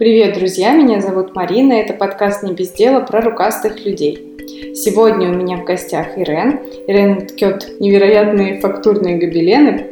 Привет, 0.00 0.38
друзья! 0.38 0.72
Меня 0.72 1.02
зовут 1.02 1.34
Марина. 1.34 1.74
Это 1.74 1.92
подкаст 1.92 2.42
«Не 2.42 2.54
без 2.54 2.70
дела» 2.70 3.00
про 3.00 3.20
рукастых 3.20 3.84
людей. 3.84 4.34
Сегодня 4.74 5.28
у 5.28 5.34
меня 5.34 5.58
в 5.58 5.64
гостях 5.66 6.16
Ирен. 6.16 6.58
Ирен 6.86 7.26
ткет 7.26 7.78
невероятные 7.80 8.60
фактурные 8.60 9.18
гобелены, 9.18 9.86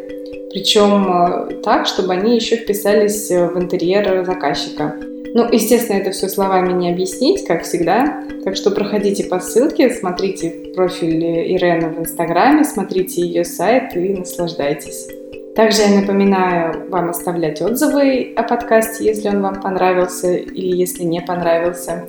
причем 0.50 1.04
э, 1.12 1.60
так, 1.62 1.86
чтобы 1.86 2.14
они 2.14 2.36
еще 2.36 2.56
вписались 2.56 3.28
в 3.28 3.58
интерьер 3.58 4.24
заказчика. 4.24 4.96
Ну, 5.34 5.46
естественно, 5.52 5.98
это 5.98 6.12
все 6.12 6.30
словами 6.30 6.72
не 6.72 6.90
объяснить, 6.90 7.44
как 7.44 7.64
всегда. 7.64 8.24
Так 8.44 8.56
что 8.56 8.70
проходите 8.70 9.24
по 9.24 9.40
ссылке, 9.40 9.90
смотрите 9.90 10.72
профиль 10.74 11.22
Ирены 11.22 11.90
в 11.90 12.00
Инстаграме, 12.00 12.64
смотрите 12.64 13.20
ее 13.20 13.44
сайт 13.44 13.94
и 13.94 14.08
наслаждайтесь. 14.14 15.17
Также 15.58 15.82
я 15.82 16.00
напоминаю 16.00 16.88
вам 16.88 17.10
оставлять 17.10 17.60
отзывы 17.60 18.32
о 18.36 18.44
подкасте, 18.44 19.04
если 19.04 19.28
он 19.28 19.42
вам 19.42 19.60
понравился 19.60 20.36
или 20.36 20.76
если 20.76 21.02
не 21.02 21.20
понравился. 21.20 22.04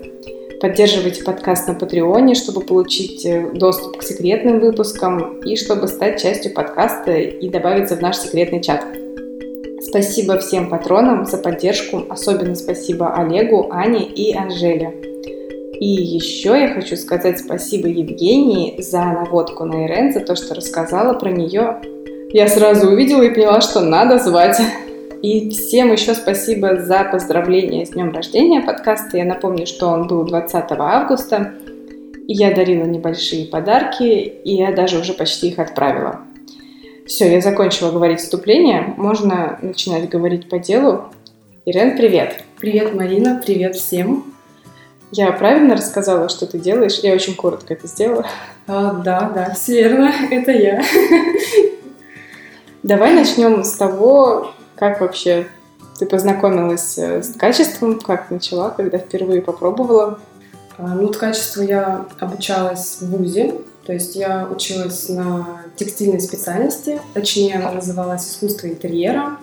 Поддерживайте 0.61 1.23
подкаст 1.23 1.67
на 1.67 1.73
Патреоне, 1.73 2.35
чтобы 2.35 2.61
получить 2.61 3.25
э, 3.25 3.49
доступ 3.55 3.97
к 3.97 4.03
секретным 4.03 4.59
выпускам 4.59 5.39
и 5.39 5.55
чтобы 5.55 5.87
стать 5.87 6.21
частью 6.21 6.53
подкаста 6.53 7.17
и 7.17 7.49
добавиться 7.49 7.95
в 7.95 8.01
наш 8.01 8.17
секретный 8.17 8.61
чат. 8.61 8.85
Спасибо 9.81 10.37
всем 10.37 10.69
патронам 10.69 11.25
за 11.25 11.39
поддержку, 11.39 12.03
особенно 12.07 12.53
спасибо 12.53 13.15
Олегу, 13.15 13.69
Ане 13.71 14.05
и 14.05 14.31
Анжеле. 14.31 14.93
И 15.79 15.87
еще 15.87 16.49
я 16.49 16.67
хочу 16.67 16.95
сказать 16.95 17.39
спасибо 17.39 17.87
Евгении 17.87 18.79
за 18.79 18.99
наводку 18.99 19.65
на 19.65 19.87
Ирен, 19.87 20.13
за 20.13 20.19
то, 20.19 20.35
что 20.35 20.53
рассказала 20.53 21.15
про 21.15 21.31
нее 21.31 21.81
я 22.31 22.47
сразу 22.47 22.89
увидела 22.89 23.23
и 23.23 23.33
поняла, 23.33 23.61
что 23.61 23.81
надо 23.81 24.19
звать. 24.19 24.59
И 25.21 25.49
всем 25.49 25.91
еще 25.91 26.13
спасибо 26.13 26.77
за 26.77 27.03
поздравления 27.03 27.85
с 27.85 27.89
днем 27.89 28.13
рождения 28.13 28.61
подкаста. 28.61 29.17
Я 29.17 29.25
напомню, 29.25 29.65
что 29.65 29.87
он 29.87 30.07
был 30.07 30.23
20 30.23 30.65
августа. 30.71 31.53
И 32.27 32.33
я 32.33 32.53
дарила 32.53 32.85
небольшие 32.85 33.47
подарки, 33.47 34.03
и 34.03 34.53
я 34.53 34.71
даже 34.71 34.99
уже 34.99 35.13
почти 35.13 35.49
их 35.49 35.57
отправила. 35.57 36.21
Все, 37.07 37.31
я 37.31 37.41
закончила 37.41 37.91
говорить 37.91 38.19
вступление. 38.19 38.93
Можно 38.97 39.57
начинать 39.63 40.07
говорить 40.07 40.47
по 40.47 40.59
делу. 40.59 41.05
Ирен, 41.65 41.97
привет! 41.97 42.43
Привет, 42.59 42.93
Марина, 42.93 43.41
привет 43.43 43.75
всем! 43.75 44.25
Я 45.11 45.31
правильно 45.31 45.75
рассказала, 45.75 46.29
что 46.29 46.45
ты 46.45 46.59
делаешь? 46.59 46.99
Я 47.01 47.13
очень 47.13 47.33
коротко 47.33 47.73
это 47.73 47.87
сделала. 47.87 48.27
А, 48.67 48.93
да, 48.93 49.31
да, 49.33 49.53
все 49.55 49.81
верно, 49.81 50.13
это 50.31 50.51
я. 50.51 50.83
Давай 52.83 53.13
начнем 53.13 53.63
с 53.65 53.73
того, 53.73 54.53
как 54.75 55.01
вообще 55.01 55.47
ты 55.97 56.05
познакомилась 56.05 56.97
э, 56.97 57.21
с 57.21 57.33
качеством, 57.33 57.99
как 57.99 58.31
начала, 58.31 58.69
когда 58.69 58.97
впервые 58.97 59.41
попробовала. 59.41 60.19
А, 60.77 60.95
ну, 60.95 61.09
ткачество 61.09 61.61
я 61.61 62.05
обучалась 62.19 62.99
в 63.01 63.09
ВУЗе, 63.09 63.55
то 63.85 63.91
есть 63.91 64.15
я 64.15 64.47
училась 64.49 65.09
на 65.09 65.61
текстильной 65.75 66.21
специальности, 66.21 67.01
точнее 67.13 67.55
она 67.55 67.73
называлась 67.73 68.29
«Искусство 68.29 68.67
интерьера», 68.67 69.37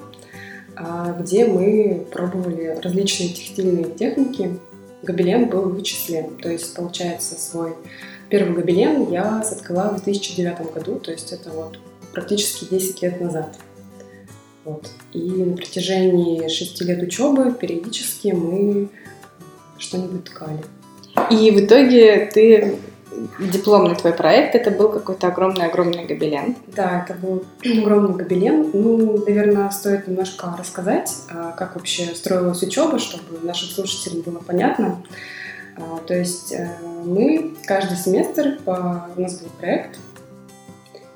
а, 0.75 1.15
где 1.21 1.45
мы 1.45 2.07
пробовали 2.11 2.79
различные 2.83 3.29
текстильные 3.29 3.85
техники. 3.85 4.59
Гобелен 5.03 5.51
был 5.51 5.69
в 5.69 5.83
числе, 5.83 6.31
то 6.41 6.49
есть, 6.49 6.75
получается, 6.75 7.39
свой 7.39 7.75
первый 8.31 8.55
гобелен 8.55 9.11
я 9.11 9.43
соткала 9.43 9.91
в 9.91 10.03
2009 10.03 10.73
году, 10.73 10.99
то 11.01 11.13
есть 11.13 11.33
это 11.33 11.51
вот 11.51 11.79
практически 12.17 12.65
10 12.65 13.03
лет 13.03 13.21
назад. 13.21 13.59
Вот. 14.65 14.91
И 15.13 15.21
на 15.21 15.57
протяжении 15.57 16.49
шести 16.49 16.83
лет 16.83 17.03
учебы 17.03 17.53
периодически 17.53 18.29
мы 18.29 18.89
что-нибудь 19.79 20.25
ткали. 20.25 20.65
И 21.31 21.51
в 21.51 21.65
итоге 21.65 22.31
ты 22.33 22.79
дипломный 23.39 23.95
твой 23.95 24.15
проект, 24.15 24.55
это 24.55 24.71
был 24.71 24.89
какой-то 24.89 25.29
огромный-огромный 25.29 26.07
гобелен. 26.07 26.57
Да, 26.75 27.05
это 27.05 27.19
был 27.19 27.45
огромный 27.65 28.17
гобелен. 28.17 28.71
Ну, 28.73 29.23
наверное, 29.27 29.71
стоит 29.71 30.09
немножко 30.09 30.55
рассказать, 30.59 31.15
а, 31.31 31.53
как 31.53 31.77
вообще 31.77 32.15
строилась 32.15 32.63
учеба, 32.63 32.99
чтобы 32.99 33.39
нашим 33.43 33.69
слушателям 33.69 34.23
было 34.23 34.39
понятно. 34.39 35.03
А, 35.77 35.99
то 36.07 36.15
есть 36.15 36.53
э, 36.53 36.71
мы 37.05 37.55
каждый 37.67 37.99
семестр, 37.99 38.59
у 38.65 39.21
нас 39.21 39.39
был 39.39 39.51
проект, 39.61 39.99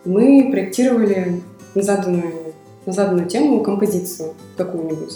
мы 0.05 0.51
проектировали 0.51 1.43
на 1.75 1.83
заданную, 1.83 2.55
на 2.87 2.93
заданную 2.93 3.29
тему 3.29 3.63
композицию 3.63 4.35
какую-нибудь. 4.57 5.15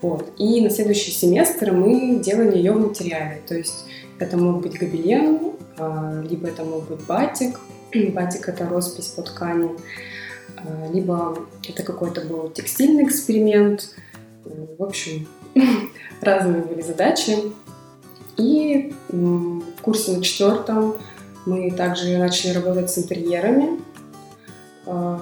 Вот. 0.00 0.32
И 0.38 0.60
на 0.60 0.70
следующий 0.70 1.12
семестр 1.12 1.72
мы 1.72 2.20
делали 2.22 2.56
ее 2.56 2.72
в 2.72 2.88
материале. 2.88 3.40
То 3.46 3.56
есть 3.56 3.84
это 4.18 4.36
мог 4.36 4.62
быть 4.62 4.78
гобелен, 4.78 5.52
а, 5.78 6.22
либо 6.28 6.48
это 6.48 6.64
мог 6.64 6.88
быть 6.88 7.04
батик. 7.06 7.60
Батик— 8.14 8.48
это 8.48 8.68
роспись 8.68 9.08
по 9.08 9.22
ткани. 9.22 9.70
А, 10.56 10.90
либо 10.92 11.38
это 11.68 11.82
какой-то 11.82 12.22
был 12.22 12.50
текстильный 12.50 13.04
эксперимент. 13.04 13.94
В 14.44 14.82
общем, 14.82 15.28
разные 16.20 16.62
были 16.62 16.80
задачи. 16.80 17.36
И 18.36 18.94
в 19.08 19.82
курсе 19.82 20.16
на 20.16 20.22
четвертом 20.22 20.96
мы 21.44 21.70
также 21.70 22.16
начали 22.18 22.52
работать 22.54 22.90
с 22.90 22.98
интерьерами. 22.98 23.78
А, 24.86 25.20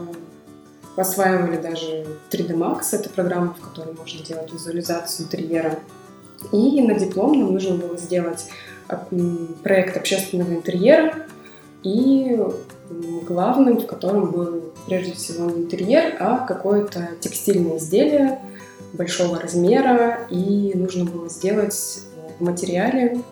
осваивали 0.97 1.57
даже 1.57 2.07
3D 2.31 2.55
Max, 2.55 2.89
это 2.93 3.09
программа, 3.09 3.55
в 3.55 3.61
которой 3.61 3.95
можно 3.95 4.25
делать 4.25 4.53
визуализацию 4.53 5.27
интерьера. 5.27 5.79
И 6.53 6.81
на 6.83 6.95
диплом 6.95 7.39
нам 7.39 7.53
нужно 7.53 7.77
было 7.77 7.97
сделать 7.97 8.49
проект 9.63 9.97
общественного 9.97 10.53
интерьера, 10.53 11.27
и 11.83 12.39
главным, 13.27 13.79
в 13.81 13.87
котором 13.87 14.31
был 14.33 14.73
прежде 14.87 15.13
всего 15.13 15.49
не 15.51 15.63
интерьер, 15.63 16.17
а 16.19 16.45
какое-то 16.45 17.11
текстильное 17.21 17.79
изделие 17.79 18.41
большого 18.93 19.39
размера, 19.39 20.27
и 20.29 20.73
нужно 20.75 21.05
было 21.05 21.29
сделать 21.29 22.01
в 22.39 22.43
материале 22.43 23.23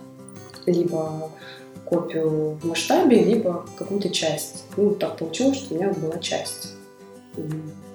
либо 0.66 1.30
копию 1.88 2.58
в 2.60 2.66
масштабе, 2.66 3.22
либо 3.22 3.64
какую-то 3.76 4.10
часть. 4.10 4.64
Ну, 4.76 4.90
так 4.90 5.16
получилось, 5.16 5.58
что 5.58 5.74
у 5.74 5.78
меня 5.78 5.92
была 5.92 6.18
часть 6.18 6.74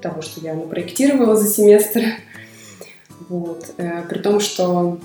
того, 0.01 0.21
что 0.21 0.41
я 0.41 0.53
напроектировала 0.53 1.35
за 1.35 1.47
семестр. 1.47 2.01
Вот. 3.29 3.73
Э, 3.77 4.03
при 4.09 4.19
том, 4.19 4.41
что 4.41 4.99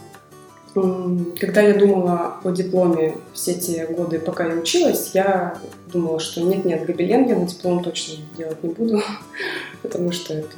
когда 0.75 1.61
я 1.61 1.75
думала 1.75 2.39
о 2.43 2.51
дипломе 2.51 3.17
все 3.33 3.55
те 3.55 3.87
годы, 3.87 4.19
пока 4.19 4.47
я 4.47 4.55
училась, 4.55 5.11
я 5.15 5.59
думала, 5.93 6.19
что 6.19 6.41
нет-нет, 6.43 6.85
гобелен 6.85 7.29
я 7.29 7.37
на 7.37 7.47
диплом 7.47 7.83
точно 7.83 8.17
делать 8.37 8.63
не 8.63 8.71
буду, 8.71 9.01
потому 9.83 10.11
что 10.11 10.35
это, 10.35 10.57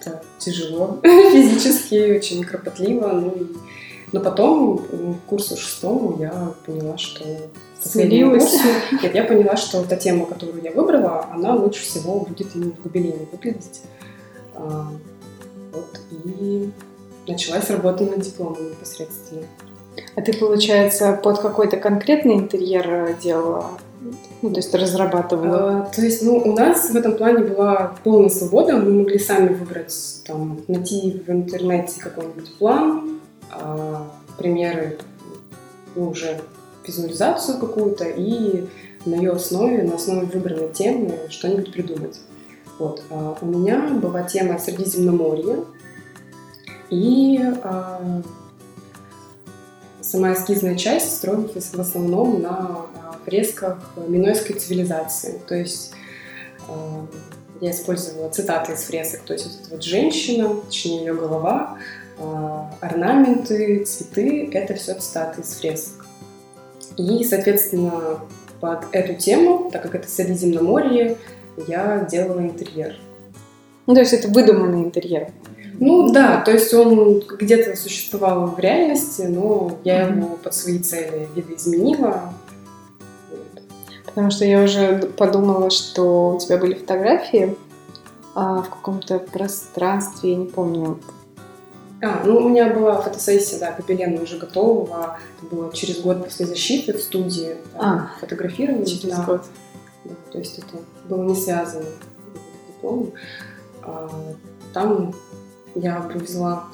это 0.00 0.22
тяжело 0.38 1.00
физически, 1.02 2.16
очень 2.16 2.44
кропотливо. 2.44 3.08
Ну, 3.08 3.30
и 3.30 3.46
но 4.14 4.20
потом, 4.20 4.78
к 4.78 5.28
курсу 5.28 5.56
шестому, 5.56 6.16
я 6.20 6.52
поняла, 6.64 6.96
что 6.96 7.24
Смирилась. 7.80 8.54
Нет, 9.02 9.12
я 9.12 9.24
поняла, 9.24 9.56
что 9.56 9.82
та 9.82 9.96
тема, 9.96 10.24
которую 10.24 10.62
я 10.62 10.70
выбрала, 10.70 11.26
она 11.32 11.56
лучше 11.56 11.82
всего 11.82 12.20
будет 12.20 12.54
именно 12.54 12.70
в 12.70 12.82
гобелене 12.84 13.26
выглядеть. 13.32 13.82
А, 14.54 14.86
вот, 15.72 16.00
и 16.12 16.70
началась 17.26 17.68
работа 17.70 18.04
над 18.04 18.20
дипломом 18.20 18.70
непосредственно. 18.70 19.42
А 20.14 20.22
ты, 20.22 20.32
получается, 20.32 21.18
под 21.20 21.40
какой-то 21.40 21.76
конкретный 21.76 22.36
интерьер 22.36 23.16
делала? 23.20 23.66
Ну, 24.42 24.50
то 24.50 24.56
есть 24.56 24.72
разрабатывала? 24.72 25.88
А, 25.88 25.90
то 25.92 26.02
есть, 26.02 26.22
ну, 26.22 26.36
у 26.36 26.52
нас 26.52 26.88
в 26.88 26.96
этом 26.96 27.16
плане 27.16 27.44
была 27.44 27.96
полная 28.04 28.30
свобода. 28.30 28.76
Мы 28.76 28.92
могли 28.92 29.18
сами 29.18 29.52
выбрать, 29.52 30.22
там, 30.24 30.60
найти 30.68 31.22
в 31.26 31.30
интернете 31.30 32.00
какой-нибудь 32.00 32.54
план, 32.58 33.14
а, 33.54 33.93
примеры, 34.38 34.98
ну, 35.94 36.08
уже 36.08 36.40
визуализацию 36.86 37.58
какую-то 37.58 38.04
и 38.04 38.66
на 39.04 39.14
ее 39.14 39.32
основе, 39.32 39.82
на 39.82 39.96
основе 39.96 40.26
выбранной 40.26 40.72
темы 40.72 41.18
что-нибудь 41.28 41.72
придумать. 41.72 42.20
Вот. 42.78 43.02
А 43.10 43.36
у 43.40 43.46
меня 43.46 43.88
была 44.02 44.22
тема 44.22 44.58
Средиземноморья, 44.58 45.64
и 46.90 47.40
а, 47.62 48.22
сама 50.00 50.34
эскизная 50.34 50.76
часть 50.76 51.16
строилась 51.16 51.72
в 51.72 51.80
основном 51.80 52.42
на 52.42 52.50
а, 52.50 53.16
фресках 53.24 53.78
минойской 54.06 54.56
цивилизации. 54.56 55.40
То 55.46 55.54
есть 55.54 55.92
а, 56.68 57.06
я 57.60 57.70
использовала 57.70 58.28
цитаты 58.30 58.72
из 58.72 58.82
фресок, 58.82 59.20
то 59.22 59.32
есть 59.32 59.46
вот 59.46 59.60
эта 59.60 59.70
вот 59.70 59.82
женщина, 59.82 60.54
точнее 60.66 60.98
ее 60.98 61.14
голова, 61.14 61.78
орнаменты, 62.80 63.84
цветы— 63.84 64.50
это 64.52 64.74
все 64.74 64.94
цитаты 64.94 65.42
из 65.42 65.54
фресок. 65.54 66.06
И, 66.96 67.24
соответственно, 67.24 68.20
под 68.60 68.84
эту 68.92 69.14
тему, 69.14 69.70
так 69.72 69.82
как 69.82 69.94
это 69.94 70.08
Средиземноморье, 70.08 71.16
я 71.66 72.06
делала 72.10 72.40
интерьер. 72.40 72.96
Ну, 73.86 73.94
то 73.94 74.00
есть 74.00 74.12
это 74.12 74.28
выдуманный 74.28 74.84
интерьер? 74.84 75.30
Ну 75.80 76.12
да, 76.12 76.40
то 76.40 76.52
есть 76.52 76.72
он 76.72 77.20
где-то 77.20 77.76
существовал 77.76 78.46
в 78.46 78.58
реальности, 78.58 79.22
но 79.22 79.76
я 79.82 80.02
его 80.02 80.36
под 80.36 80.54
свои 80.54 80.78
цели 80.78 81.28
видоизменила. 81.34 82.32
Потому 84.06 84.30
что 84.30 84.44
я 84.44 84.62
уже 84.62 84.98
подумала, 85.18 85.70
что 85.70 86.36
у 86.36 86.38
тебя 86.38 86.56
были 86.56 86.74
фотографии 86.74 87.56
а, 88.34 88.62
в 88.62 88.70
каком-то 88.70 89.18
пространстве, 89.18 90.30
я 90.30 90.36
не 90.36 90.46
помню. 90.46 91.00
А, 92.04 92.22
ну 92.24 92.36
у 92.36 92.48
меня 92.48 92.72
была 92.72 93.00
фотосессия, 93.00 93.58
да, 93.58 93.74
гобелена 93.76 94.22
уже 94.22 94.36
готового. 94.36 95.18
Это 95.38 95.54
было 95.54 95.72
через 95.72 96.00
год 96.00 96.24
после 96.24 96.46
защиты 96.46 96.92
в 96.92 97.00
студии. 97.00 97.56
А, 97.74 98.10
фотографировали. 98.20 98.84
Через 98.84 99.16
да. 99.16 99.22
год. 99.24 99.42
Да, 100.04 100.14
то 100.32 100.38
есть 100.38 100.58
это 100.58 100.78
было 101.08 101.22
не 101.22 101.34
связано 101.34 101.84
с 101.84 102.74
дипломом. 102.74 103.12
А, 103.82 104.10
там 104.72 105.14
я 105.74 106.00
привезла... 106.00 106.64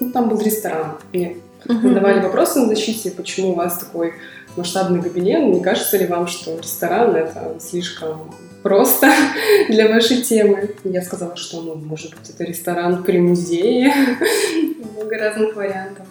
Ну, 0.00 0.10
там 0.12 0.28
был 0.28 0.40
ресторан. 0.40 0.98
Мне 1.12 1.38
задавали 1.64 2.20
вопросы 2.20 2.60
на 2.60 2.66
защите, 2.68 3.10
почему 3.10 3.50
у 3.50 3.54
вас 3.54 3.78
такой 3.78 4.14
масштабный 4.56 5.00
гобелен. 5.00 5.50
Не 5.50 5.60
кажется 5.60 5.96
ли 5.96 6.06
вам, 6.06 6.26
что 6.28 6.56
ресторан 6.58 7.16
это 7.16 7.56
слишком 7.60 8.34
просто 8.66 9.08
для 9.68 9.88
вашей 9.88 10.22
темы? 10.22 10.70
Я 10.82 11.02
сказала, 11.02 11.36
что, 11.36 11.60
ну, 11.60 11.76
может 11.76 12.16
быть, 12.16 12.30
это 12.30 12.42
ресторан 12.42 13.04
при 13.04 13.18
музее. 13.18 13.92
Много 14.92 15.18
разных 15.18 15.54
вариантов. 15.54 16.04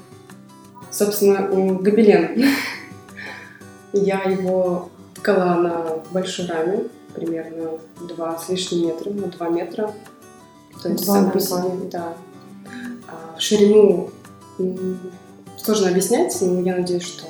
Собственно, 0.90 1.48
гобелен. 1.82 2.46
Я 3.94 4.24
его 4.24 4.90
ткала 5.16 5.56
на 5.56 6.04
большой 6.12 6.46
раме, 6.48 6.84
примерно 7.14 7.72
2 8.00 8.38
с 8.40 8.50
лишним 8.50 8.88
метра, 8.88 9.10
на 9.10 9.28
2 9.28 9.50
метра. 9.50 9.94
То 10.82 10.90
есть 10.90 11.06
Два 11.06 11.22
два. 11.24 11.40
себе, 11.40 11.90
да. 11.92 12.14
А 13.08 13.38
в 13.38 13.42
ширину 13.42 14.12
сложно 15.58 15.90
объяснять, 15.90 16.38
но 16.42 16.62
я 16.62 16.76
надеюсь, 16.76 17.04
что 17.04 17.26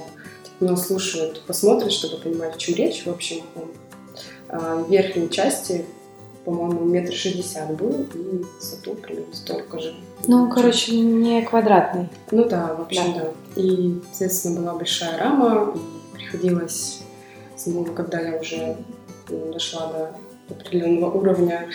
нас 0.59 0.87
слушают, 0.87 1.41
посмотрят, 1.47 1.91
чтобы 1.91 2.17
понимать, 2.17 2.55
о 2.55 2.57
чем 2.57 2.75
речь. 2.75 3.05
В 3.05 3.09
общем, 3.09 3.41
он 3.55 3.69
а, 4.55 4.85
верхней 4.87 5.29
части, 5.29 5.85
по-моему, 6.45 6.85
метр 6.85 7.13
шестьдесят 7.13 7.75
был, 7.75 8.05
и 8.13 8.43
высоту 8.57 8.95
примерно 8.95 9.33
столько 9.33 9.79
же. 9.79 9.95
Ну, 10.27 10.49
короче, 10.49 10.97
не 10.97 11.41
квадратный. 11.41 12.09
Ну 12.31 12.47
да, 12.47 12.75
в 12.75 12.81
общем, 12.81 13.13
да. 13.15 13.61
И, 13.61 13.99
соответственно, 14.11 14.61
была 14.61 14.73
большая 14.75 15.17
рама, 15.17 15.73
и 15.75 16.15
приходилось, 16.15 17.01
ну, 17.65 17.83
когда 17.85 18.21
я 18.21 18.39
уже 18.39 18.77
м, 19.29 19.51
дошла 19.51 19.87
до 19.87 20.53
определенного 20.53 21.11
уровня, 21.11 21.67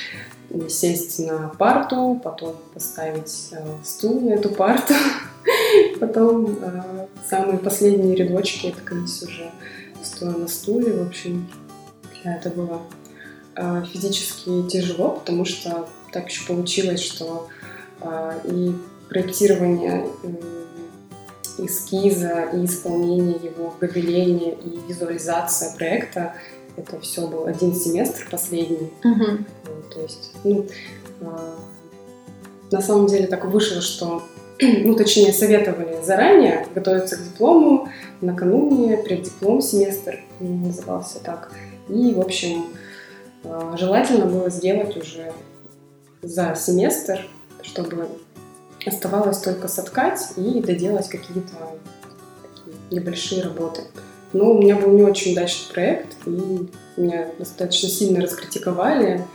сесть 0.68 1.18
на 1.20 1.48
парту, 1.58 2.20
потом 2.22 2.56
поставить 2.74 3.50
э, 3.52 3.64
стул 3.84 4.20
на 4.20 4.30
эту 4.30 4.48
парту, 4.48 4.94
потом 6.00 6.58
э, 6.60 7.06
самые 7.28 7.58
последние 7.58 8.16
рядочки 8.16 8.68
открыть 8.68 9.22
уже 9.22 9.50
стоя 10.02 10.30
на 10.30 10.48
стуле, 10.48 10.92
в 10.92 11.06
общем, 11.06 11.46
да, 11.52 11.69
это 12.24 12.50
было 12.50 12.82
э, 13.56 13.84
физически 13.92 14.68
тяжело, 14.68 15.10
потому 15.10 15.44
что 15.44 15.88
так 16.12 16.28
еще 16.28 16.46
получилось, 16.46 17.00
что 17.00 17.48
э, 18.00 18.40
и 18.44 18.74
проектирование 19.08 20.06
эскиза, 21.58 22.48
и 22.54 22.64
исполнение 22.64 23.36
его 23.42 23.70
в 23.70 23.78
гобелене, 23.78 24.52
и 24.52 24.80
визуализация 24.88 25.76
проекта, 25.76 26.34
это 26.76 26.98
все 27.00 27.26
был 27.26 27.46
один 27.46 27.74
семестр 27.74 28.26
последний. 28.30 28.90
Вот, 29.02 29.94
То 29.94 30.00
есть, 30.00 30.32
ну, 30.44 30.66
а, 31.20 31.56
на 32.70 32.80
самом 32.80 33.06
деле 33.06 33.26
так 33.26 33.44
вышло, 33.44 33.80
что, 33.80 34.22
ну, 34.60 34.94
точнее, 34.94 35.32
советовали 35.32 36.02
заранее 36.02 36.66
готовиться 36.74 37.16
к 37.16 37.24
диплому, 37.24 37.88
накануне, 38.20 38.96
преддиплом 38.96 39.60
семестр 39.60 40.20
назывался 40.38 41.18
так. 41.20 41.52
И, 41.92 42.14
в 42.14 42.20
общем, 42.20 42.66
а, 43.44 43.76
желательно 43.76 44.26
было 44.26 44.50
сделать 44.50 44.96
уже 44.96 45.32
за 46.22 46.54
семестр, 46.54 47.26
чтобы 47.62 48.08
оставалось 48.86 49.38
только 49.38 49.68
соткать 49.68 50.32
и 50.36 50.60
доделать 50.60 51.08
какие-то 51.08 51.54
небольшие 52.90 53.42
работы. 53.42 53.82
Но 54.32 54.52
у 54.52 54.58
меня 54.58 54.76
был 54.76 54.92
не 54.92 55.02
очень 55.02 55.32
удачный 55.32 55.72
проект, 55.72 56.16
и 56.26 56.70
меня 56.96 57.28
достаточно 57.38 57.88
сильно 57.88 58.20
раскритиковали, 58.20 59.26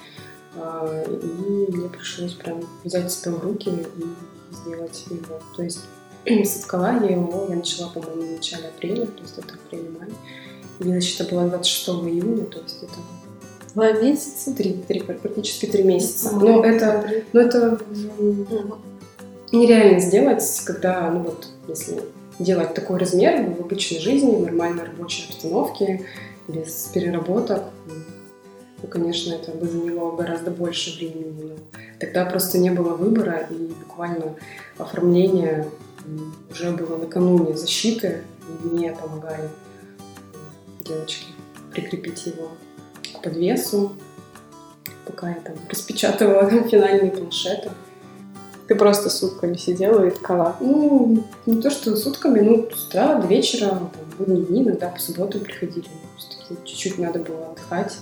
а, 0.56 1.04
и 1.07 1.72
мне 1.72 1.90
пришлось 1.90 2.34
прям 2.34 2.63
взять 2.84 3.12
себя 3.12 3.31
в 3.34 3.44
руки 3.44 3.69
и 3.69 4.56
сделать 4.56 5.04
его. 5.10 5.42
То 5.56 5.63
есть 5.63 5.81
соткала 6.46 7.04
я 7.04 7.12
его, 7.12 7.48
я 7.50 7.56
начала, 7.56 7.90
по-моему, 7.90 8.22
в 8.22 8.31
начале 8.38 8.69
апреля, 8.69 9.06
то 9.06 9.22
есть 9.22 9.38
это 9.38 9.56
апрель-май. 9.56 10.10
И 10.80 10.83
защита 10.83 11.24
была 11.25 11.48
26 11.48 11.88
июня, 11.89 12.45
то 12.45 12.60
есть 12.60 12.83
это 12.83 12.94
Два 13.74 13.92
месяца. 13.92 14.54
три, 14.54 14.74
три, 14.88 15.01
практически 15.01 15.66
три 15.66 15.83
месяца. 15.83 16.31
Но 16.31 16.63
это, 16.63 17.06
но 17.33 17.42
это 17.42 17.80
м, 18.19 18.75
нереально 19.51 20.00
сделать, 20.00 20.44
когда, 20.66 21.10
ну 21.12 21.19
вот, 21.24 21.48
если 21.68 22.01
делать 22.39 22.74
такой 22.74 23.00
размер 23.00 23.50
в 23.50 23.62
обычной 23.62 24.00
жизни, 24.00 24.36
в 24.36 24.42
нормальной 24.42 24.83
рабочей 24.83 25.25
обстановке, 25.30 26.06
без 26.48 26.89
переработок, 26.94 27.63
ну, 28.81 28.88
конечно, 28.89 29.33
это 29.33 29.51
бы 29.51 29.68
заняло 29.68 30.16
гораздо 30.16 30.51
больше 30.51 30.95
времени. 30.98 31.33
Но 31.42 31.56
тогда 32.00 32.25
просто 32.25 32.57
не 32.57 32.69
было 32.69 32.95
выбора, 32.95 33.48
и 33.50 33.74
буквально 33.88 34.36
оформление 34.78 35.68
уже 36.51 36.71
было 36.71 36.98
накануне 36.98 37.57
защиты, 37.57 38.21
и 38.63 38.68
мне 38.68 38.92
помогали 38.92 39.50
девочки 40.86 41.26
прикрепить 41.72 42.26
его 42.26 42.52
к 43.14 43.22
подвесу, 43.22 43.94
пока 45.06 45.30
я 45.30 45.36
там 45.36 45.56
распечатывала 45.70 46.50
финальные 46.70 47.12
планшеты. 47.12 47.72
Ты 48.68 48.74
просто 48.76 49.10
сутками 49.10 49.56
сидела 49.58 50.08
и 50.08 50.10
ткала. 50.10 50.56
Ну, 50.60 51.24
не 51.46 51.62
то 51.62 51.70
что 51.70 51.96
сутками, 51.96 52.40
ну, 52.40 52.68
с 52.74 52.88
утра 52.88 53.16
до 53.16 53.28
вечера, 53.28 53.70
там, 53.70 53.92
будние 54.18 54.44
дни, 54.44 54.64
иногда 54.64 54.90
по 54.90 55.00
субботам 55.00 55.42
приходили. 55.42 55.86
Все-таки 56.18 56.56
чуть-чуть 56.66 56.98
надо 56.98 57.20
было 57.20 57.52
отдыхать. 57.52 57.98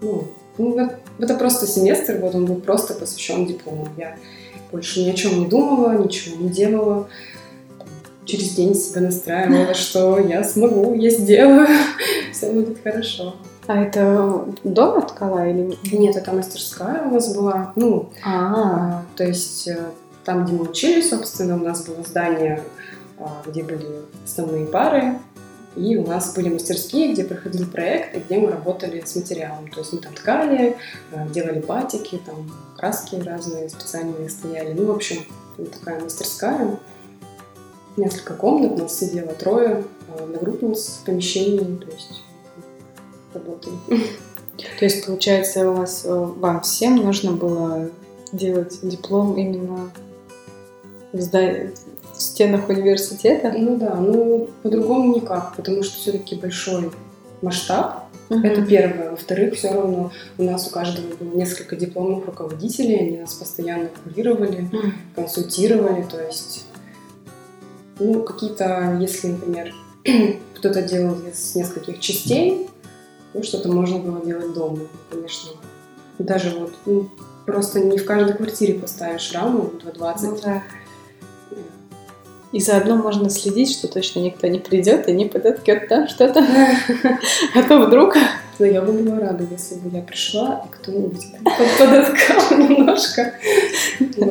Ну, 0.00 0.26
ну, 0.58 0.90
это 1.18 1.34
просто 1.34 1.66
семестр, 1.66 2.18
вот 2.20 2.34
он 2.34 2.46
был 2.46 2.56
просто 2.56 2.94
посвящен 2.94 3.46
диплому. 3.46 3.88
Я 3.96 4.16
больше 4.72 5.04
ни 5.04 5.10
о 5.10 5.14
чем 5.14 5.38
не 5.38 5.46
думала, 5.46 5.96
ничего 5.96 6.36
не 6.36 6.48
делала. 6.48 7.08
Там, 7.78 7.86
Через 8.24 8.50
день 8.50 8.74
себя 8.74 9.02
настраивала, 9.02 9.74
что 9.74 10.18
я 10.18 10.42
смогу, 10.42 10.94
я 10.94 11.10
сделаю, 11.10 11.68
все 12.42 12.52
будет 12.52 12.82
хорошо. 12.82 13.36
А 13.68 13.80
это 13.80 14.44
дома 14.64 15.02
ткала 15.02 15.48
или... 15.48 15.78
Нет, 15.92 16.16
это 16.16 16.32
мастерская 16.32 17.06
у 17.06 17.14
нас 17.14 17.34
была. 17.34 17.72
Ну, 17.76 18.10
А, 18.24 18.54
А, 18.54 19.02
То 19.16 19.24
есть 19.24 19.68
э, 19.68 19.78
там, 20.24 20.44
где 20.44 20.52
мы 20.54 20.64
учились, 20.64 21.10
собственно, 21.10 21.54
у 21.54 21.64
нас 21.64 21.86
было 21.86 22.02
здание, 22.02 22.62
а, 23.18 23.42
где 23.46 23.62
были 23.62 23.86
основные 24.24 24.66
пары, 24.66 25.18
и 25.76 25.96
у 25.96 26.06
нас 26.06 26.34
были 26.34 26.48
мастерские, 26.48 27.12
где 27.12 27.22
проходил 27.22 27.66
проект, 27.66 28.16
и 28.16 28.20
где 28.20 28.38
мы 28.38 28.50
работали 28.50 29.00
с 29.06 29.14
материалом. 29.14 29.70
То 29.70 29.80
есть 29.80 29.92
мы 29.92 30.00
там 30.00 30.12
ткали, 30.14 30.76
э, 31.12 31.28
делали 31.32 31.60
батики, 31.60 32.20
там 32.26 32.50
краски 32.76 33.14
разные 33.16 33.68
специальные 33.68 34.28
стояли. 34.28 34.72
Ну, 34.72 34.86
в 34.86 34.90
общем, 34.90 35.18
такая 35.56 36.00
мастерская. 36.00 36.76
Несколько 37.96 38.34
комнат, 38.34 38.76
нас 38.76 38.98
сидело 38.98 39.32
трое, 39.34 39.84
одногруппниц 40.18 40.98
в 41.00 41.04
помещении, 41.04 41.76
то 41.76 41.86
есть 41.86 42.22
работали. 43.34 43.76
то 44.78 44.84
есть, 44.84 45.06
получается, 45.06 45.70
у 45.70 45.74
вас, 45.74 46.02
э, 46.04 46.12
вам 46.12 46.60
всем 46.62 46.96
нужно 46.96 47.32
было 47.32 47.90
делать 48.32 48.78
диплом 48.82 49.36
именно 49.36 49.90
в, 51.12 51.16
зда- 51.16 51.74
в 52.14 52.22
стенах 52.22 52.68
университета? 52.68 53.52
Ну 53.56 53.76
да, 53.76 53.96
ну 53.96 54.48
по-другому 54.62 55.14
никак, 55.14 55.54
потому 55.56 55.82
что 55.82 55.96
все-таки 55.96 56.36
большой 56.36 56.90
масштаб, 57.42 58.02
Мгм. 58.32 58.44
Это 58.44 58.62
первое. 58.62 59.10
Во-вторых, 59.10 59.54
все 59.54 59.72
равно 59.72 60.10
у 60.38 60.42
нас 60.42 60.66
у 60.66 60.70
каждого 60.70 61.04
было 61.16 61.34
несколько 61.36 61.76
дипломных 61.76 62.24
руководителей, 62.24 62.96
они 62.96 63.18
нас 63.18 63.34
постоянно 63.34 63.90
курировали, 64.02 64.70
М. 64.72 64.94
консультировали, 65.14 66.02
то 66.02 66.18
есть, 66.24 66.64
ну, 67.98 68.22
какие-то, 68.22 68.96
если, 69.00 69.28
например, 69.28 69.74
кто-то 70.54 70.80
делал 70.82 71.16
из 71.30 71.54
нескольких 71.54 72.00
частей, 72.00 72.68
ну, 73.34 73.42
что-то 73.42 73.70
можно 73.70 73.98
было 73.98 74.24
делать 74.24 74.52
дома, 74.52 74.78
конечно. 75.10 75.52
Даже 76.18 76.50
вот, 76.50 76.74
ну, 76.86 77.08
просто 77.46 77.80
не 77.80 77.98
в 77.98 78.04
каждой 78.04 78.34
квартире 78.34 78.74
поставишь 78.74 79.32
раму 79.32 79.70
220. 79.82 80.30
Ну 80.30 80.38
да. 80.42 80.62
И 82.52 82.60
заодно 82.60 82.96
можно 82.96 83.30
следить, 83.30 83.72
что 83.72 83.88
точно 83.88 84.20
никто 84.20 84.46
не 84.46 84.58
придет 84.58 85.08
и 85.08 85.12
не 85.12 85.24
подоткет 85.24 85.88
там 85.88 86.06
что-то. 86.06 86.44
А 87.54 87.62
то 87.62 87.86
вдруг... 87.86 88.14
Но 88.58 88.66
я 88.66 88.82
бы 88.82 88.92
была 88.92 89.18
рада, 89.18 89.44
если 89.50 89.76
бы 89.76 89.88
я 89.96 90.02
пришла, 90.02 90.64
и 90.66 90.74
кто-нибудь 90.74 91.24
под- 91.42 91.78
подоткал 91.78 92.58
немножко. 92.58 93.32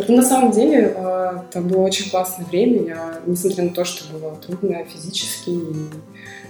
На 0.08 0.22
самом 0.22 0.52
деле, 0.52 0.94
а, 0.96 1.44
это 1.50 1.60
было 1.60 1.82
очень 1.82 2.10
классное 2.12 2.46
время. 2.46 2.86
Я, 2.86 3.20
несмотря 3.26 3.64
на 3.64 3.72
то, 3.72 3.84
что 3.84 4.06
было 4.14 4.36
трудно 4.36 4.86
физически 4.86 5.50
и 5.50 5.76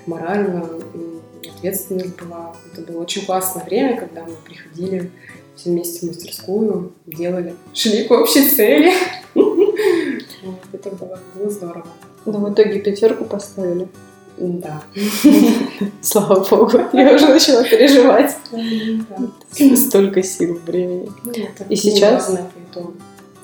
морально, 0.05 0.67
ответственность 1.49 2.15
была. 2.15 2.55
Это 2.71 2.81
было 2.81 3.01
очень 3.01 3.25
классное 3.25 3.63
время, 3.63 3.97
когда 3.97 4.23
мы 4.23 4.33
приходили 4.45 5.11
все 5.55 5.69
вместе 5.69 6.05
в 6.05 6.09
мастерскую, 6.09 6.93
делали, 7.05 7.55
шли 7.73 8.05
к 8.05 8.11
общей 8.11 8.49
цели. 8.49 8.93
Это 10.73 10.89
было, 10.91 11.19
было 11.35 11.49
здорово. 11.49 11.87
Но 12.25 12.39
в 12.39 12.53
итоге 12.53 12.79
пятерку 12.79 13.25
поставили. 13.25 13.87
Да. 14.37 14.81
Слава 16.01 16.43
богу, 16.49 16.79
я 16.93 17.13
уже 17.13 17.27
начала 17.27 17.63
переживать. 17.63 18.35
Столько 19.77 20.23
сил, 20.23 20.59
времени. 20.65 21.11
Ну, 21.23 21.33
И 21.69 21.75
сейчас... 21.75 22.35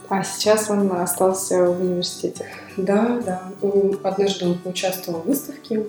А 0.10 0.24
сейчас 0.24 0.70
он 0.70 0.90
остался 0.94 1.66
в 1.66 1.82
университете. 1.82 2.46
Да, 2.78 3.20
да. 3.26 3.52
Однажды 4.04 4.46
он 4.46 4.58
поучаствовал 4.58 5.20
в 5.20 5.26
выставке 5.26 5.86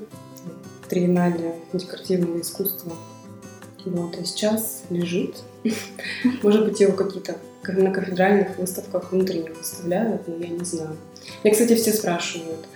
триеннале 0.89 1.55
декоративного 1.73 2.41
искусства. 2.41 2.93
Вот, 3.85 4.17
а 4.19 4.25
сейчас 4.25 4.83
лежит. 4.91 5.37
Может 6.43 6.65
быть, 6.65 6.81
его 6.81 6.93
какие-то 6.93 7.37
на 7.67 7.91
кафедральных 7.91 8.57
выставках 8.59 9.13
внутренне 9.13 9.51
выставляют, 9.51 10.27
но 10.27 10.37
я 10.37 10.49
не 10.49 10.65
знаю. 10.65 10.97
Меня, 11.45 11.53
кстати, 11.53 11.75
все 11.75 11.93
спрашивают, 11.93 12.67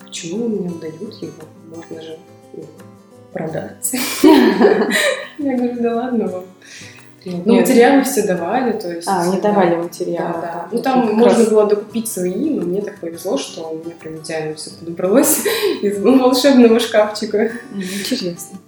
почему 0.00 0.48
мне 0.48 0.70
дают 0.80 1.14
его? 1.20 1.32
Можно 1.74 2.02
же 2.02 2.18
ну, 2.52 2.64
продать. 3.32 3.92
Я 5.38 5.56
говорю, 5.56 5.82
да 5.82 5.96
ладно 5.96 6.28
вам. 6.28 6.44
Ну, 7.24 7.54
материалы 7.54 8.02
все 8.04 8.22
давали, 8.22 8.72
то 8.72 8.90
есть... 8.90 9.06
А, 9.06 9.26
не 9.26 9.40
давали 9.40 9.76
материалы. 9.76 10.34
Да, 10.34 10.40
да. 10.40 10.68
Ну, 10.72 10.82
там 10.82 11.14
можно 11.14 11.44
было 11.44 11.66
докупить 11.66 12.08
свои, 12.08 12.50
но 12.50 12.62
мне 12.62 12.80
так 12.80 12.98
повезло, 12.98 13.36
что 13.36 13.68
у 13.70 13.78
меня 13.78 13.94
прям 14.00 14.16
идеально 14.16 14.54
все 14.54 14.70
подобралось 14.70 15.40
из 15.82 15.98
волшебного 15.98 16.80
шкафчика. 16.80 17.52
Интересно. 17.74 18.58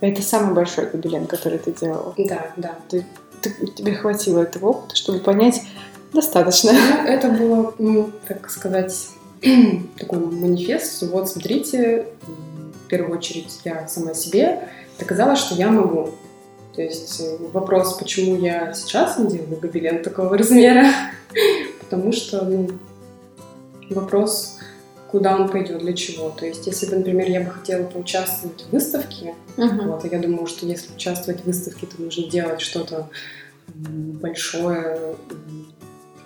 Это 0.00 0.22
самый 0.22 0.54
большой 0.54 0.86
гобелен, 0.86 1.26
который 1.26 1.58
ты 1.58 1.72
делала? 1.72 2.14
Да, 2.16 2.46
да. 2.56 2.76
Ты, 2.88 3.04
ты, 3.40 3.50
тебе 3.66 3.94
хватило 3.94 4.42
этого 4.42 4.68
опыта, 4.68 4.94
чтобы 4.94 5.18
понять, 5.18 5.62
достаточно? 6.12 6.72
Ну, 6.72 7.08
это 7.08 7.28
было, 7.28 7.74
ну, 7.78 8.10
так 8.26 8.48
сказать, 8.50 9.08
такой 9.98 10.18
манифест. 10.18 11.02
Вот, 11.02 11.28
смотрите, 11.28 12.06
в 12.84 12.88
первую 12.88 13.18
очередь 13.18 13.60
я 13.64 13.88
сама 13.88 14.14
себе 14.14 14.68
доказала, 14.98 15.36
что 15.36 15.54
я 15.54 15.68
могу. 15.68 16.10
То 16.74 16.82
есть 16.82 17.20
э, 17.20 17.36
вопрос, 17.52 17.94
почему 17.94 18.36
я 18.36 18.72
сейчас 18.72 19.18
не 19.18 19.30
делаю 19.30 19.58
гобелен 19.60 20.02
такого 20.02 20.36
размера, 20.38 20.86
потому 21.80 22.12
что 22.12 22.44
ну, 22.44 22.70
вопрос, 23.90 24.58
куда 25.10 25.36
он 25.36 25.48
пойдет, 25.48 25.78
для 25.78 25.94
чего. 25.94 26.30
То 26.30 26.46
есть, 26.46 26.66
если 26.66 26.86
бы, 26.86 26.96
например, 26.96 27.28
я 27.30 27.40
бы 27.40 27.50
хотела 27.50 27.84
поучаствовать 27.84 28.64
в 28.68 28.72
выставке, 28.72 29.34
uh-huh. 29.56 29.86
вот, 29.86 30.10
я 30.10 30.18
думаю, 30.18 30.46
что 30.46 30.66
если 30.66 30.92
участвовать 30.94 31.42
в 31.42 31.46
выставке, 31.46 31.86
то 31.86 32.00
нужно 32.00 32.28
делать 32.28 32.60
что-то 32.60 33.08
большое, 33.66 35.16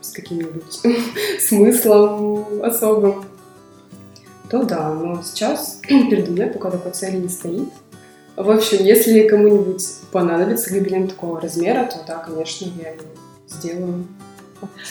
с 0.01 0.11
каким-нибудь 0.11 0.81
смыслом 1.41 2.63
особым, 2.63 3.25
то 4.51 4.65
да, 4.65 4.93
но 4.93 5.23
сейчас 5.23 5.81
передо 5.89 6.33
мной 6.33 6.49
пока 6.49 6.71
такой 6.71 6.93
цели 6.93 7.17
не 7.17 7.29
стоит. 7.29 7.69
В 8.37 8.51
общем, 8.51 8.83
если 8.83 9.29
кому-нибудь 9.29 9.85
понадобится 10.11 10.73
гобелен 10.73 11.09
такого 11.09 11.41
размера, 11.41 11.85
то 11.85 11.99
да, 12.07 12.19
конечно, 12.19 12.67
я 12.83 12.91
его 12.91 13.03
сделаю. 13.47 14.07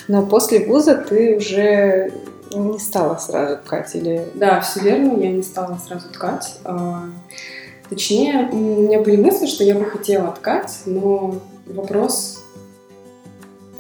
Но 0.07 0.25
после 0.25 0.65
вуза 0.65 0.95
ты 0.95 1.37
уже 1.37 2.13
не 2.53 2.77
стала 2.77 3.17
сразу 3.17 3.57
ткать 3.57 3.95
или... 3.95 4.27
Да, 4.35 4.61
все 4.61 4.81
верно, 4.81 5.19
я 5.19 5.31
не 5.31 5.41
стала 5.41 5.79
сразу 5.85 6.09
ткать. 6.09 6.59
А, 6.65 7.05
точнее, 7.89 8.49
у 8.51 8.57
меня 8.57 8.99
были 8.99 9.15
мысли, 9.15 9.47
что 9.47 9.63
я 9.63 9.73
бы 9.73 9.85
хотела 9.85 10.31
ткать, 10.31 10.81
но 10.85 11.39
вопрос, 11.65 12.43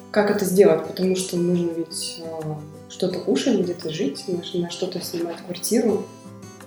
как 0.09 0.31
это 0.31 0.45
сделать, 0.45 0.87
потому 0.87 1.15
что 1.15 1.37
нужно 1.37 1.69
ведь 1.75 2.23
а, 2.25 2.59
что-то 2.89 3.19
кушать, 3.19 3.59
где-то 3.59 3.91
жить, 3.91 4.25
на 4.27 4.69
что-то 4.71 5.01
снимать 5.01 5.37
квартиру. 5.45 6.03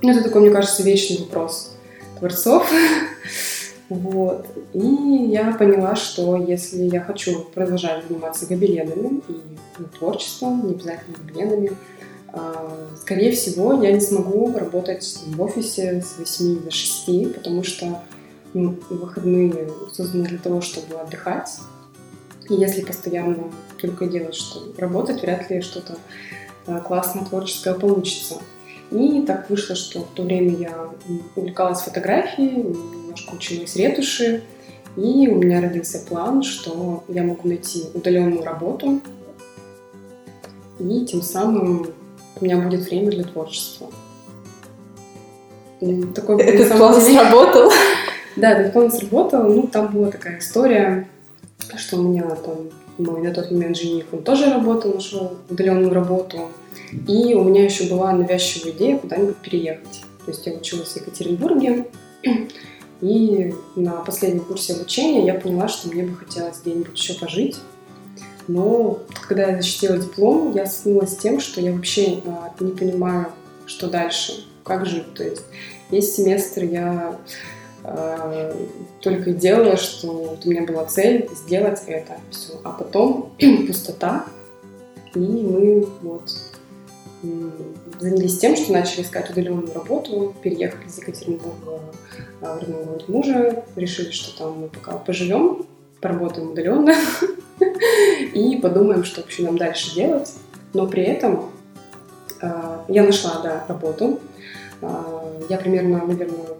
Ну, 0.02 0.10
это 0.10 0.22
такой, 0.22 0.42
мне 0.42 0.50
кажется, 0.50 0.82
вечный 0.82 1.18
вопрос 1.18 1.73
творцов. 2.18 2.70
Вот. 3.90 4.46
И 4.72 4.78
я 4.78 5.52
поняла, 5.52 5.94
что 5.94 6.36
если 6.36 6.84
я 6.84 7.02
хочу 7.02 7.44
продолжать 7.54 8.08
заниматься 8.08 8.46
гобеленами 8.46 9.20
и 9.28 9.42
ну, 9.78 9.86
творчеством, 9.98 10.66
не 10.66 10.72
обязательно 10.72 11.16
гобеленами, 11.18 11.72
а, 12.28 12.88
скорее 13.00 13.32
всего, 13.32 13.82
я 13.82 13.92
не 13.92 14.00
смогу 14.00 14.52
работать 14.58 15.18
в 15.26 15.40
офисе 15.40 16.02
с 16.02 16.18
8 16.18 16.64
до 16.64 16.70
6, 16.70 17.34
потому 17.34 17.62
что 17.62 18.00
ну, 18.54 18.76
выходные 18.88 19.70
созданы 19.92 20.24
для 20.24 20.38
того, 20.38 20.60
чтобы 20.60 20.96
отдыхать. 20.96 21.58
И 22.48 22.54
если 22.54 22.82
постоянно 22.82 23.50
только 23.80 24.06
делать, 24.06 24.34
что 24.34 24.60
работать, 24.78 25.22
вряд 25.22 25.50
ли 25.50 25.60
что-то 25.60 25.96
а, 26.66 26.80
классное, 26.80 27.24
творческое 27.24 27.74
получится. 27.74 28.36
И 28.94 29.22
так 29.22 29.50
вышло, 29.50 29.74
что 29.74 30.00
в 30.00 30.08
то 30.14 30.22
время 30.22 30.54
я 30.54 30.88
увлекалась 31.34 31.80
фотографией, 31.80 32.62
немножко 32.62 33.34
училась 33.34 33.74
ретуши, 33.74 34.44
и 34.96 35.28
у 35.28 35.34
меня 35.34 35.60
родился 35.60 35.98
план, 35.98 36.44
что 36.44 37.02
я 37.08 37.24
могу 37.24 37.48
найти 37.48 37.86
удаленную 37.92 38.44
работу, 38.44 39.00
и 40.78 41.04
тем 41.06 41.22
самым 41.22 41.88
у 42.40 42.44
меня 42.44 42.58
будет 42.58 42.88
время 42.88 43.10
для 43.10 43.24
творчества. 43.24 43.88
Такой, 46.14 46.40
этот 46.40 46.78
план 46.78 47.00
деле... 47.00 47.18
сработал? 47.18 47.70
Да, 48.36 48.50
этот 48.50 48.72
план 48.72 48.90
сработал. 48.90 49.44
Ну, 49.44 49.68
там 49.68 49.92
была 49.92 50.10
такая 50.10 50.40
история, 50.40 51.08
что 51.76 51.98
у 51.98 52.02
меня 52.02 52.22
там 52.22 52.70
мой 52.98 53.22
на 53.22 53.32
тот 53.32 53.50
момент 53.50 53.76
жених, 53.76 54.06
он 54.12 54.22
тоже 54.22 54.50
работал, 54.50 54.94
нашел 54.94 55.34
удаленную 55.48 55.92
работу. 55.92 56.48
И 57.08 57.34
у 57.34 57.44
меня 57.44 57.64
еще 57.64 57.84
была 57.84 58.12
навязчивая 58.12 58.72
идея 58.72 58.98
куда-нибудь 58.98 59.36
переехать. 59.36 60.02
То 60.24 60.30
есть 60.30 60.46
я 60.46 60.52
училась 60.54 60.88
в 60.88 60.96
Екатеринбурге, 60.96 61.86
и 63.00 63.54
на 63.76 63.96
последнем 64.04 64.40
курсе 64.40 64.74
обучения 64.74 65.26
я 65.26 65.34
поняла, 65.34 65.68
что 65.68 65.88
мне 65.88 66.04
бы 66.04 66.16
хотелось 66.16 66.60
где-нибудь 66.62 66.96
еще 66.96 67.14
пожить. 67.14 67.56
Но 68.48 69.00
когда 69.26 69.48
я 69.50 69.56
защитила 69.56 69.98
диплом, 69.98 70.54
я 70.54 70.66
столкнулась 70.66 71.12
с 71.12 71.16
тем, 71.16 71.40
что 71.40 71.60
я 71.60 71.72
вообще 71.72 72.20
а, 72.26 72.54
не 72.60 72.72
понимаю, 72.72 73.28
что 73.66 73.88
дальше, 73.88 74.44
как 74.64 74.86
жить. 74.86 75.12
То 75.14 75.24
есть 75.24 75.42
весь 75.90 76.14
семестр 76.14 76.64
я 76.64 77.18
э, 77.84 78.54
только 79.00 79.32
делала, 79.32 79.76
что 79.76 80.12
вот 80.12 80.46
у 80.46 80.50
меня 80.50 80.66
была 80.66 80.84
цель 80.84 81.28
сделать 81.34 81.82
это 81.86 82.16
все. 82.30 82.60
А 82.64 82.70
потом 82.72 83.32
пустота, 83.66 84.26
и 85.14 85.18
мы 85.18 85.86
вот 86.02 86.30
занялись 88.00 88.38
тем, 88.38 88.56
что 88.56 88.72
начали 88.72 89.02
искать 89.02 89.30
удаленную 89.30 89.72
работу, 89.72 90.34
переехали 90.42 90.86
из 90.86 90.98
Екатеринбурга 90.98 91.80
в 92.40 92.58
родной 92.60 92.84
город 92.84 93.08
мужа, 93.08 93.64
решили, 93.76 94.10
что 94.10 94.36
там 94.36 94.60
мы 94.60 94.68
пока 94.68 94.98
поживем, 94.98 95.66
поработаем 96.00 96.52
удаленно 96.52 96.94
и 98.34 98.56
подумаем, 98.56 99.04
что 99.04 99.22
вообще 99.22 99.44
нам 99.44 99.56
дальше 99.56 99.94
делать. 99.94 100.32
Но 100.74 100.86
при 100.86 101.04
этом 101.04 101.50
э, 102.40 102.78
я 102.88 103.04
нашла, 103.04 103.40
да, 103.42 103.64
работу. 103.68 104.20
Э, 104.82 105.40
я 105.48 105.56
примерно, 105.56 106.04
наверное, 106.04 106.56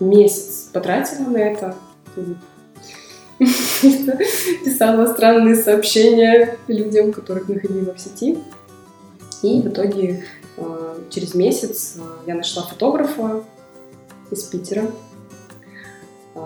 месяц 0.00 0.68
потратила 0.72 1.28
на 1.28 1.38
это. 1.38 1.74
Писала 4.64 5.06
странные 5.06 5.54
сообщения 5.54 6.58
людям, 6.66 7.12
которых 7.12 7.48
находила 7.48 7.94
в 7.94 8.00
сети. 8.00 8.38
И 9.42 9.60
в 9.60 9.68
итоге 9.68 10.24
э, 10.56 10.98
через 11.10 11.34
месяц 11.34 11.96
э, 11.96 12.00
я 12.26 12.34
нашла 12.34 12.64
фотографа 12.64 13.44
из 14.30 14.42
Питера, 14.44 14.90
э, 16.34 16.40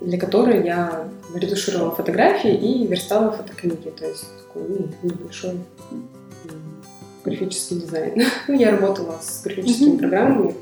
для 0.00 0.18
которой 0.18 0.64
я 0.64 1.08
ретушировала 1.34 1.94
фотографии 1.94 2.54
и 2.54 2.86
верстала 2.86 3.32
фотокниги. 3.32 3.90
То 3.90 4.06
есть 4.06 4.24
такой 4.38 4.68
ну, 4.68 4.88
небольшой 5.02 5.60
графический 7.24 7.80
дизайн. 7.80 8.22
ну, 8.48 8.54
я 8.54 8.70
работала 8.70 9.18
с 9.22 9.42
графическими 9.42 9.94
mm-hmm. 9.94 9.98
программами, 9.98 10.54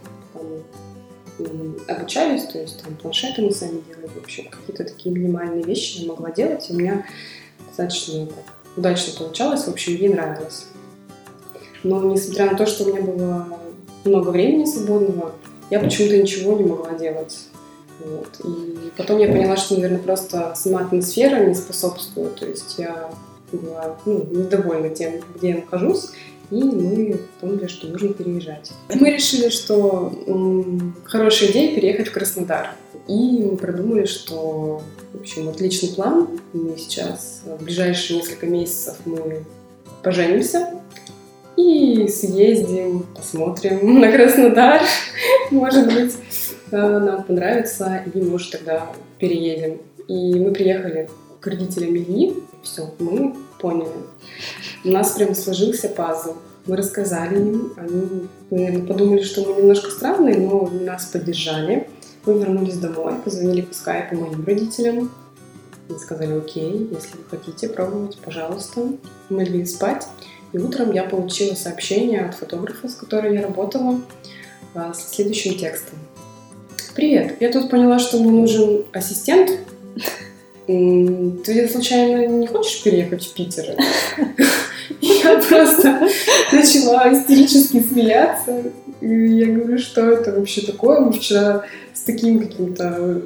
обучались, 1.87 2.45
то 2.45 2.59
есть 2.59 2.83
там 2.83 2.97
планшеты 2.97 3.43
мы 3.43 3.53
сами 3.53 3.81
делали, 3.89 4.09
в 4.09 4.19
общем, 4.19 4.49
какие-то 4.51 4.83
такие 4.83 5.15
минимальные 5.15 5.63
вещи 5.63 6.01
я 6.01 6.09
могла 6.09 6.33
делать, 6.33 6.69
и 6.69 6.73
у 6.73 6.77
меня 6.77 7.07
достаточно 7.65 8.27
так, 8.27 8.45
удачно 8.77 9.17
получалось, 9.17 9.65
в 9.65 9.69
общем, 9.69 9.95
ей 9.95 10.09
нравилось. 10.09 10.67
Но 11.83 12.03
несмотря 12.05 12.51
на 12.51 12.57
то, 12.57 12.67
что 12.67 12.85
у 12.85 12.89
меня 12.89 13.03
было 13.03 13.47
много 14.05 14.31
времени 14.31 14.65
свободного, 14.65 15.33
я 15.71 15.81
почему-то 15.81 16.17
ничего 16.17 16.55
не 16.55 16.65
могла 16.65 16.93
делать. 16.95 17.39
Вот. 18.01 18.29
И 18.45 18.91
потом 18.97 19.19
я 19.19 19.27
поняла, 19.27 19.57
что, 19.57 19.75
наверное, 19.75 19.99
просто 19.99 20.53
сама 20.57 20.81
атмосфера 20.81 21.45
не 21.45 21.55
способствует. 21.55 22.37
То 22.37 22.47
есть 22.47 22.77
я 22.79 23.11
была 23.53 23.97
ну, 24.07 24.25
недовольна 24.31 24.91
тем, 24.91 25.15
где 25.35 25.51
я 25.51 25.57
нахожусь, 25.57 26.11
и 26.51 26.63
мы 26.63 27.21
поняли, 27.41 27.67
что 27.67 27.89
нужно 27.89 28.11
переезжать. 28.11 28.73
Мы 28.89 29.11
решили, 29.11 29.49
что 29.49 30.13
м, 30.27 30.97
хорошая 31.05 31.51
идея 31.51 31.75
переехать 31.75 32.09
в 32.09 32.13
Краснодар. 32.13 32.71
И 33.07 33.43
мы 33.43 33.57
продумали, 33.57 34.07
что, 34.07 34.83
в 35.13 35.21
общем, 35.21 35.49
отличный 35.49 35.91
план. 35.91 36.29
Мы 36.53 36.77
сейчас, 36.79 37.43
в 37.45 37.63
ближайшие 37.65 38.21
несколько 38.21 38.47
месяцев 38.47 38.97
мы 39.05 39.45
поженимся 40.03 40.71
и 41.59 42.07
съездим, 42.07 43.05
посмотрим 43.17 44.01
на 44.01 44.13
Краснодар. 44.13 44.81
Может 45.51 45.93
быть, 45.93 46.15
э, 46.71 46.77
нам 46.77 47.25
понравится, 47.25 48.05
и, 48.15 48.21
может, 48.21 48.53
тогда 48.53 48.87
переедем. 49.19 49.79
И 50.07 50.39
мы 50.39 50.53
приехали 50.53 51.11
к 51.41 51.47
родителям 51.47 51.97
Ильи. 51.97 52.35
Все, 52.63 52.89
мы 53.01 53.35
поняли. 53.61 53.91
У 54.85 54.89
нас 54.91 55.11
прям 55.11 55.35
сложился 55.35 55.89
пазл. 55.89 56.35
Мы 56.67 56.77
рассказали 56.77 57.41
им, 57.41 57.73
они, 57.77 58.29
наверное, 58.51 58.87
подумали, 58.87 59.23
что 59.23 59.45
мы 59.45 59.61
немножко 59.61 59.91
странные, 59.91 60.39
но 60.39 60.69
нас 60.69 61.07
поддержали. 61.07 61.89
Мы 62.25 62.39
вернулись 62.39 62.77
домой, 62.77 63.15
позвонили 63.25 63.63
по 63.63 63.75
скайпу 63.75 64.15
моим 64.15 64.45
родителям. 64.45 65.11
Они 65.89 65.99
сказали, 65.99 66.39
окей, 66.39 66.89
если 66.93 67.17
вы 67.17 67.25
хотите 67.31 67.69
пробовать, 67.69 68.19
пожалуйста. 68.23 68.93
Мы 69.29 69.45
легли 69.45 69.65
спать. 69.65 70.07
И 70.53 70.59
утром 70.59 70.93
я 70.93 71.05
получила 71.05 71.55
сообщение 71.55 72.25
от 72.25 72.35
фотографа, 72.35 72.89
с 72.89 72.95
которой 72.95 73.35
я 73.35 73.43
работала, 73.43 74.01
а, 74.75 74.95
с 74.95 75.15
следующим 75.15 75.59
текстом. 75.59 75.99
Привет, 76.95 77.37
я 77.41 77.53
тут 77.53 77.71
поняла, 77.71 77.99
что 77.99 78.19
мне 78.19 78.31
нужен 78.31 78.85
ассистент. 78.93 79.51
Ты 80.67 81.69
случайно 81.69 82.27
не 82.27 82.47
хочешь 82.47 82.83
переехать 82.83 83.25
в 83.25 83.35
Питер? 83.35 83.77
Я 85.01 85.39
просто 85.39 86.09
начала 86.51 87.13
истерически 87.13 87.83
смеяться. 87.83 88.65
И 89.01 89.07
я 89.07 89.47
говорю, 89.47 89.79
что 89.79 90.11
это 90.11 90.33
вообще 90.33 90.63
такое? 90.63 91.01
Мы 91.01 91.13
вчера 91.13 91.65
с 91.95 92.01
таким 92.01 92.41
каким-то... 92.41 93.23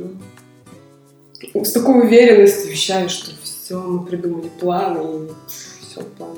С 1.54 1.72
такой 1.72 2.02
уверенностью 2.02 2.70
вещали, 2.70 3.08
что 3.08 3.30
все, 3.42 3.80
мы 3.80 4.04
придумали 4.04 4.50
план, 4.60 4.98
и 4.98 5.28
все, 5.48 6.02
план, 6.02 6.36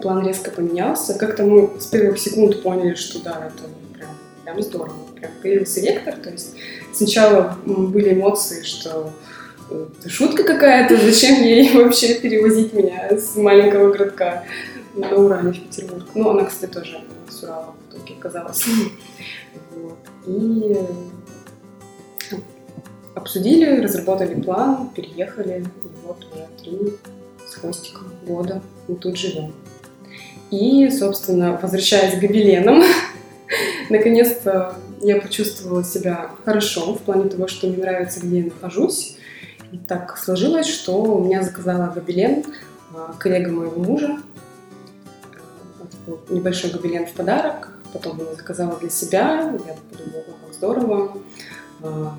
план 0.00 0.26
резко 0.26 0.50
поменялся. 0.50 1.14
Как-то 1.14 1.44
мы 1.44 1.70
с 1.80 1.86
первых 1.86 2.18
секунд 2.18 2.62
поняли, 2.62 2.94
что 2.94 3.22
да, 3.22 3.48
это 3.48 3.68
прям, 3.94 4.10
прям 4.44 4.62
здорово. 4.62 4.96
Прям 5.14 5.30
появился 5.42 5.80
вектор, 5.80 6.14
то 6.16 6.30
есть 6.30 6.54
сначала 6.92 7.58
были 7.64 8.14
эмоции, 8.14 8.62
что 8.62 9.12
это 9.70 10.08
шутка 10.08 10.44
какая-то, 10.44 10.96
зачем 10.96 11.42
ей 11.42 11.74
вообще 11.74 12.14
перевозить 12.14 12.72
меня 12.72 13.08
с 13.10 13.36
маленького 13.36 13.92
городка 13.92 14.44
на 14.94 15.10
Урале 15.14 15.52
в 15.52 15.62
Петербург. 15.68 16.04
Ну, 16.14 16.30
она, 16.30 16.44
кстати, 16.44 16.70
тоже 16.72 17.00
с 17.28 17.42
Урала 17.42 17.74
в 17.90 17.94
итоге 17.94 18.14
оказалась. 18.18 18.64
Вот. 19.74 19.98
И 20.26 20.76
обсудили, 23.14 23.80
разработали 23.80 24.40
план, 24.40 24.90
переехали, 24.94 25.64
и 25.84 26.06
вот 26.06 26.24
уже 26.32 26.46
три 26.62 26.96
с 27.48 27.54
хвостиком 27.54 28.12
года 28.26 28.62
мы 28.88 28.96
тут 28.96 29.16
живем. 29.16 29.52
И, 30.50 30.88
собственно, 30.90 31.58
возвращаясь 31.60 32.18
к 32.18 32.20
гобеленам, 32.20 32.82
наконец-то 33.90 34.76
я 35.00 35.20
почувствовала 35.20 35.84
себя 35.84 36.30
хорошо 36.44 36.94
в 36.94 37.02
плане 37.02 37.28
того, 37.28 37.48
что 37.48 37.66
мне 37.66 37.78
нравится, 37.78 38.20
где 38.20 38.38
я 38.40 38.44
нахожусь. 38.44 39.16
И 39.72 39.78
так 39.78 40.16
сложилось, 40.18 40.66
что 40.66 41.02
у 41.02 41.24
меня 41.24 41.42
заказала 41.42 41.92
гобелен 41.92 42.44
а, 42.94 43.14
коллега 43.18 43.50
моего 43.50 43.80
мужа. 43.82 44.18
Это 45.80 45.96
был 46.06 46.20
небольшой 46.30 46.70
гобелен 46.70 47.06
в 47.06 47.12
подарок. 47.12 47.72
Потом 47.92 48.18
я 48.18 48.34
заказала 48.34 48.78
для 48.78 48.90
себя. 48.90 49.54
Я 49.66 49.76
подумала, 49.90 50.24
как 50.24 50.54
здорово. 50.54 51.18
А, 51.82 52.16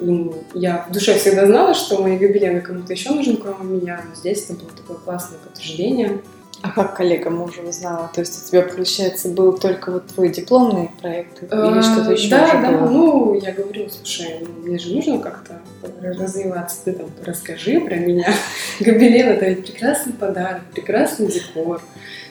и 0.00 0.30
я 0.54 0.86
в 0.88 0.92
душе 0.92 1.18
всегда 1.18 1.46
знала, 1.46 1.74
что 1.74 2.02
мои 2.02 2.18
гобелены 2.18 2.60
кому-то 2.60 2.92
еще 2.92 3.10
нужны, 3.10 3.36
кроме 3.36 3.78
меня. 3.78 4.02
Но 4.08 4.14
здесь 4.14 4.44
это 4.44 4.54
было 4.54 4.70
такое 4.72 4.96
классное 4.96 5.38
подтверждение. 5.38 6.22
А 6.66 6.72
как 6.72 6.96
коллега 6.96 7.30
мужа 7.30 7.62
узнала? 7.62 8.10
То 8.12 8.20
есть 8.20 8.44
у 8.44 8.48
тебя, 8.48 8.62
получается, 8.62 9.28
был 9.28 9.56
только 9.56 9.92
вот 9.92 10.06
твой 10.08 10.30
дипломный 10.30 10.90
проект 11.00 11.42
или 11.42 11.82
что-то 11.82 12.12
еще 12.12 12.28
Да, 12.28 12.60
да, 12.60 12.72
было? 12.72 12.88
ну, 12.88 13.34
я 13.34 13.52
говорю, 13.52 13.88
слушай, 13.88 14.40
ну, 14.40 14.48
мне 14.64 14.78
же 14.78 14.94
нужно 14.94 15.18
как-то 15.18 15.60
развиваться, 16.02 16.78
ты 16.84 16.92
там 16.92 17.06
расскажи 17.24 17.80
про 17.80 17.94
меня. 17.96 18.28
Гобелен— 18.80 19.28
это 19.28 19.46
ведь 19.46 19.66
прекрасный 19.66 20.12
подарок, 20.12 20.62
прекрасный 20.74 21.28
декор. 21.28 21.80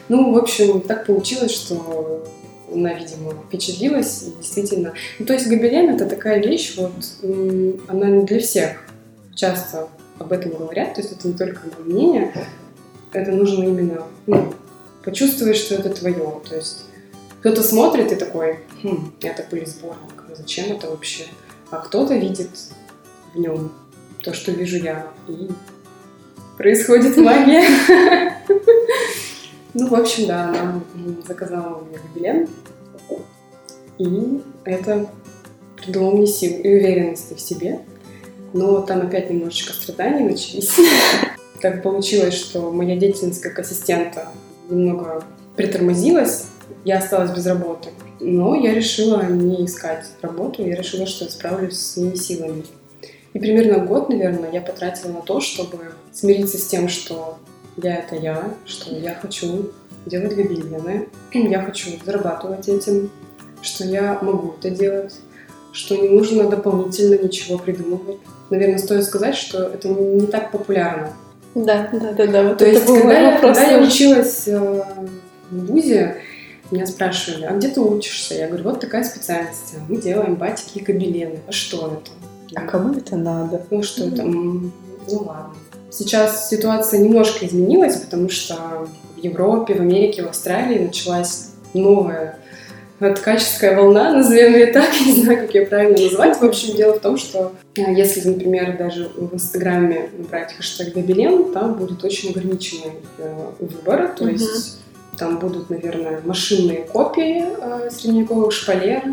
Ну, 0.10 0.34
в 0.34 0.38
общем, 0.38 0.82
так 0.82 1.06
получилось, 1.06 1.52
что 1.52 2.26
она, 2.71 2.93
видимо, 2.93 3.34
впечатлилась, 3.48 4.24
и 4.24 4.38
действительно... 4.38 4.93
Ну, 5.19 5.26
то 5.26 5.34
есть 5.34 5.48
гобелен— 5.48 5.89
это 5.95 6.06
такая 6.06 6.41
вещь, 6.41 6.76
вот, 6.78 6.91
она 7.88 8.08
не 8.08 8.26
для 8.26 8.39
всех. 8.39 8.84
Часто 9.34 9.88
об 10.19 10.32
этом 10.32 10.54
говорят, 10.54 10.95
то 10.95 11.02
есть 11.02 11.13
это 11.13 11.28
не 11.28 11.34
только 11.34 11.62
мое 11.65 11.93
мнение, 11.93 12.32
это 13.15 13.32
нужно 13.32 13.63
именно 13.63 14.04
ну, 14.28 14.54
почувствовать, 15.04 15.58
что 15.58 15.75
это 15.75 15.89
твое. 15.89 16.41
То 16.47 16.56
есть 16.56 16.86
кто-то 17.39 17.63
смотрит 17.63 18.12
и 18.12 18.15
такой, 18.15 18.60
хм, 18.84 19.13
это 19.21 19.45
ну 19.51 20.36
зачем 20.36 20.71
это 20.75 20.89
вообще? 20.89 21.25
А 21.71 21.78
кто-то 21.78 22.15
видит 22.15 22.49
в 23.34 23.39
нем 23.39 23.71
то, 24.21 24.34
что 24.34 24.51
вижу 24.51 24.78
я, 24.78 25.08
и 25.28 25.49
происходит 26.58 27.17
магия. 27.17 27.63
Ну, 29.78 29.89
в 29.89 29.93
общем, 29.93 30.28
да, 30.28 30.51
она 30.51 30.82
заказала 31.28 31.84
меня 31.84 31.99
гобелен, 32.13 32.47
и 33.97 34.41
это 34.63 35.10
придало 35.75 36.12
мне 36.12 36.28
сил 36.28 36.62
и 36.62 36.75
уверенности 36.75 37.34
в 37.34 37.41
себе. 37.41 37.82
Но 38.54 38.82
там 38.84 39.01
опять 39.01 39.30
немножечко 39.30 39.73
страданий 39.73 40.30
начались. 40.30 40.80
Так 41.62 41.84
получилось, 41.84 42.34
что 42.34 42.72
моя 42.72 42.96
деятельность 42.96 43.41
как 43.41 43.60
ассистента 43.60 44.28
немного 44.70 45.24
притормозилась, 45.56 46.46
я 46.84 46.98
осталась 46.98 47.32
без 47.32 47.46
работы. 47.46 47.89
Но 48.20 48.56
я 48.56 48.74
решила 48.74 49.24
не 49.24 49.65
искать 49.65 50.06
работу, 50.22 50.65
я 50.65 50.76
решила, 50.76 51.06
что 51.06 51.26
я 51.26 51.32
справлюсь 51.32 51.78
с 51.78 51.94
своими 51.94 52.15
силами. 52.15 52.63
И 53.34 53.39
примерно 53.39 53.86
год, 53.86 54.10
наверное, 54.10 54.52
я 54.52 54.62
потратила 54.62 55.12
на 55.12 55.22
то, 55.22 55.41
чтобы 55.41 55.91
смириться 56.13 56.58
с 56.58 56.68
тем, 56.68 56.88
что 56.88 57.38
я 57.78 57.98
это 57.98 58.15
я, 58.15 58.54
что 58.65 58.96
я 58.96 59.15
хочу 59.15 59.72
делать 60.06 60.36
гобелены, 60.36 61.10
я 61.34 61.62
хочу 61.62 61.91
зарабатывать 62.06 62.70
этим, 62.70 63.12
что 63.62 63.84
я 63.84 64.20
могу 64.22 64.56
это 64.58 64.70
делать, 64.70 65.15
что 65.74 65.98
не 65.98 66.08
нужно 66.08 66.50
дополнительно 66.50 67.22
ничего 67.22 67.58
придумывать. 67.58 68.18
Наверное, 68.50 68.78
стоит 68.78 69.04
сказать, 69.04 69.36
что 69.36 69.63
это 69.63 69.89
не 69.89 70.28
так 70.28 70.52
популярно. 70.52 71.12
Да, 71.56 71.89
да, 71.91 72.12
да, 72.12 72.28
да. 72.28 72.44
Вот 72.44 72.58
То 72.58 72.65
есть, 72.68 72.86
когда 72.86 73.20
я, 73.20 73.39
когда 73.39 73.62
я 73.63 73.82
училась 73.82 74.48
э, 74.48 74.84
в 75.50 75.65
ВУЗе, 75.65 76.18
меня 76.70 76.86
спрашивали, 76.86 77.46
а 77.46 77.54
где 77.54 77.70
ты 77.70 77.80
учишься? 77.80 78.36
Я 78.36 78.48
говорю, 78.48 78.65
вот 78.65 78.80
такая 78.82 79.04
специальность. 79.04 79.76
Мы 79.88 79.98
делаем 79.98 80.36
батики 80.36 80.80
и 80.80 80.84
гобелены. 80.84 81.39
А 81.48 81.52
что 81.52 82.02
это? 82.02 82.12
А 82.56 82.68
кому 82.68 82.94
это 82.94 83.15
надо? 83.15 83.65
Ну 83.70 83.84
что 83.84 84.06
это? 84.06 84.24
Ну 84.24 84.72
ладно. 85.08 85.54
Сейчас 85.89 86.50
ситуация 86.50 87.00
немножко 87.00 87.46
изменилась, 87.46 87.96
потому 87.98 88.30
что 88.30 88.88
в 89.15 89.18
Европе, 89.18 89.76
в 89.76 89.80
Америке, 89.80 90.24
в 90.24 90.28
Австралии 90.28 90.80
началась 90.80 91.52
новая 91.74 92.38
ткаческая 92.99 93.75
волна, 93.75 94.13
назовем 94.13 94.53
ее 94.53 94.67
так, 94.67 94.89
не 95.05 95.21
знаю, 95.21 95.39
как 95.39 95.53
ее 95.53 95.65
правильно 95.65 96.01
назвать. 96.01 96.38
В 96.38 96.43
общем, 96.43 96.75
дело 96.75 96.93
в 96.93 96.99
том, 96.99 97.17
что 97.17 97.53
э, 97.77 97.93
если, 97.93 98.27
например, 98.27 98.77
даже 98.77 99.10
в 99.15 99.34
Инстаграме 99.34 100.10
набрать 100.17 100.53
хэштег 100.53 100.93
«Гобелен», 100.93 101.51
там 101.51 101.75
будет 101.75 102.03
очень 102.03 102.31
ограниченный 102.31 102.93
э, 103.17 103.51
выбор, 103.60 104.13
то 104.17 104.27
есть 104.27 104.79
там 105.17 105.39
будут, 105.39 105.69
наверное, 105.69 106.21
машинные 106.23 106.84
копии 106.84 107.45
э, 107.45 107.89
средневековых 107.89 108.51
шпалер 108.51 109.03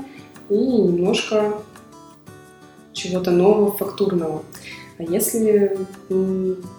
и 0.48 0.54
немножко 0.54 1.54
чего-то 2.92 3.30
нового, 3.30 3.76
фактурного. 3.76 4.42
А 4.98 5.02
если 5.02 5.78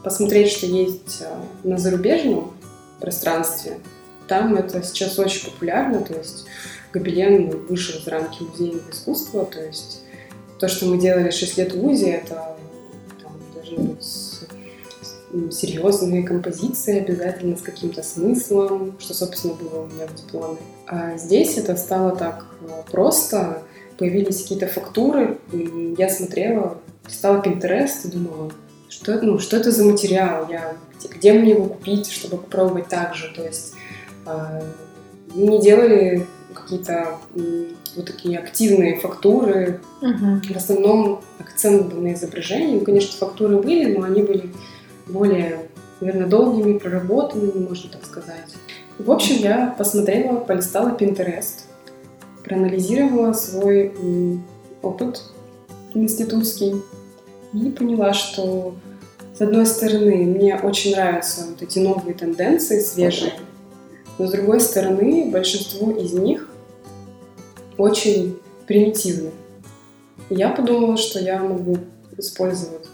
посмотреть, 0.04 0.52
что 0.52 0.66
есть 0.66 1.22
э, 1.22 1.68
на 1.68 1.78
зарубежном 1.78 2.54
пространстве, 3.00 3.80
там 4.28 4.56
это 4.56 4.82
сейчас 4.84 5.20
очень 5.20 5.46
популярно, 5.46 6.02
то 6.02 6.14
есть 6.14 6.46
гобелен 6.94 7.50
вышел 7.68 8.00
из 8.00 8.08
рамки 8.08 8.44
музейного 8.44 8.90
искусства, 8.92 9.46
то 9.46 9.62
есть 9.66 10.02
то, 10.60 10.68
что 10.68 10.86
мы 10.86 10.98
делали 10.98 11.32
6 11.32 11.58
лет 11.58 11.74
в 11.74 11.80
ВУЗе, 11.82 12.12
это 12.12 12.56
там, 13.22 13.34
должны 13.54 13.78
быть 13.90 14.06
серьезные 15.52 16.24
композиции 16.24 17.00
обязательно 17.00 17.58
с 17.58 17.62
каким-то 17.62 18.04
смыслом, 18.04 18.96
что, 19.00 19.14
собственно, 19.14 19.56
было 19.56 19.82
у 19.82 19.88
меня 19.88 20.08
в 20.08 20.16
дипломе. 20.16 20.60
А 20.88 21.18
здесь 21.18 21.58
это 21.58 21.76
стало 21.76 22.16
так 22.16 22.46
э, 22.62 22.92
просто, 22.92 23.64
появились 23.98 24.44
какие-то 24.44 24.68
фактуры, 24.68 25.40
я 25.98 26.10
смотрела, 26.10 26.78
стала 27.08 27.42
Pinterest 27.42 28.06
и 28.06 28.10
думала, 28.10 28.52
что, 28.90 29.20
ну, 29.22 29.40
что 29.40 29.58
это 29.58 29.72
за 29.72 29.84
материал, 29.84 30.48
я, 30.50 30.76
где, 30.98 31.08
где 31.08 31.34
мне 31.34 31.52
его 31.52 31.66
купить, 31.66 32.12
чтобы 32.12 32.38
попробовать 32.38 32.88
так 32.88 33.16
же. 33.16 33.34
То 33.36 33.44
есть 33.44 33.74
э, 34.26 34.62
не 35.34 35.60
делали 35.60 36.28
какие-то 36.54 37.18
вот 37.96 38.06
такие 38.06 38.40
активные 38.40 39.00
фактуры. 39.00 39.82
Угу. 40.02 40.54
В 40.54 40.58
основном 40.58 41.22
акцент 41.40 41.94
был 41.94 42.02
на 42.02 42.14
изображении. 42.14 42.80
Ну, 42.80 42.86
конечно, 42.86 43.18
фактуры 43.18 43.58
были, 43.62 43.96
но 43.96 44.06
они 44.06 44.24
были 44.24 44.50
более, 45.08 45.68
наверное, 46.00 46.28
долгими, 46.28 46.78
проработанными, 46.78 47.68
можно 47.68 47.90
так 47.90 48.06
сказать. 48.06 48.56
В 48.98 49.12
общем, 49.12 49.38
я 49.38 49.76
посмотрела, 49.78 50.38
полистала 50.38 50.96
Pinterest, 50.98 51.64
проанализировала 52.44 53.34
свой 53.34 53.92
опыт 54.82 55.24
институтский 55.94 56.82
и 57.54 57.70
поняла, 57.70 58.14
что 58.14 58.76
с 59.36 59.42
одной 59.42 59.66
стороны, 59.66 60.26
мне 60.26 60.56
очень 60.56 60.92
нравятся 60.92 61.48
вот 61.50 61.62
эти 61.62 61.80
новые 61.80 62.14
тенденции, 62.14 62.80
свежие, 62.80 63.34
но 64.18 64.28
с 64.28 64.32
другой 64.32 64.60
стороны, 64.60 65.30
большинство 65.32 65.92
из 65.92 66.14
них 66.14 66.50
очень 67.78 68.40
примитивны. 68.68 69.32
я 70.30 70.50
подумала, 70.50 70.98
что 70.98 71.20
я 71.20 71.42
могу 71.42 71.78
использовать 72.18 72.88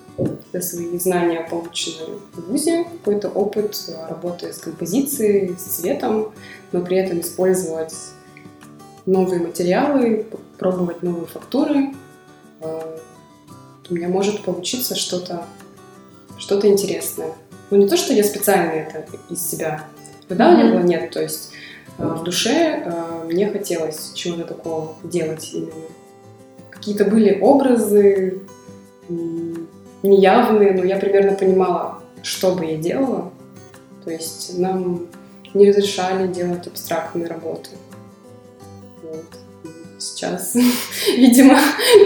для 0.51 0.61
свои 0.61 0.97
знания, 0.97 1.47
полученные 1.49 2.19
в 2.33 2.49
ВУЗе, 2.49 2.85
какой-то 2.85 3.29
опыт 3.29 3.77
работы 4.09 4.51
с 4.51 4.57
композицией, 4.57 5.55
с 5.57 5.77
цветом, 5.77 6.33
но 6.71 6.81
при 6.81 6.97
этом 6.97 7.21
использовать 7.21 7.93
новые 9.05 9.41
материалы, 9.41 10.25
пробовать 10.57 11.03
новые 11.03 11.25
фактуры. 11.25 11.93
А, 12.61 12.99
у 13.89 13.93
меня 13.93 14.09
может 14.09 14.43
получиться 14.43 14.95
что-то 14.95 15.45
что-то 16.37 16.67
интересное. 16.67 17.33
Ну, 17.69 17.77
не 17.77 17.87
то, 17.87 17.97
что 17.97 18.13
я 18.13 18.23
специально 18.23 18.71
это 18.71 19.05
из 19.29 19.47
себя 19.47 19.85
выдавливала, 20.29 20.81
нет, 20.81 21.11
то 21.11 21.21
есть 21.21 21.51
э, 21.97 22.05
в 22.05 22.23
душе 22.23 22.83
э, 22.85 23.25
мне 23.25 23.49
хотелось 23.49 24.13
чего-то 24.13 24.45
такого 24.45 24.95
делать 25.03 25.49
именно. 25.53 25.73
Какие-то 26.69 27.05
были 27.05 27.39
образы 27.41 28.41
неявные, 30.03 30.71
но 30.73 30.83
я 30.85 30.97
примерно 30.97 31.33
понимала, 31.33 32.01
что 32.23 32.55
бы 32.55 32.65
я 32.65 32.77
делала. 32.77 33.31
То 34.03 34.11
есть 34.11 34.57
нам 34.57 35.07
не 35.53 35.69
разрешали 35.69 36.27
делать 36.27 36.67
абстрактные 36.67 37.27
работы. 37.27 37.71
Вот. 39.03 39.25
Сейчас, 39.97 40.55
видимо, 41.17 41.59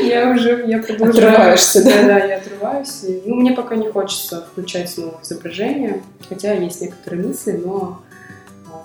я 0.03 0.31
уже 0.31 0.65
я 0.67 0.79
продолжаю. 0.79 1.29
Отрываешься, 1.29 1.83
да? 1.83 2.03
Да, 2.03 2.25
я 2.25 2.37
отрываюсь. 2.37 3.03
И, 3.03 3.21
ну, 3.25 3.35
мне 3.35 3.51
пока 3.51 3.75
не 3.75 3.91
хочется 3.91 4.47
включать 4.51 4.89
снова 4.89 5.19
изображение, 5.21 6.01
хотя 6.27 6.53
есть 6.53 6.81
некоторые 6.81 7.27
мысли, 7.27 7.61
но 7.63 8.01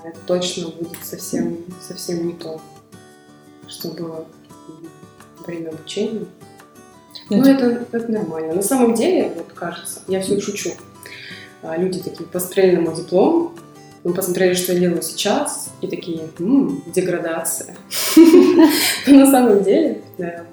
это 0.09 0.18
точно 0.27 0.68
будет 0.68 1.05
совсем, 1.05 1.59
совсем 1.81 2.27
не 2.27 2.35
то, 2.35 2.61
что 3.66 3.88
было 3.88 4.27
во 5.38 5.47
время 5.47 5.71
обучения. 5.71 6.27
Ну, 7.31 7.42
это, 7.42 7.87
это 7.92 8.11
нормально. 8.11 8.55
На 8.55 8.62
самом 8.62 8.94
деле, 8.94 9.33
вот 9.37 9.53
кажется, 9.55 10.01
я 10.09 10.21
все 10.21 10.40
шучу. 10.40 10.71
А, 11.62 11.77
люди 11.77 12.01
такие 12.01 12.27
посмотрели 12.27 12.77
на 12.77 12.83
мой 12.83 12.97
диплом, 12.97 13.55
мы 14.05 14.14
посмотрели, 14.14 14.55
что 14.55 14.73
я 14.73 14.81
делаю 14.81 15.03
сейчас, 15.03 15.71
и 15.81 15.87
такие, 15.87 16.31
м-м, 16.38 16.83
деградация. 16.94 17.77
Но 18.16 18.66
на 19.07 19.31
самом 19.31 19.64
деле, 19.64 20.03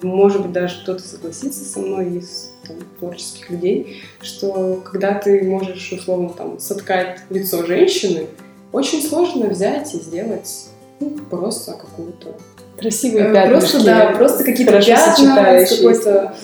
может 0.02 0.42
быть, 0.42 0.52
даже 0.52 0.82
кто-то 0.82 1.02
согласится 1.02 1.64
со 1.64 1.80
мной 1.80 2.18
из 2.18 2.52
творческих 3.00 3.50
людей, 3.52 4.02
что 4.22 4.82
когда 4.84 5.14
ты 5.14 5.44
можешь, 5.44 5.92
условно, 5.92 6.30
там, 6.30 6.60
соткать 6.60 7.22
лицо 7.30 7.66
женщины, 7.66 8.28
очень 8.76 9.02
сложно 9.02 9.48
взять 9.48 9.94
и 9.96 10.00
сделать 10.00 10.68
ну, 11.00 11.18
просто 11.30 11.74
какую-то 11.74 12.36
красивые 12.78 13.32
пятнышки. 13.34 13.72
Просто, 13.72 13.86
да, 13.86 14.12
просто 14.12 14.44
какие-то 14.44 14.82
пятна 14.82 15.66
с 15.66 15.78
какой-то 15.78 16.36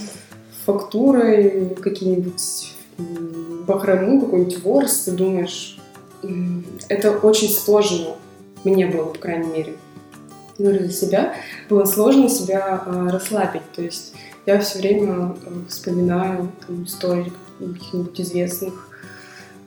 фактурой, 0.66 1.76
какие-нибудь 1.82 2.74
бахрому, 3.68 4.22
какой-нибудь 4.22 4.64
ворс, 4.64 5.00
ты 5.00 5.12
думаешь, 5.12 5.78
это 6.88 7.12
очень 7.12 7.50
сложно. 7.50 8.16
Мне 8.64 8.88
было, 8.88 9.06
по 9.06 9.20
крайней 9.20 9.52
мере. 9.52 9.74
Говорю 10.58 10.86
за 10.86 10.94
себя. 10.94 11.34
Было 11.70 11.86
сложно 11.86 12.30
себя 12.30 12.84
э, 12.86 13.10
расслабить. 13.10 13.70
То 13.76 13.82
есть 13.82 14.14
я 14.46 14.60
все 14.60 14.80
время 14.80 15.36
э, 15.44 15.50
вспоминаю 15.68 16.52
там, 16.66 16.84
истории 16.84 17.34
каких-нибудь 17.60 18.22
известных 18.22 18.88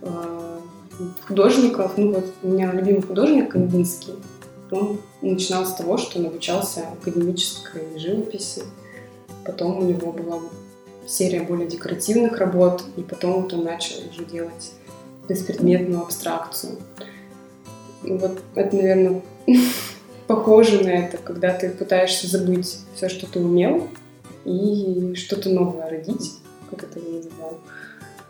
э, 0.03 0.55
художников. 1.27 1.97
Ну 1.97 2.13
вот 2.13 2.25
у 2.43 2.49
меня 2.49 2.73
любимый 2.73 3.03
художник 3.03 3.51
Кандинский. 3.53 4.15
Он 4.71 4.99
начинал 5.23 5.67
с 5.67 5.75
того, 5.75 5.99
что 5.99 6.19
он 6.19 6.27
обучался 6.27 6.85
академической 7.01 7.99
живописи. 7.99 8.63
Потом 9.45 9.79
у 9.79 9.83
него 9.83 10.13
была 10.13 10.41
серия 11.07 11.43
более 11.43 11.69
декоративных 11.69 12.39
работ, 12.39 12.83
и 12.97 13.03
потом 13.03 13.43
вот 13.43 13.53
он 13.53 13.65
начал 13.65 13.97
уже 14.11 14.25
делать 14.25 14.73
беспредметную 15.29 16.03
абстракцию. 16.03 16.79
Вот 18.03 18.39
это, 18.55 18.77
наверное, 18.77 19.23
похоже 20.27 20.83
на 20.83 20.89
это, 20.89 21.19
когда 21.19 21.53
ты 21.53 21.71
пытаешься 21.71 22.27
забыть 22.27 22.79
все, 22.95 23.09
что 23.09 23.27
ты 23.27 23.41
умел, 23.41 23.89
и 24.45 25.15
что-то 25.15 25.51
новое 25.51 25.89
родить, 25.89 26.39
как 26.71 26.85
это 26.85 26.99
я 27.01 27.17
называю. 27.17 27.59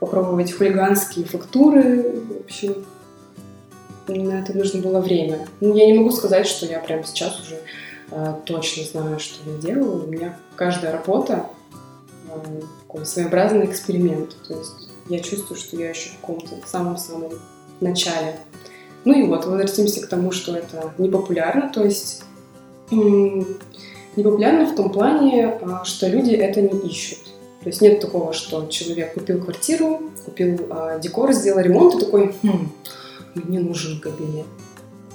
Попробовать 0.01 0.53
хулиганские 0.53 1.25
фактуры, 1.25 2.03
в 2.29 2.45
общем, 2.45 2.85
на 4.09 4.41
это 4.41 4.57
нужно 4.57 4.83
было 4.83 5.01
время. 5.01 5.49
Ну, 5.61 5.75
я 5.75 5.87
не 5.87 5.95
могу 5.95 6.11
сказать, 6.11 6.47
что 6.47 6.67
я 6.67 6.79
прямо 6.79 7.05
сейчас 7.05 7.41
уже 7.41 7.61
э, 8.11 8.35
точно 8.45 8.85
знаю, 8.85 9.19
что 9.19 9.39
я 9.51 9.57
делаю. 9.59 10.05
У 10.05 10.11
меня 10.11 10.39
каждая 10.57 10.93
работа 10.93 11.47
э, 12.29 12.61
такой 12.83 13.07
своеобразный 13.07 13.65
эксперимент. 13.65 14.37
То 14.47 14.59
есть 14.59 14.91
я 15.09 15.21
чувствую, 15.21 15.59
что 15.59 15.77
я 15.77 15.91
еще 15.91 16.11
в 16.11 16.21
каком-то 16.21 16.57
самом-самом 16.67 17.33
начале. 17.81 18.37
Ну 19.05 19.13
и 19.13 19.27
вот, 19.27 19.45
возвратимся 19.45 20.01
к 20.01 20.09
тому, 20.09 20.33
что 20.33 20.57
это 20.57 20.93
непопулярно, 20.99 21.71
то 21.73 21.85
есть 21.85 22.23
непопулярно 22.91 24.67
в 24.67 24.75
том 24.75 24.91
плане, 24.91 25.59
а, 25.63 25.85
что 25.85 26.09
люди 26.09 26.33
это 26.33 26.63
не 26.63 26.79
ищут. 26.89 27.19
То 27.65 27.71
есть 27.71 27.81
нет 27.81 28.01
такого, 28.01 28.33
что 28.33 28.67
человек 28.67 29.15
купил 29.15 29.43
квартиру, 29.43 30.11
купил 30.25 30.67
а, 30.71 30.99
декор, 30.99 31.33
сделал 31.33 31.61
ремонт 31.61 31.95
и 31.95 32.05
такой, 32.05 32.35
хм, 32.43 32.73
мне 33.35 33.59
нужен 33.59 33.99
кабинет. 34.01 34.47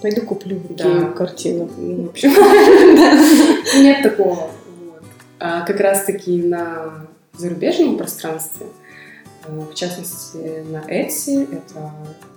Пойду 0.01 0.21
куплю 0.21 0.59
да. 0.69 1.11
картину. 1.11 1.69
Ну, 1.77 2.07
в 2.07 2.09
общем, 2.09 2.31
нет 3.83 4.03
такого. 4.03 4.49
А 5.39 5.61
как 5.61 5.79
раз-таки 5.79 6.41
на 6.41 7.07
зарубежном 7.37 7.97
пространстве 7.97 8.65
Э, 9.49 9.61
в 9.71 9.73
частности 9.73 10.63
на 10.69 10.81
Etsy. 10.87 11.47
Это 11.51 11.91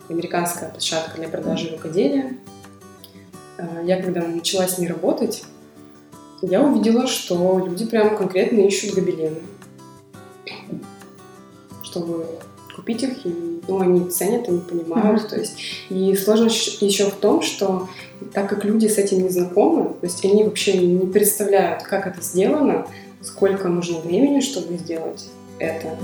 американская 0.09 0.69
площадка 0.71 1.17
для 1.17 1.29
продажи 1.29 1.71
рукоделия. 1.71 2.37
Э, 3.59 3.83
я 3.85 4.03
когда 4.03 4.23
начала 4.23 4.67
с 4.67 4.79
ней 4.79 4.89
работать, 4.89 5.45
я 6.43 6.61
увидела, 6.61 7.07
что 7.07 7.59
люди 7.65 7.87
прям 7.87 8.17
конкретно 8.17 8.61
ищут 8.61 8.95
гобелены, 8.95 9.41
чтобы 11.93 12.27
купить 12.75 13.03
их, 13.03 13.27
и 13.27 13.61
ну, 13.69 13.81
они 13.81 14.09
ценят, 14.11 14.49
они 14.49 14.61
понимают. 14.61 15.23
Mm-hmm. 15.23 15.29
То 15.29 15.39
есть, 15.39 15.55
и 15.91 16.17
сложность 16.17 16.81
еще 16.81 17.11
в 17.11 17.15
том, 17.15 17.43
что 17.43 17.89
так 18.33 18.49
как 18.49 18.65
люди 18.65 18.87
с 18.89 18.97
этим 18.97 19.23
не 19.23 19.29
знакомы, 19.29 19.91
то 20.01 20.07
есть 20.07 20.25
они 20.25 20.45
вообще 20.45 20.79
не 20.79 21.07
представляют, 21.07 21.83
как 21.83 22.07
это 22.07 22.23
сделано, 22.23 22.87
сколько 23.21 23.69
нужно 23.69 24.01
времени, 24.01 24.41
чтобы 24.41 24.79
сделать 24.79 25.27
это. 25.59 25.99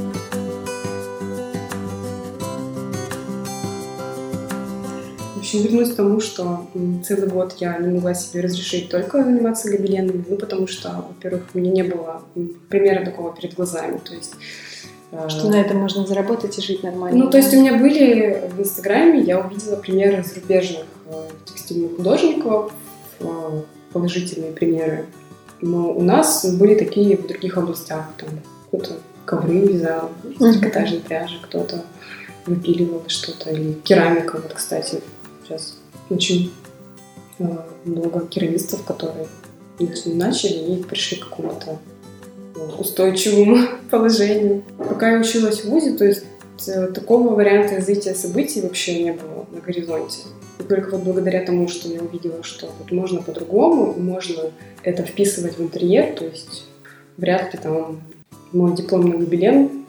общем, 5.49 5.63
вернусь 5.63 5.93
к 5.93 5.97
тому, 5.97 6.21
что 6.21 6.67
целый 7.07 7.29
год 7.29 7.55
я 7.59 7.79
не 7.79 7.89
могла 7.89 8.15
себе 8.15 8.43
разрешить 8.43 8.91
только 8.91 9.25
заниматься 9.25 9.71
гобеленами, 9.71 10.25
ну, 10.29 10.37
потому 10.37 10.67
что, 10.67 11.07
во-первых, 11.09 11.45
у 11.55 11.59
меня 11.59 11.71
не 11.71 11.83
было 11.85 12.23
примера 12.69 13.05
такого 13.05 13.35
перед 13.35 13.55
глазами, 13.55 13.99
то 13.99 14.15
есть 14.15 14.35
что 15.29 15.49
на 15.49 15.57
этом 15.57 15.79
можно 15.79 16.07
заработать 16.07 16.59
и 16.59 16.63
жить 16.63 16.83
нормально. 16.83 17.25
Ну, 17.25 17.31
то 17.31 17.39
есть 17.39 17.53
у 17.55 17.61
меня 17.61 17.77
были 17.79 18.51
в 18.55 18.61
Инстаграме, 18.61 19.21
я 19.21 19.41
увидела 19.41 19.77
примеры 19.77 20.23
зарубежных 20.23 20.85
э, 21.07 21.29
текстильных 21.47 21.97
художников, 21.97 22.73
э, 23.21 23.63
положительные 23.93 24.53
примеры. 24.53 25.07
Но 25.61 25.91
у 25.93 26.03
нас 26.03 26.45
были 26.55 26.75
такие 26.75 27.17
в 27.17 27.27
других 27.27 27.57
областях, 27.57 28.11
там 28.19 28.29
кто-то 28.69 28.99
ковры 29.25 29.61
вязал, 29.61 30.11
трикотажной 30.39 31.01
пряжи, 31.01 31.39
кто-то 31.43 31.85
выпиливал 32.47 33.03
что-то, 33.09 33.51
или 33.51 33.73
керамика, 33.73 34.41
вот, 34.43 34.53
кстати, 34.55 35.01
сейчас 35.43 35.79
очень 36.11 36.53
э, 37.39 37.45
много 37.85 38.27
керамистов, 38.27 38.85
которые 38.85 39.27
начали 40.07 40.75
и 40.75 40.83
пришли 40.83 41.19
к 41.19 41.29
какому-то 41.29 41.79
устойчивому 42.79 43.59
положению. 43.91 44.63
Пока 44.77 45.13
я 45.13 45.21
училась 45.21 45.61
в 45.61 45.69
ВУЗе, 45.69 45.93
то 45.93 46.05
есть 46.05 46.25
э, 46.67 46.89
такого 46.89 47.35
варианта 47.35 47.77
развития 47.77 48.15
событий 48.15 48.61
вообще 48.61 49.03
не 49.03 49.13
было 49.13 49.47
на 49.51 49.61
горизонте. 49.61 50.19
И 50.59 50.63
только 50.63 50.91
вот 50.91 51.03
благодаря 51.03 51.45
тому, 51.45 51.69
что 51.69 51.89
я 51.89 52.01
увидела, 52.01 52.43
что 52.43 52.69
вот 52.79 52.91
можно 52.91 53.23
по-другому, 53.23 53.95
можно 53.95 54.51
это 54.83 55.05
вписывать 55.05 55.59
в 55.59 55.63
интерьер, 55.63 56.15
то 56.17 56.25
есть 56.25 56.65
вряд 57.17 57.53
ли 57.53 57.61
там 57.63 58.01
мой 58.53 58.75
дипломный 58.75 59.19
гобелен 59.19 59.85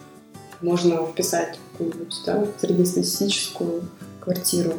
можно 0.62 1.06
вписать 1.06 1.58
в 1.58 1.72
какую-нибудь 1.72 2.16
да, 2.26 2.46
среднестатистическую 2.60 3.84
квартиру. 4.20 4.74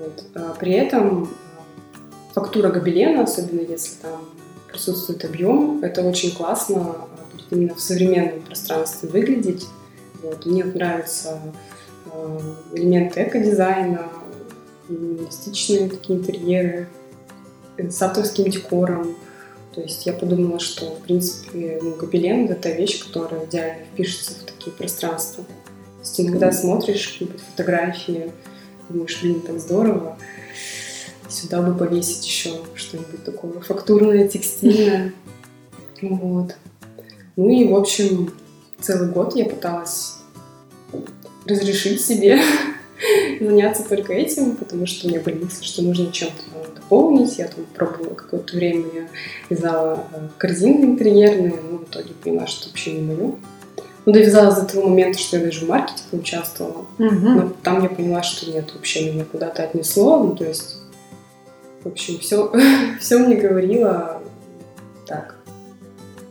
Вот. 0.00 0.24
А 0.34 0.54
при 0.58 0.72
этом 0.72 1.28
фактура 2.32 2.70
гобелена, 2.70 3.22
особенно 3.22 3.60
если 3.60 3.96
там 4.00 4.20
присутствует 4.74 5.24
объем, 5.24 5.82
это 5.82 6.02
очень 6.02 6.34
классно 6.34 6.96
будет 7.32 7.46
именно 7.50 7.74
в 7.74 7.80
современном 7.80 8.42
пространстве 8.42 9.08
выглядеть. 9.08 9.66
Вот. 10.22 10.44
Мне 10.46 10.64
нравятся 10.64 11.40
э, 12.12 12.40
элементы 12.74 13.22
эко-дизайна, 13.22 14.08
минималистичные 14.88 15.88
такие 15.88 16.18
интерьеры 16.18 16.88
с 17.78 18.02
авторским 18.02 18.50
декором. 18.50 19.16
То 19.74 19.80
есть 19.80 20.06
я 20.06 20.12
подумала, 20.12 20.60
что, 20.60 20.94
в 20.94 21.00
принципе, 21.00 21.78
ну, 21.82 21.94
гобелен— 21.94 22.48
это 22.50 22.70
вещь, 22.70 23.04
которая 23.04 23.44
идеально 23.46 23.84
впишется 23.92 24.32
в 24.34 24.44
такие 24.44 24.72
пространства. 24.72 25.44
То 25.44 26.00
есть 26.00 26.20
иногда 26.20 26.52
смотришь 26.52 27.08
какие-то 27.08 27.38
фотографии, 27.38 28.32
думаешь, 28.88 29.20
блин, 29.22 29.40
так 29.40 29.58
здорово, 29.58 30.16
сюда 31.28 31.62
бы 31.62 31.74
повесить 31.74 32.26
еще 32.26 32.50
что-нибудь 32.74 33.24
такое 33.24 33.60
фактурное, 33.60 34.28
текстильное. 34.28 35.12
Вот. 36.02 36.54
Ну 37.36 37.48
и, 37.48 37.66
в 37.66 37.74
общем, 37.74 38.30
целый 38.78 39.08
год 39.08 39.34
я 39.34 39.46
пыталась 39.46 40.16
разрешить 41.46 42.04
себе 42.04 42.38
заняться 43.40 43.88
только 43.88 44.12
этим, 44.12 44.56
потому 44.56 44.86
что 44.86 45.08
мне 45.08 45.18
было 45.18 45.48
что 45.62 45.82
нужно 45.82 46.12
чем-то 46.12 46.42
дополнить. 46.74 47.38
Я 47.38 47.48
там 47.48 47.64
пробовала 47.74 48.14
какое-то 48.14 48.56
время, 48.56 48.84
я 48.94 49.08
вязала 49.48 50.06
э, 50.12 50.28
корзины 50.38 50.84
интерьерные, 50.84 51.54
но 51.70 51.78
в 51.78 51.84
итоге 51.84 52.10
поняла, 52.22 52.46
что 52.46 52.68
вообще 52.68 52.92
не 52.92 53.02
мое. 53.02 53.34
Ну, 54.06 54.12
довязала 54.12 54.54
до 54.54 54.66
того 54.66 54.88
момента, 54.88 55.18
что 55.18 55.38
я 55.38 55.44
даже 55.44 55.64
в 55.64 55.68
маркетинге 55.68 56.18
участвовала. 56.18 56.84
Угу. 56.98 57.08
Но 57.08 57.52
там 57.62 57.82
я 57.82 57.88
поняла, 57.88 58.22
что 58.22 58.50
нет, 58.50 58.70
вообще 58.74 59.10
меня 59.10 59.24
куда-то 59.24 59.62
отнесло. 59.62 60.22
Ну, 60.22 60.36
то 60.36 60.44
есть, 60.44 60.76
в 61.84 61.88
общем, 61.88 62.18
все, 62.18 62.52
все 63.00 63.18
мне 63.18 63.36
говорило 63.36 64.22
так, 65.06 65.36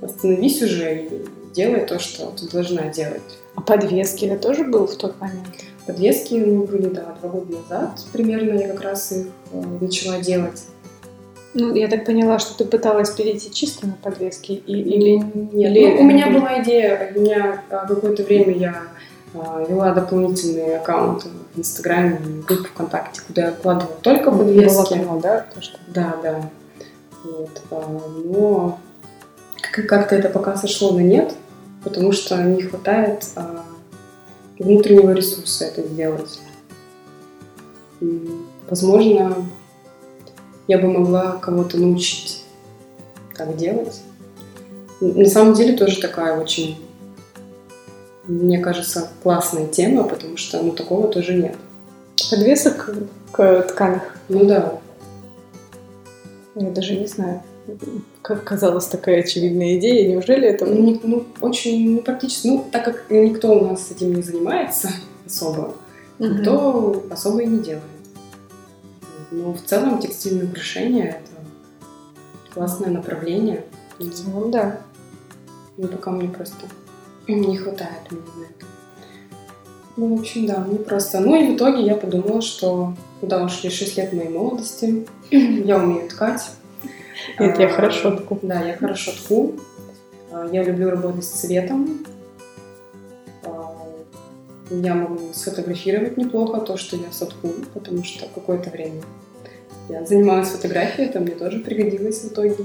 остановись 0.02 0.62
уже 0.62 1.06
и 1.06 1.26
делай 1.54 1.86
то, 1.86 2.00
что 2.00 2.32
ты 2.32 2.50
должна 2.50 2.88
делать. 2.88 3.22
А 3.56 3.62
подвески 3.62 4.26
это 4.26 4.42
тоже 4.42 4.64
был 4.64 4.88
в 4.88 4.96
тот 4.96 5.20
момент? 5.22 5.48
Подвески 5.86 6.34
у 6.36 6.46
них 6.46 6.70
были, 6.70 6.88
да, 6.88 7.16
два 7.22 7.30
года 7.30 7.58
назад 7.58 8.04
примерно 8.12 8.58
я 8.60 8.70
как 8.70 8.82
раз 8.82 9.12
их 9.12 9.28
э, 9.52 9.62
начала 9.82 10.20
делать. 10.20 10.64
Ну, 11.54 11.76
я 11.76 11.88
так 11.88 12.06
поняла, 12.06 12.40
что 12.40 12.58
ты 12.58 12.66
пыталась 12.66 13.12
перейти 13.12 13.52
чисто 13.52 13.86
на 13.86 13.94
подвески 14.02 14.54
и, 14.54 14.74
или 14.74 15.12
нет? 15.54 15.72
Или 15.72 15.94
ну, 15.94 16.02
у 16.02 16.04
меня 16.04 16.32
была 16.32 16.64
идея, 16.64 17.14
у 17.16 17.20
меня 17.20 17.64
а, 17.70 17.86
какое-то 17.86 18.24
время 18.24 18.58
я 18.58 18.82
вела 19.34 19.94
дополнительные 19.94 20.78
аккаунты 20.78 21.30
в 21.56 21.60
Инстаграме 21.60 22.20
группу 22.48 22.66
ВКонтакте, 22.66 23.22
куда 23.26 23.46
я 23.48 23.52
вкладывала 23.52 23.96
только 24.02 24.32
подвески. 24.32 25.00
Было 25.00 25.22
да? 25.22 25.46
То, 25.54 25.62
что... 25.62 25.78
Да, 25.88 26.16
да. 26.22 26.50
Вот. 27.24 27.62
А, 27.72 28.00
но 28.26 28.80
как-то 29.72 30.16
это 30.16 30.30
пока 30.30 30.56
сошло 30.56 30.92
на 30.92 31.00
нет, 31.00 31.34
потому 31.84 32.12
что 32.12 32.42
не 32.44 32.62
хватает 32.64 33.26
а, 33.36 33.64
внутреннего 34.60 35.12
ресурса 35.12 35.66
это 35.66 35.82
сделать. 35.82 36.40
Возможно, 38.70 39.36
я 40.68 40.78
бы 40.78 40.88
могла 40.88 41.38
кого-то 41.38 41.78
научить 41.78 42.44
так 43.36 43.56
делать. 43.56 44.02
На 45.00 45.26
самом 45.26 45.54
деле 45.54 45.76
тоже 45.76 46.00
такая 46.00 46.40
очень, 46.40 46.78
мне 48.28 48.60
кажется, 48.60 49.10
классная 49.22 49.68
тема, 49.68 50.04
потому 50.04 50.38
что 50.38 50.62
ну, 50.62 50.72
такого 50.72 51.08
тоже 51.08 51.34
нет. 51.36 51.56
Подвесок 52.30 52.96
к 53.32 53.62
тканях? 53.64 54.18
Ну 54.30 54.46
да. 54.46 54.80
Я 56.56 56.70
даже 56.70 56.96
не 56.96 57.08
знаю 57.08 57.42
как 58.22 58.44
казалось, 58.44 58.86
такая 58.86 59.20
очевидная 59.20 59.78
идея. 59.78 60.10
Неужели 60.10 60.48
это... 60.48 60.66
Ну, 60.66 61.00
ну 61.04 61.26
очень 61.42 61.96
ну, 61.96 62.02
практически. 62.02 62.48
Ну, 62.48 62.66
так 62.72 62.86
как 62.86 63.12
никто 63.12 63.60
у 63.60 63.66
нас 63.66 63.92
этим 63.92 64.14
не 64.14 64.22
занимается 64.22 64.90
особо, 65.26 65.76
угу. 66.20 66.28
никто 66.28 67.04
особо 67.12 67.42
и 67.42 67.48
не 67.48 67.60
делает. 67.60 67.84
Но 69.32 69.54
в 69.54 69.62
целом 69.62 70.00
текстильное 70.00 70.46
украшение— 70.46 71.22
это 72.44 72.54
классное 72.54 72.90
направление. 72.90 73.66
Целом, 74.00 74.52
да. 74.52 74.80
Ну, 75.78 75.88
пока 75.88 76.12
мне 76.12 76.30
просто 76.30 76.66
не 77.28 77.58
хватает 77.58 78.12
мне 78.12 78.22
на 78.22 78.44
это. 78.44 78.66
Ну, 79.96 80.16
в 80.16 80.20
общем, 80.20 80.46
да, 80.46 80.60
мне 80.60 80.80
просто... 80.80 81.20
Ну, 81.20 81.36
и 81.36 81.54
в 81.54 81.56
итоге 81.56 81.84
я 81.84 81.96
подумала, 81.96 82.42
что 82.42 82.94
куда 83.22 83.44
ушли 83.44 83.70
6 83.70 83.98
лет 83.98 84.14
моей 84.14 84.30
молодости, 84.30 85.08
я 85.32 85.78
умею 85.78 86.10
ткать, 86.10 86.50
это 87.38 87.62
я 87.62 87.70
хорошо 87.70 88.12
тку. 88.12 88.40
Да, 88.42 88.62
я 88.62 88.76
хорошо 88.76 89.12
тку. 89.12 89.54
А, 90.32 90.48
я 90.52 90.64
люблю 90.64 90.90
работать 90.90 91.24
с 91.24 91.30
цветом. 91.30 92.06
А, 93.44 93.76
я 94.70 94.96
могу 94.96 95.34
сфотографировать 95.34 96.18
неплохо 96.18 96.60
то, 96.62 96.78
что 96.78 96.96
я 96.96 97.12
сотку, 97.12 97.50
потому 97.74 98.04
что 98.04 98.28
какое-то 98.34 98.70
время 98.70 99.02
я 99.90 100.06
занималась 100.06 100.50
фотографией, 100.50 101.10
это 101.10 101.20
мне 101.20 101.32
тоже 101.32 101.60
пригодилось 101.60 102.22
в 102.22 102.32
итоге. 102.32 102.56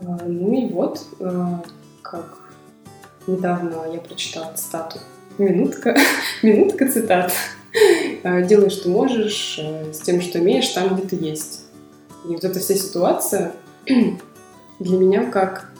А, 0.00 0.24
ну 0.26 0.52
и 0.52 0.72
вот, 0.72 1.04
как 2.02 2.41
недавно 3.26 3.84
я 3.92 4.00
прочитала 4.00 4.52
цитату. 4.54 4.98
Минутка, 5.38 5.96
минутка 6.42 6.90
цитат. 6.90 7.32
Делай, 8.22 8.70
что 8.70 8.88
можешь, 8.90 9.58
с 9.92 9.98
тем, 10.00 10.20
что 10.20 10.38
имеешь, 10.38 10.68
там, 10.68 10.94
где 10.94 11.08
ты 11.08 11.16
есть. 11.16 11.62
И 12.24 12.28
вот 12.28 12.44
эта 12.44 12.60
вся 12.60 12.74
ситуация 12.74 13.52
для 14.78 14.98
меня 14.98 15.30
как 15.30 15.72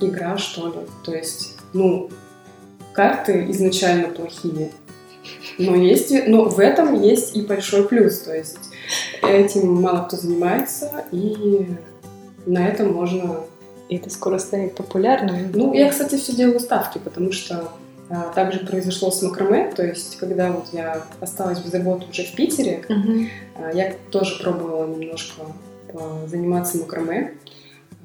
игра, 0.00 0.36
что 0.36 0.68
ли. 0.68 0.80
То 1.04 1.14
есть, 1.14 1.56
ну, 1.72 2.10
карты 2.92 3.46
изначально 3.50 4.08
плохие, 4.08 4.70
но 5.58 5.74
есть, 5.74 6.12
но 6.26 6.44
в 6.44 6.58
этом 6.58 7.00
есть 7.00 7.36
и 7.36 7.42
большой 7.42 7.86
плюс. 7.86 8.18
То 8.18 8.34
есть 8.34 8.58
этим 9.22 9.80
мало 9.80 10.04
кто 10.04 10.16
занимается, 10.16 11.04
и 11.10 11.66
на 12.46 12.66
этом 12.66 12.92
можно... 12.92 13.40
И 13.92 13.96
это 13.96 14.08
скоро 14.08 14.38
станет 14.38 14.74
популярным. 14.74 15.52
Ну, 15.52 15.74
я, 15.74 15.90
кстати, 15.90 16.14
все 16.14 16.34
делаю 16.34 16.60
ставки, 16.60 16.96
потому 16.96 17.30
что 17.30 17.68
а, 18.08 18.32
также 18.34 18.60
произошло 18.60 19.10
с 19.10 19.20
макраме, 19.20 19.70
то 19.70 19.84
есть 19.84 20.16
когда 20.16 20.50
вот 20.50 20.64
я 20.72 21.04
осталась 21.20 21.58
без 21.58 21.74
работы 21.74 22.06
уже 22.10 22.24
в 22.24 22.32
Питере, 22.34 22.86
uh-huh. 22.88 23.28
а, 23.54 23.70
я 23.74 23.94
тоже 24.10 24.42
пробовала 24.42 24.86
немножко 24.86 25.42
заниматься 26.26 26.78
макраме, 26.78 27.34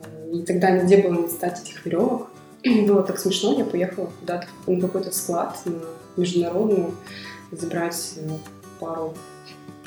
а, 0.04 0.36
и 0.36 0.42
тогда 0.42 0.72
нигде 0.72 0.98
было 0.98 1.22
не 1.22 1.30
стать 1.30 1.62
этих 1.62 1.86
веревок. 1.86 2.32
Было 2.86 3.02
так 3.04 3.18
смешно, 3.18 3.58
я 3.58 3.64
поехала 3.64 4.10
куда-то 4.20 4.48
на 4.66 4.82
какой-то 4.82 5.16
склад 5.16 5.58
на 5.64 5.84
международную 6.18 6.96
забрать 7.52 8.16
э, 8.18 8.30
пару 8.82 9.14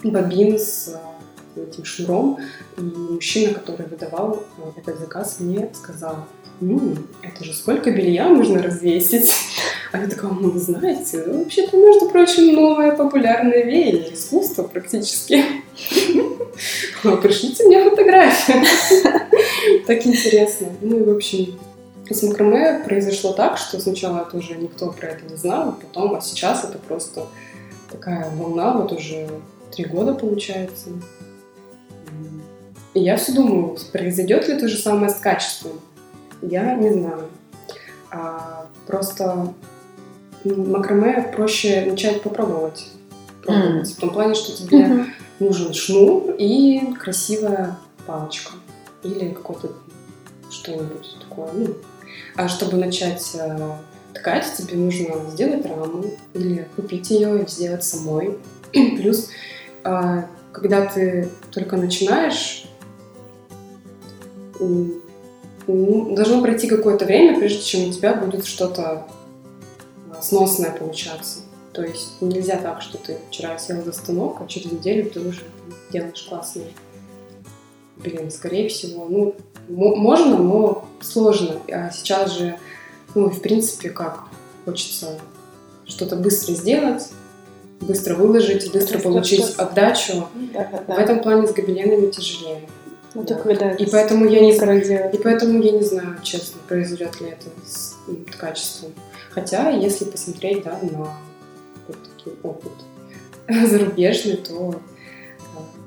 бобин 0.03 0.59
с 0.59 0.95
э, 0.95 1.10
этим 1.57 1.85
шнуром, 1.85 2.39
и 2.77 2.81
мужчина, 2.81 3.55
который 3.55 3.87
выдавал 3.87 4.43
э, 4.59 4.81
этот 4.81 4.99
заказ, 4.99 5.37
мне 5.41 5.71
сказал, 5.75 6.27
ну, 6.61 6.95
это 7.23 7.45
же 7.45 7.55
сколько 7.55 7.91
белья 7.91 8.29
нужно 8.29 8.63
развесить. 8.63 9.33
А 9.93 9.99
я 9.99 10.07
такая, 10.07 10.31
ну, 10.31 10.57
знаете, 10.59 11.25
вообще-то, 11.27 11.77
между 11.77 12.09
прочим, 12.09 12.55
новое 12.55 12.95
популярное 12.95 13.65
веяние, 13.65 14.15
искусство 14.15 14.63
практически. 14.63 15.45
Пришлите 17.03 17.65
мне 17.67 17.89
фотографию. 17.89 18.63
Так 19.87 20.07
интересно. 20.07 20.69
Ну 20.81 20.99
и, 20.99 21.03
в 21.03 21.17
общем, 21.17 21.59
с 22.09 22.23
макраме 22.23 22.83
произошло 22.85 23.33
так, 23.33 23.59
что 23.59 23.81
сначала 23.81 24.25
тоже 24.25 24.57
никто 24.57 24.91
про 24.91 25.09
это 25.09 25.25
не 25.31 25.37
знал, 25.37 25.71
а 25.71 25.73
потом, 25.73 26.15
а 26.15 26.21
сейчас 26.21 26.65
это 26.65 26.79
просто 26.79 27.27
такая 27.91 28.31
волна, 28.37 28.73
вот 28.73 28.93
уже 28.93 29.29
три 29.73 29.85
года 29.85 30.15
получается. 30.15 30.91
И 32.95 33.01
я 33.01 33.17
все 33.17 33.33
думаю, 33.33 33.77
произойдет 33.93 34.49
ли 34.49 34.59
то 34.59 34.69
же 34.69 34.77
самое 34.77 35.11
с 35.11 35.17
качеством. 35.17 35.81
Я 36.43 36.75
не 36.75 36.93
знаю. 36.93 37.29
А, 38.11 38.67
просто 38.87 39.53
макраме 40.45 41.31
проще 41.35 41.87
начать 41.87 42.23
попробовать. 42.23 42.89
Пробовать. 43.43 43.89
Mm. 43.91 43.95
В 43.95 44.01
том 44.01 44.11
плане, 44.11 44.35
что 44.35 44.57
тебе 44.57 44.79
mm-hmm. 44.79 45.07
нужен 45.39 45.75
шнур 45.75 46.35
и 46.39 46.93
красивая 46.99 47.79
палочка. 48.07 48.53
Или 49.03 49.31
какое-то 49.31 49.73
что-нибудь 50.51 51.17
такое. 51.21 51.53
Ну, 51.53 51.77
а 52.37 52.49
чтобы 52.49 52.77
начать 52.77 53.35
э, 53.35 53.73
ткать, 54.15 54.53
тебе 54.57 54.77
нужно 54.77 55.31
сделать 55.31 55.65
раму 55.65 56.05
или 56.35 56.69
купить 56.77 57.11
ее 57.11 57.43
и 57.43 57.49
сделать 57.49 57.85
самой. 57.85 58.39
Плюс, 58.73 59.29
а, 59.85 60.27
когда 60.53 60.87
ты 60.87 61.29
только 61.51 61.77
начинаешь, 61.77 62.67
ну, 64.61 66.15
должно 66.15 66.43
пройти 66.43 66.69
какое-то 66.69 67.05
время, 67.05 67.39
прежде 67.39 67.63
чем 67.63 67.89
у 67.89 67.93
тебя 67.93 68.15
будет 68.15 68.47
что-то 68.47 69.07
сносное 70.21 70.71
получаться. 70.71 71.41
То 71.73 71.83
есть 71.83 72.21
нельзя 72.21 72.57
так, 72.57 72.83
что 72.83 72.99
ты 72.99 73.19
вчера 73.29 73.57
сел 73.59 73.83
за 73.85 73.93
станок, 73.93 74.39
а 74.41 74.47
через 74.47 74.73
неделю 74.73 75.09
ты 75.09 75.21
уже 75.21 75.43
делаешь 75.93 76.27
классные. 76.29 76.67
Блин, 77.97 78.31
скорее 78.31 78.69
всего, 78.69 79.07
ну, 79.09 79.35
можно, 79.69 80.39
но 80.39 80.85
сложно. 81.01 81.57
А 81.71 81.91
сейчас 81.91 82.33
же, 82.33 82.59
ну, 83.15 83.31
в 83.31 83.41
принципе, 83.41 83.91
как 83.91 84.25
хочется 84.65 85.19
что-то 85.87 86.17
быстро 86.17 86.55
сделать, 86.55 87.09
быстро 87.81 88.15
выложить, 88.15 88.73
быстро 88.73 88.99
получить 88.99 89.55
отдачу. 89.57 90.27
Да, 90.53 90.69
да, 90.71 90.85
да. 90.87 90.95
В 90.95 90.99
этом 90.99 91.21
плане 91.21 91.47
с 91.47 91.53
гобеленами 91.53 92.11
тяжелее. 92.11 92.69
Ну, 93.15 93.25
так 93.25 93.45
вы, 93.45 93.57
да, 93.57 93.73
и 93.73 93.91
поэтому 93.91 94.25
я 94.27 94.41
не 94.41 94.53
и 94.53 95.19
поэтому 95.19 95.61
я 95.63 95.73
не 95.73 95.83
знаю, 95.83 96.17
честно, 96.23 96.61
произойдет 96.69 97.21
ли 97.21 97.31
это 97.31 97.47
с 97.67 97.97
качеством. 98.39 98.93
Хотя, 99.31 99.71
если 99.71 100.05
посмотреть, 100.05 100.63
да, 100.63 100.79
на 100.83 101.13
вот 101.89 101.99
такой 102.17 102.35
опыт 102.43 102.73
зарубежный, 103.69 104.37
то 104.37 104.81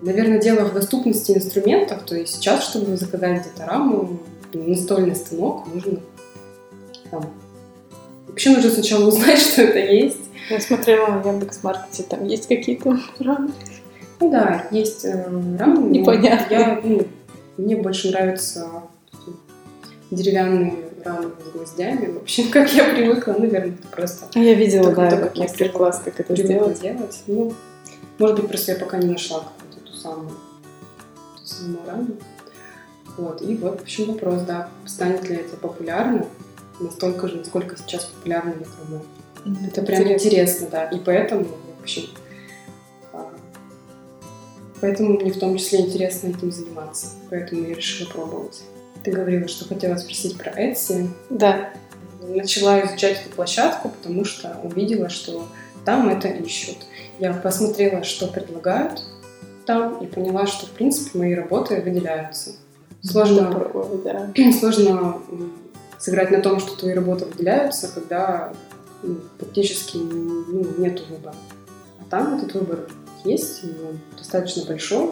Наверное, 0.04 0.38
дело 0.38 0.66
в 0.66 0.74
доступности 0.74 1.32
инструментов. 1.32 2.04
То 2.04 2.16
есть 2.16 2.36
сейчас, 2.36 2.66
чтобы 2.66 2.98
заказать 2.98 3.42
где-то 3.42 3.66
раму, 3.66 4.20
настольный 4.54 5.16
станок, 5.16 5.66
нужно 5.74 6.00
там, 7.10 7.32
Вообще 8.28 8.50
нужно 8.50 8.70
сначала 8.70 9.08
узнать, 9.08 9.40
что 9.40 9.62
это 9.62 9.80
есть. 9.80 10.20
Я 10.50 10.60
смотрела 10.60 11.08
на 11.08 11.30
Яндекс.Маркете, 11.30 12.04
там 12.04 12.26
есть 12.26 12.50
какие-то 12.50 13.00
рамы. 13.20 13.52
Ну 14.24 14.32
да, 14.32 14.68
есть 14.72 15.04
э, 15.04 15.26
рамы. 15.60 15.90
Непонятно. 15.90 16.54
Я, 16.54 16.82
ну, 16.82 17.06
мне 17.58 17.76
больше 17.76 18.10
нравятся 18.10 18.84
деревянные 20.12 20.76
рамы 21.04 21.32
с 21.46 21.52
гвоздями. 21.52 22.08
В 22.08 22.22
общем, 22.22 22.50
как 22.52 22.72
я 22.74 22.86
привыкла, 22.86 23.34
наверное, 23.34 23.76
это 23.76 23.88
просто... 23.90 24.26
А 24.34 24.40
я 24.40 24.54
видела, 24.54 24.94
да, 24.94 25.10
как 25.10 25.38
мастер-класс, 25.38 26.04
как 26.06 26.22
это 26.22 26.36
сделать. 26.38 26.80
делать. 26.80 27.24
Ну, 27.28 27.54
может 28.18 28.38
быть, 28.38 28.48
просто 28.48 28.72
я 28.72 28.80
пока 28.80 28.98
не 28.98 29.08
нашла 29.08 29.44
самую, 29.94 30.30
ту 31.36 31.46
самую 31.46 31.86
раму. 31.86 32.08
Вот. 33.18 33.42
И 33.42 33.56
вот, 33.56 33.82
в 33.82 33.84
общем, 33.84 34.06
вопрос, 34.14 34.44
да, 34.44 34.70
станет 34.86 35.30
ли 35.30 35.36
это 35.36 35.58
популярно, 35.58 36.26
настолько 36.80 37.28
же, 37.28 37.38
насколько 37.38 37.76
сейчас 37.78 38.06
популярно 38.06 38.54
макраме. 38.56 39.04
Mm-hmm. 39.44 39.68
Это 39.68 39.82
прям 39.82 40.02
интересно. 40.04 40.28
интересно, 40.28 40.68
да. 40.72 40.86
И 40.86 41.00
поэтому, 41.00 41.44
в 41.44 41.82
общем, 41.82 42.04
поэтому 44.84 45.14
мне 45.14 45.32
в 45.32 45.40
том 45.40 45.58
числе 45.58 45.80
интересно 45.80 46.28
этим 46.28 46.52
заниматься. 46.52 47.08
Поэтому 47.30 47.66
я 47.70 47.74
решила 47.74 48.10
пробовать. 48.10 48.64
Ты 49.02 49.12
говорила, 49.12 49.48
что 49.48 49.66
хотела 49.66 49.96
спросить 49.96 50.38
про 50.38 50.52
Etsy. 50.52 51.08
Да. 51.30 51.70
Начала 52.22 52.86
изучать 52.86 53.22
эту 53.22 53.34
площадку, 53.34 53.88
потому 53.88 54.26
что 54.26 54.60
увидела, 54.62 55.08
что 55.08 55.48
там 55.86 56.10
это 56.10 56.28
ищут. 56.28 56.76
Я 57.18 57.32
посмотрела, 57.32 58.04
что 58.04 58.28
предлагают, 58.28 59.06
там 59.66 60.04
и 60.04 60.06
поняла, 60.06 60.48
что, 60.48 60.66
в 60.66 60.72
принципе, 60.72 61.18
мои 61.18 61.34
работы 61.34 61.80
выделяются. 61.80 62.52
Сложно, 63.02 63.72
да. 64.04 64.34
сложно 64.60 65.22
сыграть 65.98 66.32
на 66.32 66.42
том, 66.42 66.60
что 66.60 66.78
твои 66.78 66.94
работы 66.94 67.24
выделяются, 67.24 67.88
когда 67.88 68.52
ну, 69.02 69.16
практически 69.40 69.96
ну, 69.96 70.66
нет 70.78 71.02
выбора. 71.10 71.36
А 72.02 72.04
там 72.10 72.36
этот 72.36 72.54
выбор 72.54 72.90
есть, 73.26 73.64
он 73.64 74.00
достаточно 74.18 74.66
большой, 74.66 75.12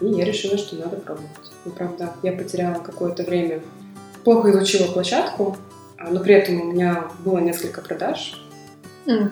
и 0.00 0.06
я 0.06 0.24
решила, 0.24 0.56
что 0.56 0.76
надо 0.76 0.96
пробовать. 0.96 1.30
Ну, 1.64 1.72
правда, 1.72 2.14
я 2.22 2.32
потеряла 2.32 2.82
какое-то 2.82 3.22
время, 3.22 3.60
плохо 4.24 4.50
изучила 4.50 4.90
площадку, 4.90 5.56
а, 5.98 6.10
но 6.10 6.20
при 6.20 6.34
этом 6.34 6.60
у 6.60 6.72
меня 6.72 7.08
было 7.24 7.38
несколько 7.38 7.80
продаж, 7.80 8.40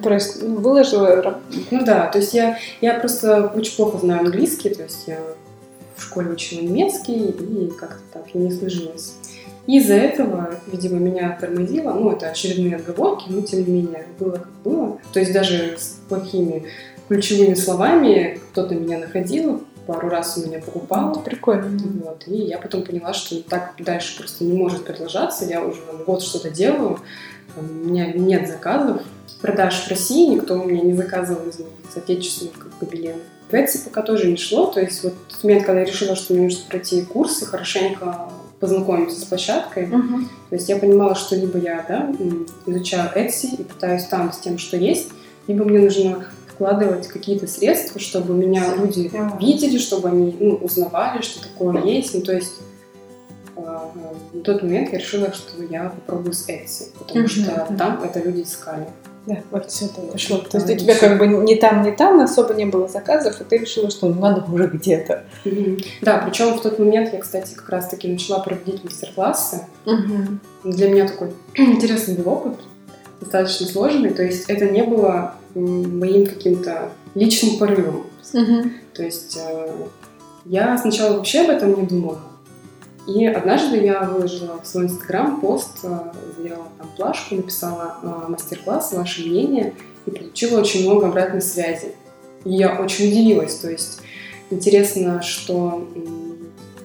Просто 0.02 0.44
ну, 0.44 0.57
выложила. 0.57 1.40
Ну 1.70 1.85
да, 1.85 2.07
то 2.07 2.18
есть 2.18 2.35
я, 2.35 2.59
я 2.81 2.94
просто 2.94 3.52
очень 3.54 3.76
плохо 3.76 3.98
знаю 3.98 4.20
английский, 4.20 4.70
то 4.70 4.83
есть 4.83 5.04
я 5.07 5.20
в 5.94 6.02
школе 6.02 6.31
учила 6.31 6.61
немецкий 6.61 7.28
и 7.28 7.70
как-то 7.70 8.02
так 8.12 8.35
и 8.35 8.38
не 8.38 8.50
сложилось. 8.50 9.14
Из-за 9.66 9.94
этого, 9.94 10.54
видимо, 10.72 10.98
меня 10.98 11.37
тормозило, 11.38 11.92
ну, 11.92 12.12
это 12.12 12.31
очередные 12.31 12.76
отговорки, 12.76 13.26
но 13.28 13.42
тем 13.42 13.66
не 13.66 13.83
менее, 13.83 14.07
было 14.18 14.33
как 14.33 14.48
было. 14.64 14.98
То 15.12 15.20
есть 15.20 15.33
даже 15.33 15.76
с 15.76 15.98
плохими 16.09 16.64
ключевыми 17.09 17.55
словами 17.55 18.40
кто-то 18.53 18.75
меня 18.75 18.99
находил, 18.99 19.64
пару 19.87 20.09
раз 20.11 20.37
у 20.37 20.47
меня 20.47 20.61
покупал. 20.61 21.12
Это 21.12 21.21
прикольно. 21.21 21.71
Вот, 22.05 22.25
и 22.27 22.37
я 22.37 22.59
потом 22.59 22.83
поняла, 22.83 23.14
что 23.14 23.42
так 23.42 23.73
дальше 23.79 24.18
просто 24.18 24.44
не 24.44 24.53
может 24.53 24.85
продолжаться. 24.85 25.47
Я 25.47 25.64
уже 25.64 25.81
год 26.07 26.23
что-то 26.23 26.51
делаю, 26.51 27.01
у 27.57 27.62
меня 27.62 28.12
нет 28.12 28.49
заказов, 28.49 29.03
продаж 29.40 29.87
в 29.87 29.88
России, 29.88 30.29
никто 30.29 30.61
у 30.61 30.64
меня 30.64 30.83
не 30.83 30.94
заказывал 30.94 31.49
из 31.49 31.59
моих 31.59 31.97
отечественных 31.97 32.59
как 32.59 32.79
гобеленов. 32.81 33.23
В 33.51 33.55
Etsy 33.55 33.83
пока 33.83 34.03
тоже 34.03 34.31
не 34.31 34.37
шло, 34.37 34.66
то 34.66 34.81
есть 34.81 35.03
вот 35.03 35.14
в 35.29 35.42
момент, 35.42 35.64
когда 35.64 35.81
я 35.81 35.87
решила, 35.87 36.14
что 36.16 36.35
мне 36.35 36.44
нужно 36.44 36.61
пройти 36.68 37.01
курсы, 37.03 37.47
хорошенько 37.47 38.29
познакомиться 38.61 39.18
с 39.18 39.25
площадкой, 39.25 39.87
uh-huh. 39.87 40.25
то 40.51 40.55
есть 40.55 40.68
я 40.68 40.77
понимала, 40.77 41.14
что 41.14 41.35
либо 41.35 41.59
я 41.59 41.85
да, 41.88 42.12
изучаю 42.66 43.11
Etsy 43.14 43.57
и 43.57 43.62
пытаюсь 43.62 44.05
там 44.05 44.33
с 44.33 44.38
тем, 44.38 44.59
что 44.59 44.77
есть, 44.77 45.11
либо 45.47 45.64
мне 45.64 45.79
нужно 45.79 46.27
вкладывать 46.59 47.07
какие-то 47.07 47.47
средства, 47.47 48.01
чтобы 48.01 48.35
меня 48.35 48.75
люди 48.75 49.11
видели, 49.40 49.79
чтобы 49.79 50.09
они 50.09 50.37
ну, 50.40 50.57
узнавали, 50.57 51.23
что 51.23 51.40
такое 51.40 51.85
есть. 51.85 52.14
Ну, 52.14 52.21
то 52.23 52.35
есть 52.35 52.55
а, 53.57 53.88
в 54.33 54.40
тот 54.42 54.62
момент 54.62 54.92
я 54.92 54.99
решила, 54.99 55.33
что 55.33 55.62
я 55.62 55.90
попробую 55.90 56.33
с 56.33 56.49
Etsy, 56.49 56.88
потому 56.99 57.27
uh-huh. 57.27 57.29
что 57.29 57.75
там 57.79 58.03
это 58.03 58.18
люди 58.18 58.42
искали. 58.42 58.88
Да, 59.27 59.37
вот 59.53 59.71
все 59.71 59.85
это 59.85 60.01
пошло. 60.01 60.38
То 60.38 60.59
есть 60.59 60.71
у 60.71 60.77
тебя 60.77 60.97
как 60.97 61.18
бы 61.18 61.29
не 61.29 61.55
там, 61.57 61.83
не 61.83 61.92
там 61.92 62.18
особо 62.21 62.55
не 62.55 62.64
было 62.64 62.88
заказов, 62.88 63.40
и 63.40 63.44
ты 63.44 63.59
решила, 63.59 63.90
что 63.90 64.09
ну, 64.09 64.21
надо 64.21 64.44
уже 64.51 64.66
где-то. 64.66 65.25
Mm-hmm. 65.44 65.85
Да, 66.03 66.18
причем 66.27 66.59
в 66.59 66.62
тот 66.62 66.79
момент 66.79 67.12
я, 67.12 67.21
кстати, 67.21 67.55
как 67.55 67.68
раз-таки 67.68 68.09
начала 68.09 68.40
проводить 68.40 68.83
мастер-классы. 68.83 69.66
Mm-hmm. 69.85 70.38
Для 70.64 70.88
меня 70.88 71.07
такой 71.07 71.35
интересный 71.55 72.14
был 72.14 72.33
опыт, 72.33 72.55
достаточно 73.21 73.66
сложный. 73.66 74.11
То 74.11 74.23
есть 74.23 74.49
это 74.49 74.64
не 74.64 74.83
было 74.83 75.35
моим 75.59 76.27
каким-то 76.27 76.90
личным 77.14 77.59
порывом. 77.59 78.07
Mm-hmm. 78.33 78.71
То 78.94 79.03
есть 79.03 79.38
э, 79.40 79.87
я 80.44 80.77
сначала 80.79 81.16
вообще 81.16 81.40
об 81.42 81.51
этом 81.51 81.81
не 81.81 81.87
думала. 81.87 82.21
И 83.07 83.25
однажды 83.25 83.79
я 83.79 84.03
выложила 84.03 84.61
в 84.62 84.66
свой 84.66 84.85
инстаграм 84.85 85.40
пост, 85.40 85.79
э, 85.83 86.12
сделала 86.38 86.68
там 86.79 86.88
плашку, 86.97 87.35
написала 87.37 87.97
э, 88.03 88.31
мастер-класс, 88.31 88.92
ваше 88.92 89.27
мнение, 89.27 89.75
и 90.07 90.11
получила 90.11 90.61
очень 90.61 90.83
много 90.83 91.09
обратной 91.09 91.40
связи. 91.40 91.94
И 92.44 92.51
я 92.51 92.79
очень 92.81 93.09
удивилась, 93.09 93.57
то 93.57 93.71
есть 93.71 94.01
интересно, 94.51 95.23
что 95.23 95.88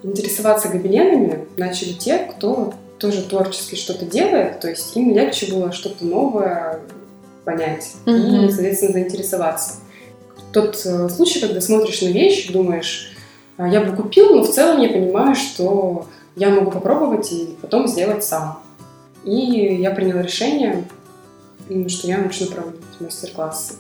интересоваться 0.02 0.70
гобеленами 0.70 1.48
начали 1.58 1.94
те, 1.94 2.20
кто 2.20 2.74
тоже 3.00 3.22
творчески 3.24 3.76
что-то 3.76 4.06
делает, 4.06 4.60
то 4.60 4.70
есть 4.70 4.96
им 4.96 5.14
легче 5.14 5.54
было 5.54 5.72
что-то 5.72 6.06
новое 6.06 6.80
понять 7.46 7.94
mm-hmm. 8.06 8.48
и, 8.48 8.50
соответственно, 8.50 8.94
заинтересоваться. 8.94 9.74
Тот 10.52 10.82
э, 10.86 11.10
случай, 11.10 11.40
когда 11.40 11.62
смотришь 11.62 12.02
на 12.02 12.08
вещь, 12.08 12.52
думаешь, 12.52 13.14
а, 13.58 13.68
я 13.68 13.82
бы 13.82 13.96
купил, 13.96 14.36
но 14.36 14.44
в 14.44 14.50
целом 14.50 14.82
я 14.82 14.90
понимаю, 14.90 15.36
что 15.36 16.08
я 16.36 16.50
могу 16.50 16.72
попробовать 16.72 17.32
и 17.32 17.56
потом 17.62 17.88
сделать 17.88 18.24
сам. 18.24 18.60
И 19.24 19.36
я 19.36 19.92
приняла 19.92 20.22
решение, 20.22 20.86
что 21.88 22.08
я 22.08 22.18
начну 22.18 22.48
проводить 22.48 22.82
мастер-классы. 23.00 23.76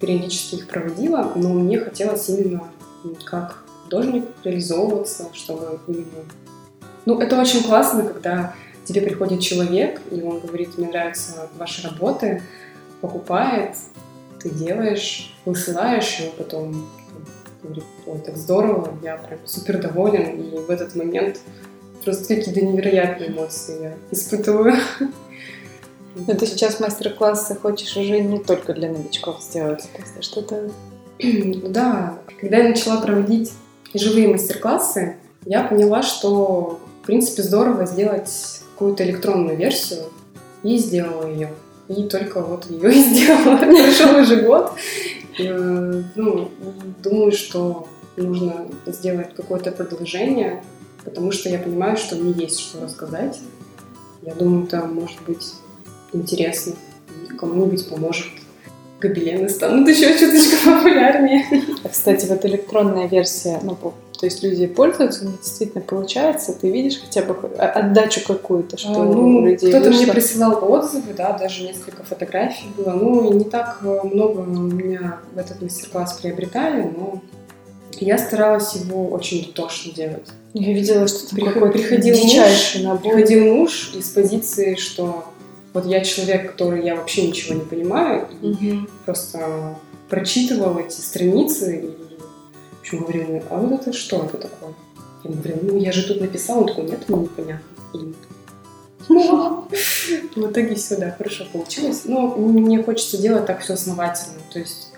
Периодически 0.00 0.56
их 0.56 0.68
проводила, 0.68 1.32
но 1.34 1.50
мне 1.54 1.78
хотелось 1.78 2.28
именно 2.28 2.64
как 3.24 3.64
художник 3.84 4.26
реализовываться, 4.44 5.28
чтобы 5.32 5.78
именно... 5.86 6.24
Ну, 7.06 7.18
это 7.20 7.40
очень 7.40 7.62
классно, 7.62 8.02
когда 8.02 8.54
тебе 8.84 9.00
приходит 9.00 9.40
человек, 9.40 10.00
и 10.10 10.20
он 10.20 10.40
говорит, 10.40 10.76
мне 10.76 10.88
нравятся 10.88 11.48
ваши 11.58 11.86
работы, 11.86 12.42
покупает, 13.00 13.76
ты 14.40 14.50
делаешь, 14.50 15.34
высылаешь, 15.44 16.20
он 16.20 16.30
потом 16.36 16.88
говорит, 17.62 17.84
ой, 18.06 18.18
так 18.20 18.36
здорово, 18.36 18.96
я 19.02 19.16
прям 19.16 19.40
супер 19.44 19.78
доволен, 19.80 20.40
и 20.40 20.58
в 20.58 20.70
этот 20.70 20.94
момент 20.94 21.40
просто 22.04 22.34
какие-то 22.34 22.64
невероятные 22.64 23.30
эмоции 23.30 23.82
я 23.82 23.94
испытываю. 24.10 24.74
Но 26.14 26.34
ты 26.34 26.46
сейчас 26.46 26.80
мастер-классы 26.80 27.56
хочешь 27.56 27.96
уже 27.96 28.20
не 28.20 28.38
только 28.38 28.72
для 28.72 28.90
новичков 28.90 29.42
сделать, 29.42 29.88
просто 29.94 30.22
что-то... 30.22 30.70
Да, 31.18 32.18
когда 32.40 32.58
я 32.58 32.68
начала 32.68 33.00
проводить 33.00 33.52
живые 33.94 34.28
мастер-классы, 34.28 35.16
я 35.44 35.64
поняла, 35.64 36.02
что, 36.02 36.78
в 37.02 37.06
принципе, 37.06 37.42
здорово 37.42 37.86
сделать 37.86 38.60
какую-то 38.74 39.04
электронную 39.04 39.56
версию, 39.56 40.04
и 40.62 40.78
сделала 40.78 41.26
ее. 41.28 41.50
И 41.88 42.04
только 42.04 42.42
вот 42.42 42.70
ее 42.70 42.92
и 42.92 43.02
сделала. 43.02 43.56
Прошел 43.58 44.18
уже 44.20 44.36
год. 44.42 44.72
Э, 45.38 46.02
ну, 46.14 46.50
думаю, 47.02 47.32
что 47.32 47.88
нужно 48.16 48.66
сделать 48.86 49.34
какое-то 49.34 49.72
продолжение, 49.72 50.64
потому 51.04 51.32
что 51.32 51.48
я 51.48 51.58
понимаю, 51.58 51.96
что 51.96 52.16
мне 52.16 52.32
есть 52.32 52.60
что 52.60 52.82
рассказать. 52.82 53.38
Я 54.22 54.34
думаю, 54.34 54.64
это 54.64 54.84
может 54.86 55.20
быть 55.26 55.54
интересно 56.12 56.74
и 57.24 57.32
кому-нибудь 57.34 57.88
поможет. 57.88 58.26
Гобелены 58.98 59.48
станут 59.50 59.88
еще 59.88 60.18
чуточку 60.18 60.56
популярнее. 60.64 61.44
А, 61.84 61.88
кстати, 61.88 62.26
вот 62.26 62.44
электронная 62.46 63.06
версия, 63.06 63.60
ну, 63.62 63.76
то 64.18 64.26
есть 64.26 64.42
люди 64.42 64.66
пользуются, 64.66 65.24
у 65.24 65.28
них 65.28 65.40
действительно 65.40 65.82
получается, 65.82 66.52
ты 66.52 66.70
видишь 66.70 67.00
хотя 67.00 67.22
бы 67.22 67.34
отдачу 67.56 68.20
какую-то, 68.26 68.78
что 68.78 69.02
а, 69.02 69.04
ну, 69.04 69.38
у 69.38 69.46
людей 69.46 69.70
Кто-то 69.70 69.90
мне 69.90 70.06
присылал 70.06 70.72
отзывы, 70.72 71.12
да, 71.14 71.32
даже 71.32 71.64
несколько 71.64 72.02
фотографий 72.02 72.66
было. 72.76 72.92
Ну, 72.92 73.32
не 73.32 73.44
так 73.44 73.82
много 73.82 74.40
у 74.40 74.44
меня 74.44 75.18
в 75.34 75.38
этот 75.38 75.60
мастер-класс 75.60 76.14
приобретали, 76.22 76.82
но 76.82 77.20
я 78.00 78.18
старалась 78.18 78.74
его 78.74 79.08
очень 79.08 79.46
дотошно 79.46 79.92
делать. 79.92 80.28
Я 80.54 80.72
видела, 80.72 81.06
что 81.06 81.34
Приход, 81.34 81.54
такой 81.54 81.72
приходил 81.72 82.16
муж, 82.16 82.76
набор. 82.82 83.00
приходил 83.00 83.54
муж 83.54 83.92
из 83.94 84.08
позиции, 84.10 84.76
что 84.76 85.24
вот 85.74 85.84
я 85.86 86.00
человек, 86.02 86.52
который 86.52 86.84
я 86.84 86.96
вообще 86.96 87.26
ничего 87.26 87.54
не 87.54 87.64
понимаю, 87.64 88.28
и 88.40 88.46
угу. 88.46 88.88
просто 89.04 89.76
прочитывал 90.08 90.78
эти 90.78 91.00
страницы 91.00 91.84
и 91.84 92.05
в 92.86 92.92
общем, 92.92 93.00
говорил, 93.00 93.42
а 93.50 93.58
вот 93.58 93.80
это 93.80 93.92
что 93.92 94.24
это 94.24 94.38
такое? 94.38 94.72
Я 95.24 95.30
говорю, 95.30 95.58
ну 95.62 95.76
я 95.76 95.90
же 95.90 96.06
тут 96.06 96.20
написал, 96.20 96.60
он 96.60 96.68
такой, 96.68 96.84
нет, 96.84 97.08
мне 97.08 97.18
непонятно. 97.22 97.66
И... 97.94 98.14
В 99.08 100.50
итоге 100.50 100.74
все, 100.76 100.96
да, 100.96 101.10
хорошо 101.10 101.46
получилось. 101.52 102.02
Но 102.04 102.36
мне 102.36 102.82
хочется 102.82 103.18
делать 103.18 103.46
так 103.46 103.60
все 103.60 103.74
основательно. 103.74 104.38
То 104.52 104.58
есть 104.60 104.92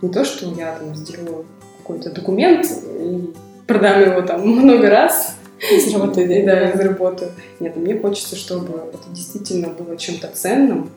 не 0.00 0.08
то, 0.08 0.24
что 0.24 0.50
я 0.54 0.76
там 0.76 0.94
сделаю 0.94 1.44
какой-то 1.78 2.10
документ 2.10 2.66
и 3.00 3.34
продам 3.66 4.00
его 4.00 4.22
там 4.22 4.46
много 4.46 4.88
раз, 4.88 5.34
заработаю, 5.84 6.30
и, 6.30 6.46
да, 6.46 6.76
заработаю. 6.76 7.32
Нет, 7.60 7.76
мне 7.76 7.98
хочется, 7.98 8.36
чтобы 8.36 8.78
это 8.78 9.10
действительно 9.10 9.68
было 9.68 9.96
чем-то 9.96 10.28
ценным, 10.28 10.90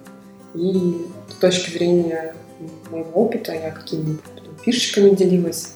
и 0.54 1.08
с 1.30 1.36
точки 1.36 1.72
зрения 1.72 2.36
моего 2.90 3.10
опыта 3.12 3.54
я 3.54 3.72
какими-нибудь 3.72 4.22
фишечками 4.64 5.10
делилась. 5.16 5.74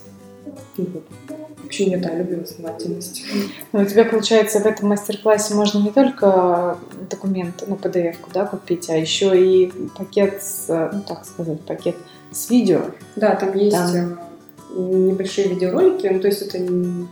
И 0.77 0.81
вот. 0.81 1.03
В 1.61 1.65
общем, 1.65 1.89
я, 1.89 1.97
да, 1.97 2.13
люблю 2.13 2.43
основательность. 2.43 3.23
Ну, 3.71 3.81
у 3.81 3.85
тебя, 3.85 4.05
получается, 4.05 4.59
в 4.59 4.65
этом 4.65 4.89
мастер-классе 4.89 5.55
можно 5.55 5.79
не 5.79 5.91
только 5.91 6.77
документы, 7.09 7.65
ну, 7.67 7.75
PDF-ку, 7.75 8.29
да, 8.33 8.45
купить, 8.45 8.89
а 8.89 8.95
еще 8.95 9.31
и 9.35 9.71
пакет 9.97 10.43
с, 10.43 10.67
ну, 10.93 11.01
так 11.01 11.25
сказать, 11.25 11.61
пакет 11.61 11.95
с 12.31 12.49
видео. 12.49 12.81
Да, 13.15 13.35
там 13.35 13.55
есть 13.55 13.75
там 13.75 14.19
э, 14.75 14.79
небольшие 14.79 15.47
видеоролики, 15.47 16.07
ну, 16.07 16.19
то 16.19 16.27
есть 16.27 16.41
это 16.41 16.59
не, 16.59 17.07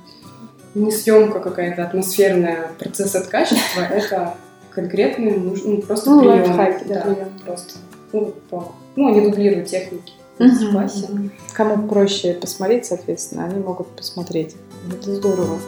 не 0.75 0.91
съемка 0.91 1.39
какая-то 1.39 1.83
атмосферная 1.83 2.71
процесс 2.77 3.15
от 3.15 3.27
качества, 3.27 3.81
это 3.89 4.35
конкретный, 4.69 5.37
ну, 5.37 5.81
просто 5.81 6.09
ну, 6.09 6.19
прием. 6.19 6.55
Лайфхаки, 6.55 6.83
да, 6.87 7.01
прием. 7.01 7.39
просто. 7.45 7.73
Ну, 8.11 8.33
по, 8.49 8.71
ну, 8.95 9.07
они 9.07 9.21
дублируют 9.21 9.67
техники. 9.67 10.13
Угу. 10.39 11.29
Кому 11.53 11.87
проще 11.87 12.33
посмотреть, 12.33 12.85
соответственно, 12.85 13.45
они 13.45 13.59
могут 13.59 13.87
посмотреть. 13.89 14.55
Это 14.91 15.15
здорово. 15.15 15.59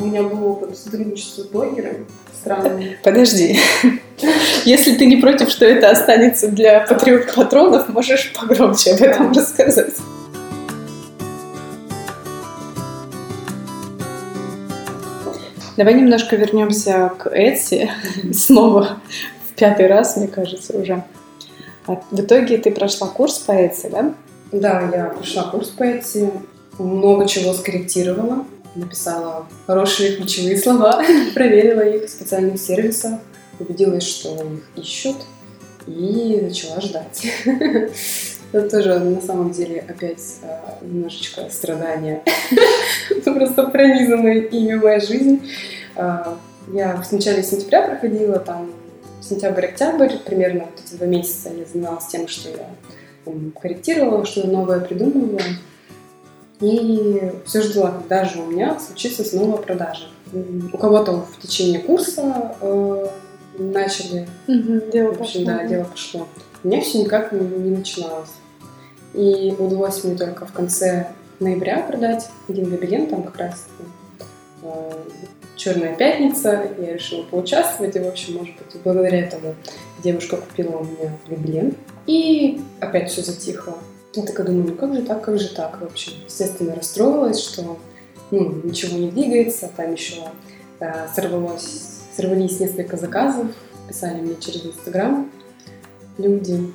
У 0.00 0.04
меня 0.04 0.22
был 0.22 0.46
опыт 0.46 0.76
сотрудничества 0.76 1.42
с 1.42 1.46
блогерами 1.46 2.06
странный. 2.42 2.96
Подожди. 3.04 3.58
Если 4.64 4.96
ты 4.96 5.06
не 5.06 5.16
против, 5.16 5.50
что 5.50 5.64
это 5.64 5.90
останется 5.90 6.48
для 6.48 6.80
патриот 6.80 7.34
патронов, 7.34 7.88
можешь 7.88 8.32
погромче 8.32 8.92
об 8.92 9.02
этом 9.02 9.32
рассказать. 9.32 9.94
Давай 15.76 15.94
немножко 15.94 16.36
вернемся 16.36 17.12
к 17.18 17.28
Эдси. 17.30 17.90
Снова 18.32 18.98
в 19.48 19.54
пятый 19.54 19.86
раз, 19.86 20.16
мне 20.16 20.28
кажется, 20.28 20.76
уже. 20.76 21.04
А 21.86 22.00
в 22.10 22.20
итоге 22.20 22.58
ты 22.58 22.70
прошла 22.70 23.08
курс 23.08 23.38
по 23.38 23.52
Эдси, 23.52 23.88
да? 23.90 24.14
Да, 24.52 24.90
я 24.92 25.04
прошла 25.06 25.44
курс 25.44 25.68
по 25.68 25.82
Эдси. 25.82 26.30
Много 26.78 27.26
чего 27.26 27.52
скорректировала 27.52 28.44
написала 28.74 29.46
хорошие 29.66 30.16
ключевые 30.16 30.56
слова, 30.56 31.02
проверила 31.34 31.80
их 31.80 32.04
в 32.04 32.08
специальных 32.08 32.60
сервисах, 32.60 33.18
убедилась, 33.58 34.04
что 34.04 34.34
их 34.34 34.84
ищут, 34.84 35.16
и 35.86 36.40
начала 36.42 36.80
ждать. 36.80 37.26
Это 38.52 38.68
тоже 38.68 38.98
на 38.98 39.20
самом 39.20 39.50
деле 39.50 39.84
опять 39.88 40.20
а, 40.42 40.78
немножечко 40.82 41.48
страдания. 41.50 42.22
Просто 43.24 43.64
пронизанная 43.64 44.40
ими 44.40 44.74
моя 44.74 45.00
жизнь. 45.00 45.42
А, 45.96 46.36
я 46.72 46.96
в 46.96 47.10
начале 47.12 47.42
сентября 47.42 47.82
проходила 47.88 48.38
там 48.38 48.70
сентябрь-октябрь, 49.20 50.18
примерно 50.24 50.64
вот 50.64 50.84
эти 50.84 50.96
два 50.96 51.06
месяца 51.06 51.48
я 51.48 51.64
занималась 51.64 52.06
тем, 52.06 52.28
что 52.28 52.50
я 52.50 52.68
корректировала, 53.60 54.26
что-то 54.26 54.48
новое 54.48 54.80
придумывала. 54.80 55.40
И 56.60 57.32
все 57.44 57.62
ждала, 57.62 57.90
когда 57.90 58.24
же 58.24 58.40
у 58.40 58.46
меня 58.46 58.78
случится 58.78 59.24
снова 59.24 59.56
продажа. 59.56 60.08
У 60.32 60.78
кого-то 60.78 61.26
в 61.32 61.42
течение 61.42 61.80
курса 61.80 62.54
э, 62.60 63.06
начали. 63.58 64.28
Угу, 64.46 64.90
дело 64.92 65.12
в 65.12 65.20
общем, 65.20 65.44
пошло. 65.44 65.44
Да, 65.44 65.64
дело 65.66 65.84
пошло. 65.84 66.28
У 66.62 66.68
меня 66.68 66.80
все 66.80 67.02
никак 67.02 67.32
не, 67.32 67.40
не 67.40 67.76
начиналось. 67.76 68.30
И 69.14 69.54
удалось 69.58 70.04
мне 70.04 70.16
только 70.16 70.46
в 70.46 70.52
конце 70.52 71.08
ноября 71.40 71.82
продать 71.82 72.28
один 72.48 72.70
гобелен, 72.70 73.08
там 73.08 73.22
как 73.22 73.36
раз 73.36 73.66
э, 74.62 74.92
Черная 75.56 75.94
пятница. 75.94 76.66
Я 76.78 76.94
решила 76.94 77.22
поучаствовать, 77.22 77.94
и, 77.94 78.00
в 78.00 78.06
общем, 78.08 78.34
может 78.34 78.54
быть, 78.56 78.82
благодаря 78.82 79.20
этому 79.20 79.54
девушка 80.02 80.36
купила 80.36 80.78
у 80.78 80.84
меня 80.84 81.16
гобелен. 81.28 81.74
И 82.06 82.60
опять 82.80 83.10
все 83.10 83.22
затихло. 83.22 83.78
Я 84.14 84.24
такая 84.24 84.46
думаю, 84.46 84.68
ну 84.68 84.74
как 84.74 84.94
же 84.94 85.02
так, 85.02 85.22
как 85.22 85.38
же 85.38 85.48
так, 85.48 85.80
в 85.80 85.84
общем. 85.84 86.12
Естественно, 86.26 86.74
расстроилась, 86.74 87.40
что 87.40 87.78
ну, 88.30 88.60
ничего 88.64 88.98
не 88.98 89.10
двигается, 89.10 89.70
там 89.76 89.92
еще 89.92 90.16
да, 90.80 91.06
сорвалось, 91.14 92.00
сорвались 92.16 92.58
несколько 92.58 92.96
заказов, 92.96 93.46
писали 93.88 94.20
мне 94.20 94.34
через 94.40 94.66
Инстаграм 94.66 95.30
люди. 96.18 96.72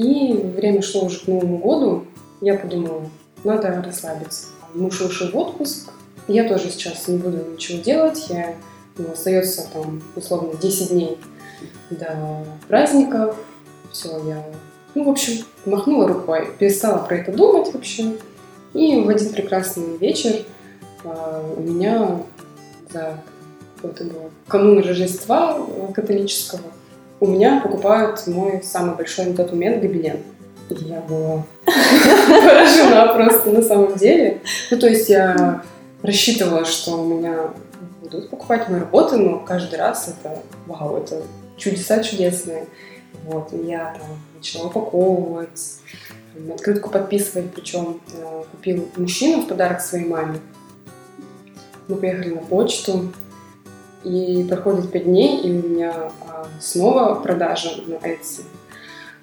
И 0.00 0.32
время 0.32 0.80
шло 0.80 1.04
уже 1.04 1.20
к 1.20 1.26
Новому 1.26 1.58
году, 1.58 2.06
я 2.40 2.56
подумала, 2.56 3.02
надо 3.44 3.82
расслабиться. 3.84 4.46
Муж 4.74 4.98
ушел 5.02 5.28
в 5.28 5.36
отпуск, 5.36 5.90
я 6.26 6.48
тоже 6.48 6.70
сейчас 6.70 7.06
не 7.08 7.18
буду 7.18 7.44
ничего 7.52 7.82
делать, 7.82 8.26
я, 8.30 8.54
ну, 8.96 9.12
остается 9.12 9.66
там 9.70 10.00
условно 10.16 10.54
10 10.58 10.90
дней 10.90 11.18
до 11.90 12.46
праздников, 12.66 13.36
все, 13.92 14.08
я 14.26 14.42
ну, 14.94 15.04
в 15.04 15.10
общем, 15.10 15.44
махнула 15.66 16.08
рукой, 16.08 16.48
перестала 16.58 17.04
про 17.04 17.16
это 17.16 17.32
думать 17.32 17.72
вообще. 17.72 18.16
И 18.72 19.00
в 19.00 19.08
один 19.08 19.32
прекрасный 19.32 19.98
вечер 19.98 20.36
э, 21.04 21.54
у 21.56 21.60
меня 21.60 22.22
за 22.90 23.18
это 23.82 24.04
было, 24.04 24.30
канун 24.48 24.78
Рождества 24.80 25.58
католического 25.94 26.62
у 27.20 27.26
меня 27.26 27.60
покупают 27.60 28.26
мой 28.26 28.62
самый 28.62 28.96
большой 28.96 29.26
на 29.26 29.34
тот 29.34 29.52
момент 29.52 29.82
гобелен. 29.82 30.18
Я 30.70 31.00
была 31.00 31.44
поражена 31.66 33.12
просто 33.12 33.50
на 33.50 33.62
самом 33.62 33.96
деле. 33.96 34.40
Ну, 34.70 34.78
то 34.78 34.88
есть 34.88 35.08
я 35.08 35.62
рассчитывала, 36.02 36.64
что 36.64 37.02
у 37.02 37.18
меня 37.18 37.50
будут 38.00 38.30
покупать 38.30 38.68
мои 38.68 38.80
работы, 38.80 39.16
но 39.16 39.38
каждый 39.40 39.78
раз 39.78 40.08
это, 40.08 40.38
вау, 40.66 40.96
это 40.96 41.22
чудеса 41.56 42.02
чудесные. 42.02 42.66
Вот, 43.24 43.52
и 43.52 43.58
я 43.66 43.96
там 43.98 44.08
начала 44.36 44.68
упаковывать, 44.68 45.80
открытку 46.54 46.90
подписывать, 46.90 47.52
причем 47.52 48.00
э, 48.14 48.44
купил 48.50 48.88
мужчина 48.96 49.42
в 49.42 49.48
подарок 49.48 49.80
своей 49.80 50.06
маме. 50.06 50.38
Мы 51.88 51.96
поехали 51.96 52.34
на 52.34 52.40
почту, 52.40 53.12
и 54.04 54.44
проходит 54.48 54.90
5 54.90 55.04
дней, 55.04 55.40
и 55.40 55.52
у 55.52 55.68
меня 55.68 56.10
а, 56.26 56.46
снова 56.60 57.14
продажа 57.16 57.70
на 57.86 57.94
Etsy. 57.94 58.42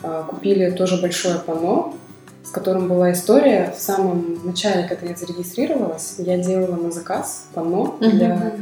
А, 0.03 0.23
купили 0.23 0.69
тоже 0.71 1.01
большое 1.01 1.39
панно, 1.39 1.95
с 2.43 2.49
которым 2.49 2.87
была 2.87 3.11
история. 3.11 3.73
В 3.75 3.81
самом 3.81 4.45
начале, 4.45 4.87
когда 4.87 5.07
я 5.07 5.15
зарегистрировалась, 5.15 6.15
я 6.19 6.37
делала 6.37 6.75
на 6.75 6.91
заказ 6.91 7.47
панно 7.53 7.97
для 7.99 8.53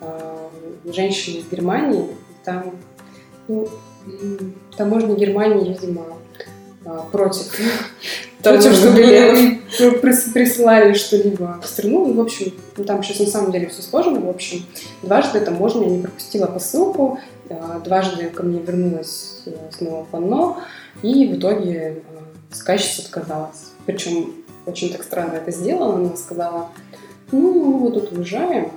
а, 0.00 0.50
женщины 0.84 1.38
из 1.38 1.48
Германии. 1.48 2.08
Там 2.44 2.72
ну, 3.48 3.68
таможня 4.76 5.14
Германии, 5.14 5.68
видимо, 5.68 6.04
а, 6.84 7.06
против 8.42 8.74
чтобы 9.72 9.98
присылали 9.98 10.92
что-либо 10.94 11.60
в 11.62 11.66
страну. 11.66 12.06
Ну, 12.06 12.14
в 12.14 12.20
общем, 12.20 12.52
ну, 12.76 12.84
там 12.84 13.02
сейчас 13.02 13.20
на 13.20 13.26
самом 13.26 13.52
деле 13.52 13.68
все 13.68 13.82
сложно. 13.82 14.20
В 14.20 14.28
общем, 14.28 14.64
дважды 15.02 15.38
это 15.38 15.50
можно, 15.50 15.82
я 15.82 15.90
не 15.90 16.02
пропустила 16.02 16.46
посылку, 16.46 17.18
э, 17.48 17.80
дважды 17.84 18.28
ко 18.28 18.42
мне 18.42 18.60
вернулась 18.60 19.42
э, 19.46 19.52
снова 19.76 20.04
панно, 20.04 20.58
и 21.02 21.26
в 21.26 21.38
итоге 21.38 21.72
э, 21.74 22.54
заказчица 22.54 23.02
отказалась. 23.02 23.72
Причем 23.86 24.32
очень 24.66 24.92
так 24.92 25.02
странно 25.02 25.34
это 25.34 25.50
сделала. 25.50 25.94
Она 25.94 26.16
сказала, 26.16 26.68
ну, 27.30 27.64
мы 27.64 27.78
вот 27.78 27.94
тут 27.94 28.12
уезжаем, 28.12 28.70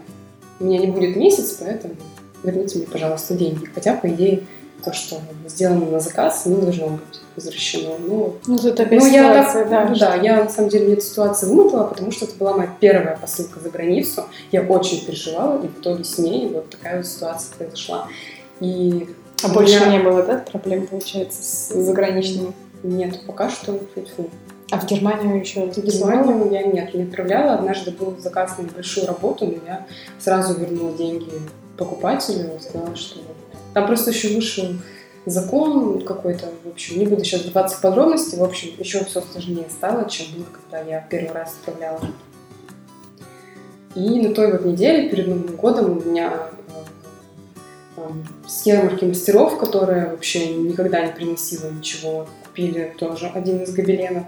у 0.60 0.66
меня 0.66 0.80
не 0.80 0.88
будет 0.88 1.16
месяц, 1.16 1.58
поэтому 1.60 1.96
верните 2.44 2.78
мне, 2.78 2.88
пожалуйста, 2.88 3.34
деньги. 3.34 3.66
Хотя, 3.74 3.96
по 3.96 4.08
идее, 4.08 4.44
то, 4.86 4.94
что 4.94 5.18
сделано 5.48 5.88
на 5.88 6.00
заказ, 6.00 6.46
не 6.46 6.62
должно 6.62 6.90
быть 6.90 7.22
возвращено. 7.36 7.96
Ну, 8.00 8.36
ну 8.46 8.58
тут 8.58 8.80
опять 8.80 9.02
ну, 9.02 9.08
я 9.08 9.44
так, 9.44 9.70
да. 9.70 9.86
Ну, 9.90 9.96
да, 9.96 10.16
я 10.16 10.44
на 10.44 10.50
самом 10.50 10.70
деле 10.70 10.86
мне 10.86 10.94
эту 10.94 11.04
ситуацию 11.04 11.54
вымотала, 11.54 11.88
потому 11.88 12.12
что 12.12 12.26
это 12.26 12.36
была 12.36 12.56
моя 12.56 12.70
первая 12.80 13.18
посылка 13.18 13.60
за 13.60 13.70
границу. 13.70 14.26
Я 14.52 14.62
очень 14.62 15.06
переживала, 15.06 15.62
и 15.62 15.68
в 15.68 15.80
итоге 15.80 16.04
с 16.04 16.18
ней 16.20 16.50
вот 16.50 16.70
такая 16.70 16.98
вот 16.98 17.08
ситуация 17.08 17.56
произошла. 17.58 18.08
И 18.60 19.10
а 19.44 19.50
больше 19.50 19.80
меня... 19.80 19.98
не 19.98 20.00
было, 20.00 20.24
да, 20.24 20.38
проблем, 20.38 20.88
получается, 20.88 21.42
с 21.42 21.74
заграничными? 21.74 22.54
Нет, 22.84 23.22
пока 23.26 23.50
что 23.50 23.74
фу 24.16 24.30
А 24.72 24.80
в 24.80 24.86
Германию 24.86 25.40
еще? 25.40 25.66
В 25.66 25.78
Германию 25.78 26.52
я 26.52 26.64
нет, 26.64 26.94
не 26.94 27.04
отправляла. 27.04 27.56
Однажды 27.56 27.92
был 27.92 28.16
заказ 28.20 28.58
на 28.58 28.64
небольшую 28.64 29.08
работу, 29.08 29.46
но 29.46 29.54
я 29.66 29.86
сразу 30.20 30.54
вернула 30.54 30.94
деньги 30.94 31.32
покупателю, 31.78 32.52
сказала, 32.62 32.96
что 32.96 33.20
там 33.76 33.88
просто 33.88 34.12
еще 34.12 34.30
вышел 34.30 34.68
закон 35.26 36.02
какой-то, 36.06 36.46
в 36.64 36.70
общем, 36.70 36.98
не 36.98 37.06
буду 37.06 37.26
сейчас 37.26 37.42
вдаваться 37.42 37.76
в 37.76 37.82
подробности, 37.82 38.38
в 38.38 38.44
общем, 38.44 38.70
еще 38.80 39.04
все 39.04 39.22
сложнее 39.22 39.68
стало, 39.70 40.10
чем 40.10 40.28
было, 40.34 40.46
когда 40.46 40.80
я 40.90 41.02
первый 41.02 41.34
раз 41.34 41.58
отправляла. 41.60 42.00
И 43.94 44.22
на 44.22 44.34
той 44.34 44.54
вот 44.54 44.64
неделе, 44.64 45.10
перед 45.10 45.28
Новым 45.28 45.58
годом, 45.58 45.98
у 45.98 46.10
меня 46.10 46.48
э, 47.98 48.02
с 48.48 48.66
ярмарки 48.66 49.04
мастеров, 49.04 49.58
которая 49.58 50.12
вообще 50.12 50.56
никогда 50.56 51.06
не 51.06 51.12
приносила 51.12 51.70
ничего, 51.70 52.28
купили 52.46 52.96
тоже 52.98 53.30
один 53.34 53.62
из 53.62 53.74
гобеленов. 53.74 54.24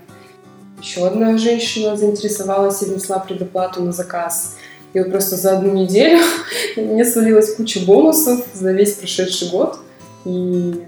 Еще 0.82 1.08
одна 1.08 1.38
женщина 1.38 1.96
заинтересовалась 1.96 2.82
и 2.82 2.86
внесла 2.86 3.20
предоплату 3.20 3.82
на 3.82 3.94
заказ. 3.94 4.58
И 4.94 5.00
вот 5.00 5.12
просто 5.12 5.36
за 5.36 5.58
одну 5.58 5.74
неделю 5.74 6.20
мне 6.78 7.06
свалилась 7.06 7.56
куча 7.56 7.80
бонусов 7.86 8.46
за 8.54 8.72
весь 8.72 8.94
прошедший 8.94 9.50
год. 9.50 9.80
И 10.26 10.84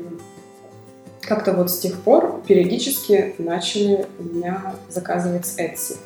как-то 1.22 1.54
вот 1.54 1.70
с 1.70 1.78
тех 1.80 1.96
пор 2.00 2.42
периодически 2.48 3.36
начали 3.38 4.06
у 4.20 4.24
меня 4.24 4.76
заказывать 4.90 5.46
Etsy. 5.58 5.98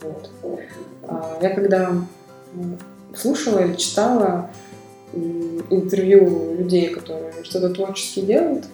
Вот. 0.00 0.30
А 1.02 1.38
я 1.42 1.50
когда 1.50 1.92
слушала 3.14 3.60
или 3.60 3.74
читала 3.74 4.50
интервью 5.12 6.56
людей, 6.56 6.88
которые 6.88 7.32
что-то 7.42 7.70
творчески 7.70 8.20
делают, 8.20 8.64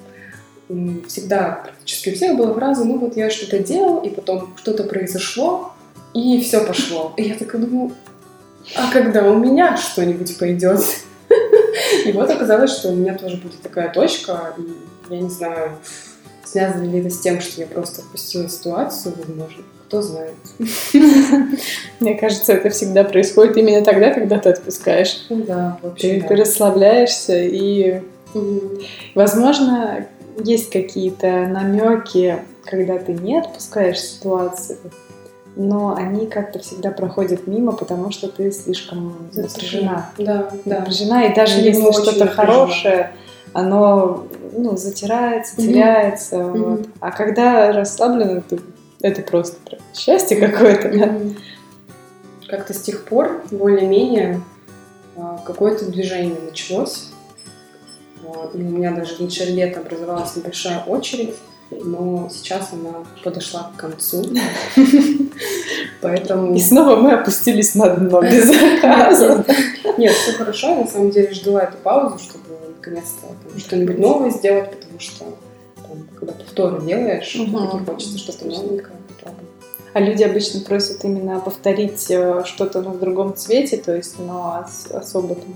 всегда 1.06 1.60
практически 1.64 2.10
у 2.10 2.14
всех 2.14 2.36
была 2.36 2.54
фраза, 2.54 2.84
ну 2.84 2.98
вот 2.98 3.16
я 3.16 3.30
что-то 3.30 3.58
делал, 3.58 3.98
и 3.98 4.10
потом 4.10 4.54
что-то 4.56 4.84
произошло, 4.84 5.72
и 6.14 6.40
все 6.40 6.64
пошло. 6.64 7.12
И 7.16 7.24
я 7.24 7.34
такая 7.34 7.60
думаю, 7.60 7.92
а 8.76 8.92
когда 8.92 9.24
у 9.24 9.36
меня 9.36 9.76
что-нибудь 9.76 10.38
пойдет? 10.38 10.80
И 12.06 12.12
вот 12.12 12.30
оказалось, 12.30 12.70
что 12.70 12.90
у 12.90 12.94
меня 12.94 13.14
тоже 13.14 13.36
будет 13.36 13.60
такая 13.60 13.92
точка, 13.92 14.54
я 15.10 15.20
не 15.20 15.30
знаю, 15.30 15.72
связано 16.44 16.84
ли 16.84 17.00
это 17.00 17.10
с 17.10 17.18
тем, 17.18 17.40
что 17.40 17.60
я 17.60 17.66
просто 17.66 18.02
отпустила 18.02 18.48
ситуацию, 18.48 19.14
возможно, 19.16 19.64
кто 19.86 20.02
знает. 20.02 20.34
Мне 22.00 22.14
кажется, 22.14 22.52
это 22.52 22.70
всегда 22.70 23.04
происходит 23.04 23.56
именно 23.56 23.84
тогда, 23.84 24.12
когда 24.12 24.38
ты 24.38 24.50
отпускаешь. 24.50 25.26
Ну 25.28 25.42
да, 25.44 25.78
вообще. 25.82 26.14
Ты, 26.14 26.20
да. 26.20 26.28
ты 26.28 26.36
расслабляешься 26.36 27.42
и, 27.42 28.02
возможно, 29.14 30.06
есть 30.42 30.70
какие-то 30.70 31.46
намеки, 31.46 32.38
когда 32.64 32.98
ты 32.98 33.12
не 33.12 33.38
отпускаешь 33.38 34.00
ситуацию, 34.00 34.78
но 35.56 35.94
они 35.94 36.26
как-то 36.26 36.58
всегда 36.58 36.90
проходят 36.90 37.46
мимо, 37.46 37.72
потому 37.72 38.10
что 38.10 38.28
ты 38.28 38.50
слишком 38.50 39.30
напряжена. 39.32 40.10
Да, 40.18 40.50
да. 40.64 40.80
Напряжена, 40.80 41.26
и 41.26 41.34
даже 41.34 41.60
если 41.60 41.92
что-то 41.92 42.26
хорошее, 42.26 43.12
оно 43.52 44.26
ну, 44.52 44.76
затирается, 44.76 45.56
теряется. 45.56 46.36
Mm-hmm. 46.36 46.58
Вот. 46.58 46.86
А 47.00 47.10
когда 47.12 47.72
расслаблено, 47.72 48.42
то 48.48 48.58
это 49.00 49.22
просто 49.22 49.78
счастье 49.94 50.36
какое-то, 50.36 50.88
mm-hmm. 50.88 51.34
да. 51.34 51.40
Как-то 52.48 52.74
с 52.74 52.80
тех 52.82 53.04
пор 53.04 53.42
более-менее 53.50 54.40
а, 55.16 55.38
какое-то 55.44 55.90
движение 55.90 56.38
началось. 56.44 57.10
И 58.54 58.56
у 58.56 58.60
меня 58.60 58.92
даже 58.92 59.16
в 59.16 59.20
начале 59.20 59.52
лета 59.52 59.80
образовалась 59.80 60.34
небольшая 60.34 60.82
очередь 60.84 61.34
но 61.70 62.28
сейчас 62.32 62.72
она 62.72 63.04
подошла 63.22 63.70
к 63.74 63.80
концу. 63.80 64.24
Поэтому... 66.00 66.54
И 66.54 66.60
снова 66.60 66.96
мы 66.96 67.12
опустились 67.12 67.74
на 67.74 67.88
дно 67.90 68.20
без 68.22 68.46
заказа. 68.46 69.44
Нет, 69.98 70.12
все 70.12 70.32
хорошо. 70.32 70.70
Я 70.70 70.76
на 70.82 70.86
самом 70.86 71.10
деле 71.10 71.32
ждала 71.32 71.62
эту 71.62 71.76
паузу, 71.78 72.18
чтобы 72.18 72.44
наконец-то 72.76 73.58
что-нибудь 73.58 73.98
новое 73.98 74.30
сделать, 74.30 74.70
потому 74.70 75.00
что 75.00 75.24
когда 76.18 76.32
повторы 76.32 76.84
делаешь, 76.86 77.36
хочется 77.86 78.18
что-то 78.18 78.46
новенькое. 78.46 78.94
А 79.94 80.00
люди 80.00 80.24
обычно 80.24 80.60
просят 80.60 81.04
именно 81.04 81.38
повторить 81.38 82.10
э, 82.10 82.42
что-то 82.44 82.82
но 82.82 82.90
в 82.90 82.98
другом 82.98 83.36
цвете, 83.36 83.76
то 83.76 83.94
есть, 83.94 84.18
но 84.18 84.66
особо 84.92 85.36
там, 85.36 85.54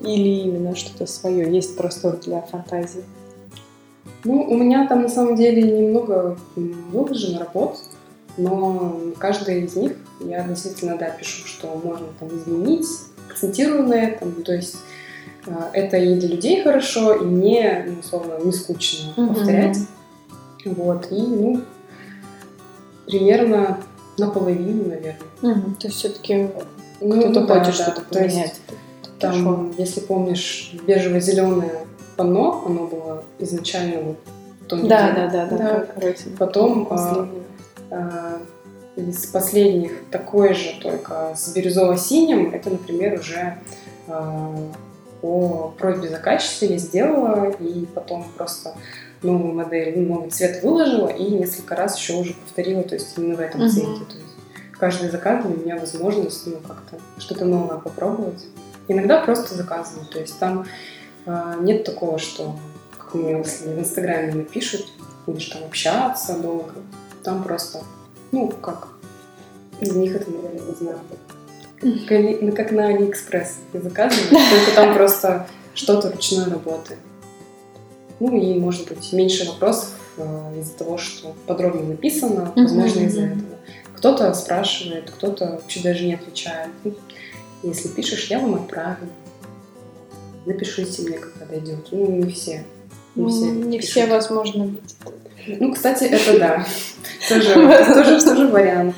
или 0.00 0.42
именно 0.42 0.76
что-то 0.76 1.06
свое. 1.06 1.52
Есть 1.52 1.76
простор 1.76 2.16
для 2.18 2.40
фантазии. 2.42 3.02
Ну, 4.24 4.42
у 4.42 4.56
меня 4.56 4.86
там 4.86 5.02
на 5.02 5.08
самом 5.08 5.36
деле 5.36 5.62
немного 5.62 6.36
выложено 6.56 7.40
работ, 7.40 7.78
но 8.36 9.00
каждый 9.18 9.64
из 9.64 9.76
них 9.76 9.92
я 10.20 10.40
относительно, 10.40 10.96
да, 10.96 11.10
пишу, 11.10 11.46
что 11.46 11.80
можно 11.82 12.06
там 12.18 12.28
изменить, 12.36 12.86
акцентирую 13.30 13.86
на 13.86 13.94
этом, 13.94 14.42
то 14.42 14.54
есть 14.54 14.76
э, 15.46 15.52
это 15.72 15.96
и 15.98 16.18
для 16.18 16.28
людей 16.28 16.62
хорошо, 16.62 17.14
и 17.14 17.24
мне, 17.24 17.84
ну, 17.86 18.00
условно, 18.00 18.38
не 18.42 18.52
скучно 18.52 19.12
mm-hmm. 19.16 19.28
повторять. 19.28 19.78
Вот, 20.64 21.12
и, 21.12 21.20
ну, 21.20 21.60
примерно 23.06 23.80
наполовину, 24.16 24.88
наверное. 24.88 25.16
Mm-hmm. 25.42 25.74
То 25.78 25.88
есть 25.88 25.98
все-таки 25.98 26.48
ну, 27.00 27.20
кто-то 27.20 27.40
ну, 27.40 27.46
хочет 27.46 27.66
да, 27.66 27.72
что-то 27.72 28.02
да. 28.10 28.20
поменять. 28.20 28.60
Там, 29.18 29.32
Хорошо. 29.32 29.70
если 29.78 30.00
помнишь, 30.00 30.72
бежево-зеленое 30.86 31.86
панно, 32.16 32.62
оно 32.66 32.86
было 32.86 33.24
изначально 33.38 34.02
вот 34.02 34.16
в 34.60 34.66
том 34.66 34.88
да, 34.88 35.12
да, 35.12 35.28
да, 35.28 35.46
да, 35.46 35.86
да. 35.96 36.14
Потом 36.38 36.88
а, 36.90 37.28
а, 37.90 38.38
из 38.96 39.26
последних 39.26 39.92
такой 40.10 40.54
же, 40.54 40.80
только 40.80 41.34
с 41.36 41.54
бирюзово-синим, 41.54 42.52
это, 42.54 42.70
например, 42.70 43.20
уже 43.20 43.58
а, 44.08 44.54
по 45.20 45.74
просьбе 45.78 46.08
заказчицы 46.08 46.66
я 46.66 46.78
сделала, 46.78 47.50
и 47.50 47.86
потом 47.86 48.26
просто 48.36 48.74
новую 49.22 49.54
модель, 49.54 49.94
ну, 49.96 50.14
новый 50.14 50.30
цвет 50.30 50.62
выложила, 50.62 51.08
и 51.08 51.30
несколько 51.30 51.74
раз 51.76 51.98
еще 51.98 52.14
уже 52.14 52.34
повторила, 52.34 52.82
то 52.82 52.94
есть 52.94 53.16
именно 53.16 53.34
в 53.34 53.40
этом 53.40 53.62
uh-huh. 53.62 53.68
цвете. 53.68 54.04
То 54.04 54.16
есть 54.16 54.36
каждый 54.72 55.10
заказ 55.10 55.44
для 55.44 55.56
меня 55.56 55.76
возможность, 55.78 56.46
ну, 56.46 56.56
как-то 56.56 56.98
что-то 57.18 57.44
новое 57.44 57.78
попробовать. 57.78 58.46
Иногда 58.86 59.20
просто 59.22 59.54
заказываю, 59.54 60.06
то 60.06 60.20
есть 60.20 60.38
там 60.38 60.66
нет 61.60 61.84
такого, 61.84 62.18
что, 62.18 62.56
как 62.98 63.14
меня 63.14 63.42
в 63.42 63.78
Инстаграме 63.78 64.34
напишут, 64.34 64.86
будешь 65.26 65.46
там 65.46 65.64
общаться 65.64 66.38
долго. 66.38 66.74
Там 67.22 67.42
просто, 67.42 67.82
ну, 68.32 68.48
как, 68.48 68.88
из 69.80 69.94
них 69.94 70.14
это, 70.14 70.30
наверное, 70.30 70.60
не 70.60 70.74
знаю. 70.74 70.98
Как, 72.06 72.42
ну, 72.42 72.52
как 72.52 72.72
на 72.72 72.88
Алиэкспресс 72.88 73.56
ты 73.72 73.80
заказываешь, 73.80 74.28
только 74.28 74.74
там 74.74 74.94
просто 74.94 75.46
что-то 75.74 76.10
ручной 76.10 76.44
работы. 76.44 76.96
Ну 78.20 78.36
и, 78.36 78.58
может 78.58 78.88
быть, 78.88 79.12
меньше 79.12 79.46
вопросов 79.46 79.92
э, 80.16 80.60
из-за 80.60 80.72
того, 80.74 80.98
что 80.98 81.34
подробно 81.46 81.82
написано, 81.82 82.52
возможно, 82.54 83.00
из-за 83.00 83.22
этого. 83.22 83.56
Кто-то 83.96 84.32
спрашивает, 84.34 85.10
кто-то 85.10 85.46
вообще 85.46 85.80
даже 85.80 86.06
не 86.06 86.14
отвечает. 86.14 86.70
Ну, 86.84 86.94
если 87.62 87.88
пишешь, 87.88 88.30
я 88.30 88.38
вам 88.38 88.54
отправлю 88.54 89.08
напишите 90.46 91.02
мне, 91.02 91.18
когда 91.18 91.46
дойдет. 91.46 91.88
Ну, 91.90 92.10
не 92.10 92.32
все. 92.32 92.64
Не 93.14 93.22
ну, 93.22 93.28
все, 93.28 93.44
не 93.46 93.78
все 93.78 94.06
возможно, 94.06 94.64
видят. 94.64 95.60
Ну, 95.60 95.72
кстати, 95.72 96.04
это 96.04 96.38
да. 96.38 96.66
Тоже, 97.28 97.54
тоже, 97.54 98.22
тоже 98.22 98.48
вариант. 98.48 98.96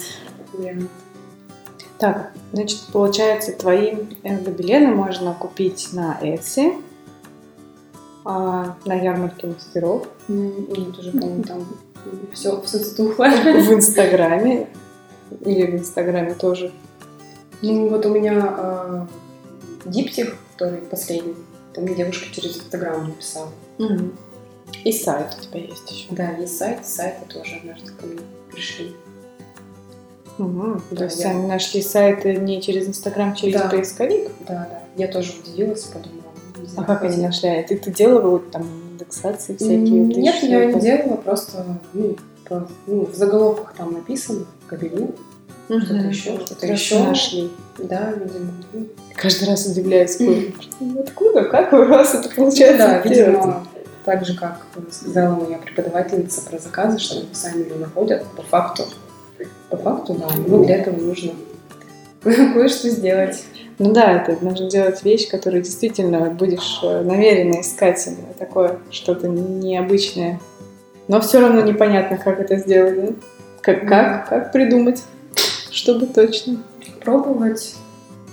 Так, 1.98 2.32
значит, 2.52 2.80
получается, 2.92 3.52
твои 3.52 3.94
гобелены 4.24 4.88
можно 4.94 5.32
купить 5.32 5.90
на 5.92 6.18
Etsy, 6.20 6.82
а, 8.24 8.76
на 8.84 8.94
ярмарке 8.94 9.46
мастеров. 9.46 10.08
Нет, 10.26 10.98
уже, 10.98 11.12
по-моему, 11.12 11.44
там 11.44 11.66
все, 12.32 12.60
все 12.62 12.78
затухло. 12.78 13.26
В 13.28 13.72
Инстаграме 13.72 14.68
или 15.44 15.66
в 15.66 15.74
Инстаграме 15.76 16.34
тоже? 16.34 16.72
Ну, 17.62 17.88
вот 17.88 18.04
у 18.04 18.10
меня 18.10 18.54
э, 18.58 19.06
диптих, 19.86 20.36
который 20.56 20.80
последний, 20.82 21.34
там 21.74 21.84
мне 21.84 21.94
девушка 21.94 22.26
через 22.34 22.56
Инстаграм 22.56 23.06
написала. 23.08 23.50
Угу. 23.78 24.10
И 24.84 24.92
сайт 24.92 25.36
у 25.38 25.42
тебя 25.44 25.60
есть 25.60 25.90
еще. 25.90 26.06
Да, 26.10 26.30
есть 26.32 26.56
сайт, 26.56 26.86
сайты 26.86 27.26
тоже 27.32 27.56
однажды 27.56 27.92
ко 27.92 28.06
мне 28.06 28.20
пришли. 28.50 28.92
Угу. 30.38 30.80
Да, 30.90 30.96
То 30.96 31.04
есть 31.04 31.20
я- 31.20 31.30
они 31.30 31.46
нашли 31.46 31.82
сайты 31.82 32.36
не 32.36 32.60
через 32.62 32.88
Инстаграм, 32.88 33.34
через 33.34 33.60
Да. 33.60 33.68
поисковик? 33.68 34.30
Да, 34.48 34.68
да. 34.70 34.82
Я 34.96 35.08
тоже 35.08 35.34
удивилась, 35.42 35.82
подумала. 35.84 36.22
А 36.62 36.66
знаю, 36.66 36.86
как 36.86 37.02
они 37.02 37.16
нашли? 37.22 37.48
А 37.50 37.62
Ты, 37.62 37.76
ты 37.76 37.90
делала 37.92 38.28
вот 38.30 38.50
там 38.50 38.62
индексации 38.92 39.56
всякие? 39.56 39.78
Нет, 40.00 40.42
я 40.42 40.64
не 40.66 40.80
делала, 40.80 41.16
просто 41.16 41.78
ну, 41.92 42.16
по- 42.48 42.66
ну, 42.86 43.04
в 43.06 43.14
заголовках 43.14 43.74
там 43.76 43.92
написано 43.92 44.46
кабелин, 44.66 45.10
Что-то 45.66 45.94
еще, 45.94 46.38
что-то 46.40 46.66
еще. 46.66 46.98
нашли. 47.00 47.50
Да, 47.78 48.12
видимо. 48.12 48.52
Ну, 48.72 48.86
Каждый 49.14 49.48
раз 49.48 49.66
удивляюсь, 49.66 50.20
ой, 50.20 50.54
откуда, 51.02 51.44
как 51.44 51.72
у 51.72 51.84
вас 51.84 52.14
это 52.14 52.28
получается 52.34 52.86
Да, 52.86 52.98
видимо, 53.00 53.66
так 54.04 54.24
же, 54.24 54.36
как 54.36 54.60
сказала 54.90 55.34
моя 55.34 55.58
преподавательница 55.58 56.42
про 56.42 56.58
заказы, 56.58 56.98
что 56.98 57.16
они 57.16 57.28
сами 57.32 57.64
ее 57.64 57.76
находят, 57.76 58.24
по 58.36 58.42
факту. 58.42 58.84
По 59.70 59.76
факту, 59.76 60.14
да. 60.14 60.28
Но 60.46 60.64
для 60.64 60.76
этого 60.76 60.96
нужно 60.96 61.32
кое-что 62.22 62.88
сделать. 62.90 63.44
Ну 63.78 63.92
да, 63.92 64.22
это 64.22 64.42
нужно 64.42 64.70
делать 64.70 65.02
вещь, 65.04 65.28
которую 65.28 65.62
действительно 65.62 66.30
будешь 66.30 66.80
э, 66.82 67.02
намеренно 67.02 67.60
искать 67.60 68.06
именно 68.06 68.32
такое, 68.38 68.78
что-то 68.90 69.28
необычное. 69.28 70.40
Но 71.08 71.20
все 71.20 71.40
равно 71.40 71.60
непонятно, 71.60 72.16
как 72.16 72.40
это 72.40 72.56
сделать, 72.56 73.00
да? 73.00 73.12
Как, 73.60 73.88
как, 73.88 74.28
как 74.28 74.52
придумать, 74.52 75.02
чтобы 75.76 76.06
точно. 76.06 76.62
Пробовать. 77.04 77.74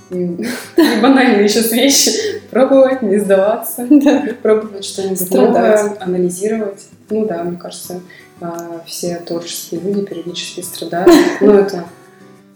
И 0.10 0.38
банальные 1.02 1.50
сейчас 1.50 1.72
вещи. 1.72 2.12
Пробовать, 2.50 3.02
не 3.02 3.20
сдаваться. 3.20 3.86
Да. 3.90 4.24
Пробовать 4.42 4.86
что-нибудь 4.86 5.30
новое, 5.32 5.98
анализировать. 6.00 6.88
Ну 7.10 7.26
да, 7.26 7.44
мне 7.44 7.58
кажется, 7.58 8.00
а, 8.40 8.82
все 8.86 9.18
творческие 9.18 9.82
люди 9.82 10.06
периодически 10.06 10.62
страдают. 10.62 11.12
Ну 11.42 11.54
это 11.54 11.86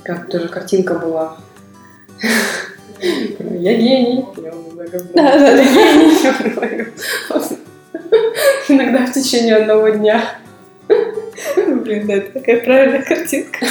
как 0.04 0.30
тоже 0.30 0.48
картинка 0.48 0.96
была. 0.96 1.38
Я 3.02 3.74
гений. 3.76 4.26
Я 4.38 4.54
много. 4.54 4.88
Да, 5.14 5.38
да. 5.38 5.52
Я 5.52 5.64
гений. 5.64 6.88
Иногда 8.70 9.06
в 9.06 9.14
течение 9.14 9.58
одного 9.58 9.90
дня. 9.90 10.24
Блин, 10.88 12.08
да, 12.08 12.14
это 12.14 12.40
такая 12.40 12.64
правильная 12.64 13.02
картинка. 13.02 13.66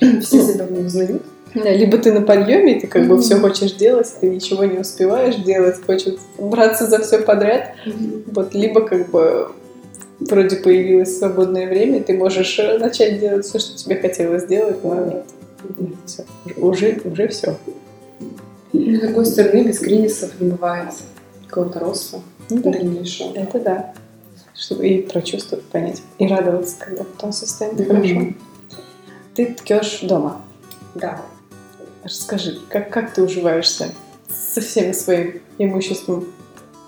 Все 0.20 0.42
себя 0.42 0.66
не 0.66 0.84
узнают. 0.84 1.22
Да, 1.54 1.70
либо 1.72 1.98
ты 1.98 2.12
на 2.12 2.20
подъеме, 2.22 2.76
и 2.76 2.80
ты 2.80 2.86
как 2.86 3.02
бы 3.08 3.14
Мгм. 3.14 3.22
все 3.22 3.36
хочешь 3.40 3.72
делать, 3.72 4.08
ты 4.20 4.28
ничего 4.30 4.64
не 4.64 4.78
успеваешь 4.78 5.34
делать, 5.36 5.84
хочешь 5.84 6.14
браться 6.38 6.86
за 6.86 7.00
все 7.02 7.18
подряд. 7.18 7.72
Вот, 8.26 8.54
либо 8.54 8.82
как 8.82 9.10
бы 9.10 9.48
вроде 10.20 10.56
появилось 10.56 11.18
свободное 11.18 11.66
время, 11.68 11.98
и 11.98 12.02
ты 12.02 12.12
можешь 12.16 12.56
э, 12.60 12.78
начать 12.78 13.18
делать 13.18 13.46
все, 13.46 13.58
что 13.58 13.76
тебе 13.76 13.96
хотелось 13.96 14.44
сделать, 14.44 14.84
но 14.84 14.94
нет. 15.06 15.24
Всё, 16.06 16.22
уже, 16.56 17.00
уже 17.04 17.26
все. 17.28 17.56
С 18.72 19.00
другой 19.00 19.26
стороны, 19.26 19.64
без 19.64 19.78
кризисов 19.80 20.30
не 20.40 20.50
бывает 20.50 20.90
какого-то 21.48 21.80
роста 21.80 22.20
дальнейшего. 22.48 23.32
Это 23.34 23.58
да. 23.58 23.92
Чтобы 24.54 24.86
и 24.86 25.02
прочувствовать, 25.02 25.64
понять, 25.64 26.02
и 26.18 26.26
радоваться, 26.28 26.76
когда 26.78 27.02
потом 27.02 27.32
все 27.32 27.46
станет 27.46 27.80
Мгм. 27.80 27.86
хорошо. 27.88 28.20
Ты 29.34 29.54
ткешь 29.54 30.00
дома. 30.02 30.40
Да. 30.94 31.22
Расскажи, 32.02 32.58
как, 32.68 32.90
как 32.90 33.12
ты 33.12 33.22
уживаешься 33.22 33.92
со 34.28 34.60
всем 34.60 34.92
своим 34.94 35.40
имуществом? 35.58 36.26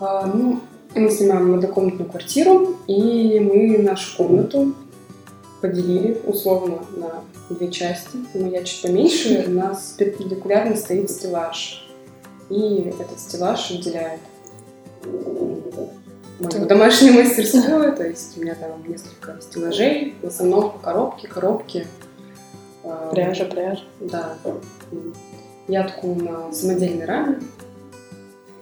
А, 0.01 0.27
ну, 0.27 0.61
мы 0.95 1.11
снимаем 1.11 1.55
однокомнатную 1.55 2.09
квартиру, 2.09 2.77
и 2.87 3.39
мы 3.41 3.79
нашу 3.79 4.17
комнату 4.17 4.75
поделили 5.61 6.21
условно 6.27 6.79
на 6.97 7.23
две 7.55 7.71
части. 7.71 8.19
Моя 8.35 8.65
чуть 8.65 8.83
поменьше, 8.83 9.45
у 9.49 9.51
нас 9.51 9.95
перпендикулярно 9.97 10.77
стоит 10.77 11.11
стеллаж. 11.11 11.87
И 12.51 12.93
этот 12.99 13.19
стеллаж 13.19 13.71
отделяет 13.71 14.21
мою 16.41 16.67
домашнюю 16.67 17.15
мастерскую, 17.15 17.95
то 17.95 18.07
есть 18.07 18.37
у 18.37 18.41
меня 18.43 18.55
там 18.55 18.83
несколько 18.87 19.41
стеллажей, 19.41 20.15
в 20.23 20.27
основном 20.27 20.79
коробки, 20.83 21.27
коробки. 21.27 21.87
А, 22.85 23.11
Пряжа, 23.13 23.45
пряжа. 23.45 23.83
да. 24.01 24.35
Я 25.69 25.85
тку 25.85 26.15
на 26.15 26.53
самодельной 26.53 27.05
раме. 27.07 27.41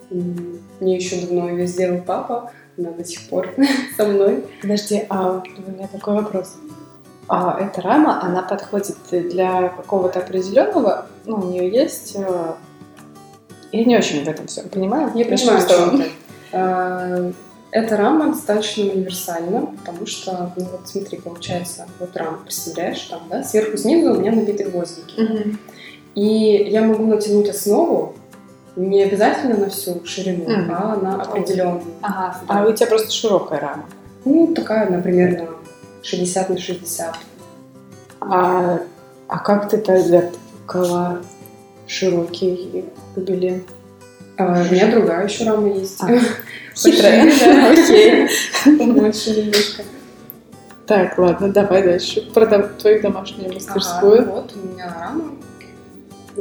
Мне 0.09 0.95
еще 0.95 1.21
давно 1.25 1.49
ее 1.49 1.65
сделал 1.67 2.01
папа. 2.01 2.51
Она 2.77 2.91
до 2.91 3.03
сих 3.03 3.27
пор 3.29 3.49
со 3.97 4.05
мной. 4.05 4.43
Подожди, 4.61 5.03
а 5.09 5.41
у 5.67 5.71
меня 5.71 5.87
такой 5.87 6.15
вопрос. 6.15 6.55
А 7.27 7.57
эта 7.59 7.81
рама, 7.81 8.21
она 8.21 8.41
подходит 8.41 8.97
для 9.11 9.69
какого-то 9.69 10.19
определенного, 10.19 11.05
ну, 11.25 11.37
у 11.37 11.45
нее 11.49 11.69
есть... 11.69 12.15
э, 12.17 12.53
Я 13.71 13.85
не 13.85 13.95
очень 13.97 14.25
в 14.25 14.27
этом 14.27 14.47
все 14.47 14.63
понимаю. 14.63 15.11
Я 15.15 15.25
Про 15.25 15.37
понимаю, 15.37 15.61
что 15.61 17.31
А, 17.71 17.77
Эта 17.77 17.97
рама 17.97 18.27
достаточно 18.33 18.85
универсальна, 18.85 19.67
потому 19.77 20.05
что, 20.05 20.51
ну 20.55 20.65
вот 20.71 20.81
смотри, 20.87 21.19
получается, 21.19 21.87
вот 21.99 22.15
рама, 22.15 22.39
представляешь, 22.43 23.01
там, 23.01 23.21
да, 23.29 23.43
сверху 23.43 23.77
снизу 23.77 24.13
у 24.13 24.19
меня 24.19 24.31
набиты 24.31 24.65
гвоздики. 24.65 25.19
Мгм. 25.19 25.59
И 26.15 26.67
я 26.69 26.81
могу 26.83 27.05
натянуть 27.05 27.49
основу 27.49 28.15
не 28.75 29.03
обязательно 29.03 29.57
на 29.57 29.69
всю 29.69 30.03
ширину, 30.05 30.49
Мгм. 30.49 30.71
а 30.73 30.95
на 30.97 31.21
определенную. 31.21 31.83
Ага, 32.01 32.37
а 32.47 32.65
у 32.65 32.73
тебя 32.73 32.87
просто 32.87 33.11
широкая 33.11 33.59
рама. 33.59 33.85
Ну, 34.25 34.53
такая, 34.53 34.89
например, 34.89 35.39
на 35.41 35.47
60 36.03 36.49
на 36.49 36.57
60. 36.57 37.15
А, 38.21 38.79
а 39.27 39.39
как 39.39 39.69
ты 39.69 39.77
тогда 39.77 40.29
ткала 40.65 41.21
широкий 41.87 42.85
гобелен? 43.15 43.63
А, 44.37 44.61
у 44.61 44.71
меня 44.73 44.91
другая 44.91 45.25
еще 45.27 45.43
рама 45.45 45.67
есть. 45.69 46.01
А. 46.01 46.07
Хитрая. 46.75 47.31
Да. 47.39 47.71
Окей. 47.71 48.29
Побольше 48.77 49.31
немножко. 49.31 49.83
Так, 50.87 51.17
ладно, 51.17 51.51
давай 51.51 51.83
дальше. 51.83 52.21
Про 52.33 52.45
твою 52.45 53.01
домашнюю 53.01 53.53
мастерскую. 53.53 54.21
Ага, 54.21 54.31
вот 54.31 54.53
у 54.55 54.67
меня 54.67 54.93
рама. 54.99 55.31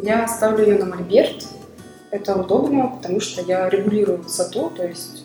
Я 0.02 0.26
ставлю 0.28 0.64
ее 0.64 0.78
на 0.78 0.86
мольберт. 0.86 1.46
Это 2.10 2.34
удобно, 2.34 2.88
потому 2.96 3.20
что 3.20 3.42
я 3.42 3.68
регулирую 3.68 4.22
высоту, 4.22 4.70
то 4.70 4.84
есть 4.84 5.24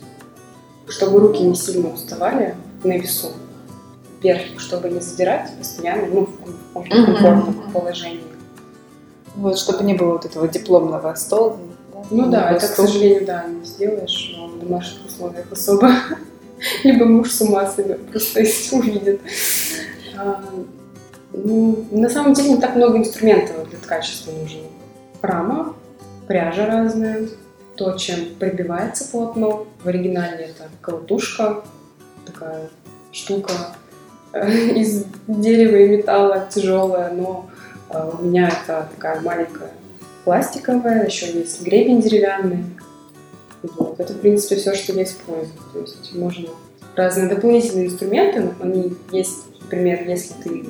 чтобы 0.87 1.19
руки 1.19 1.41
не 1.41 1.55
сильно 1.55 1.89
уставали 1.89 2.55
на 2.83 2.97
весу 2.97 3.31
вверх, 4.21 4.59
чтобы 4.59 4.89
не 4.89 4.99
задирать 4.99 5.51
постоянно, 5.57 6.07
ну, 6.07 6.29
в 6.73 6.89
комфортном 6.89 7.71
положении. 7.71 8.23
Вот, 9.35 9.57
чтобы 9.57 9.83
не 9.83 9.93
было 9.93 10.13
вот 10.13 10.25
этого 10.25 10.47
дипломного 10.47 11.13
стола. 11.15 11.57
Ну 12.11 12.29
да, 12.29 12.51
это, 12.51 12.67
к 12.67 12.69
стул. 12.69 12.87
сожалению, 12.87 13.25
да, 13.25 13.45
не 13.45 13.65
сделаешь 13.65 14.35
но 14.37 14.44
домашних 14.65 15.05
условиях 15.05 15.51
особо. 15.51 15.91
Либо 16.83 17.05
муж 17.05 17.31
с 17.31 17.41
ума 17.41 17.69
сойдет, 17.69 18.07
просто 18.09 18.41
увидит. 18.75 19.21
А, 20.17 20.43
ну, 21.33 21.85
на 21.91 22.09
самом 22.09 22.33
деле 22.33 22.51
не 22.51 22.61
так 22.61 22.75
много 22.75 22.97
инструментов 22.97 23.69
для 23.69 23.79
ткачества 23.79 24.31
нужно. 24.31 24.61
Рама, 25.21 25.75
пряжа 26.27 26.65
разная, 26.65 27.27
то, 27.75 27.97
чем 27.97 28.35
прибивается 28.39 29.05
полотно. 29.11 29.67
В 29.83 29.87
оригинале 29.87 30.45
это 30.45 30.69
колотушка, 30.81 31.63
такая 32.25 32.69
штука 33.11 33.53
э, 34.33 34.49
из 34.75 35.05
дерева 35.27 35.75
и 35.75 35.97
металла, 35.97 36.47
тяжелая, 36.49 37.11
но 37.11 37.49
э, 37.89 38.11
у 38.19 38.23
меня 38.23 38.47
это 38.47 38.89
такая 38.95 39.19
маленькая 39.21 39.71
пластиковая, 40.25 41.05
еще 41.05 41.31
есть 41.31 41.61
гребень 41.61 42.01
деревянный. 42.01 42.65
Вот. 43.77 43.99
Это, 43.99 44.13
в 44.13 44.19
принципе, 44.19 44.55
все, 44.55 44.73
что 44.75 44.93
я 44.93 45.03
использую. 45.03 45.51
То 45.73 45.79
есть 45.79 46.13
можно 46.15 46.49
разные 46.95 47.27
дополнительные 47.27 47.87
инструменты, 47.87 48.49
они 48.61 48.93
есть, 49.11 49.39
например, 49.61 50.07
если 50.07 50.33
ты 50.43 50.65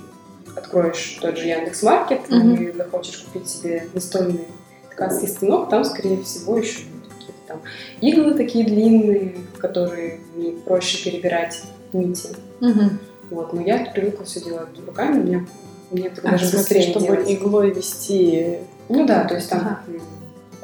откроешь 0.55 1.17
тот 1.21 1.37
же 1.37 1.47
Яндекс.Маркет 1.47 2.29
Мгм. 2.29 2.55
и 2.55 2.71
захочешь 2.71 3.17
купить 3.19 3.49
себе 3.49 3.87
настольный 3.93 4.45
ткацкий 4.91 5.27
станок, 5.27 5.69
там, 5.69 5.83
скорее 5.83 6.21
всего, 6.23 6.57
еще 6.57 6.79
какие-то 7.17 7.39
там 7.47 7.61
иглы 8.01 8.33
такие 8.35 8.65
длинные, 8.65 9.35
которые 9.57 10.19
не 10.35 10.51
проще 10.51 11.03
перебирать 11.03 11.61
нити. 11.93 12.29
Мгм. 12.61 12.99
Вот. 13.29 13.53
Но 13.53 13.61
я 13.61 13.85
привыкла 13.93 14.23
все 14.25 14.39
делать 14.39 14.69
руками, 14.85 15.21
мне, 15.21 15.47
мне 15.91 16.07
это 16.07 16.21
А, 16.23 16.31
даже 16.31 16.49
быстрее 16.55 16.81
чтобы 16.91 17.05
делать. 17.05 17.29
иглой 17.31 17.71
вести. 17.71 18.59
Ну 18.87 19.05
да, 19.05 19.25
то 19.25 19.35
есть 19.35 19.49
там, 19.49 19.59
Ага. 19.61 19.81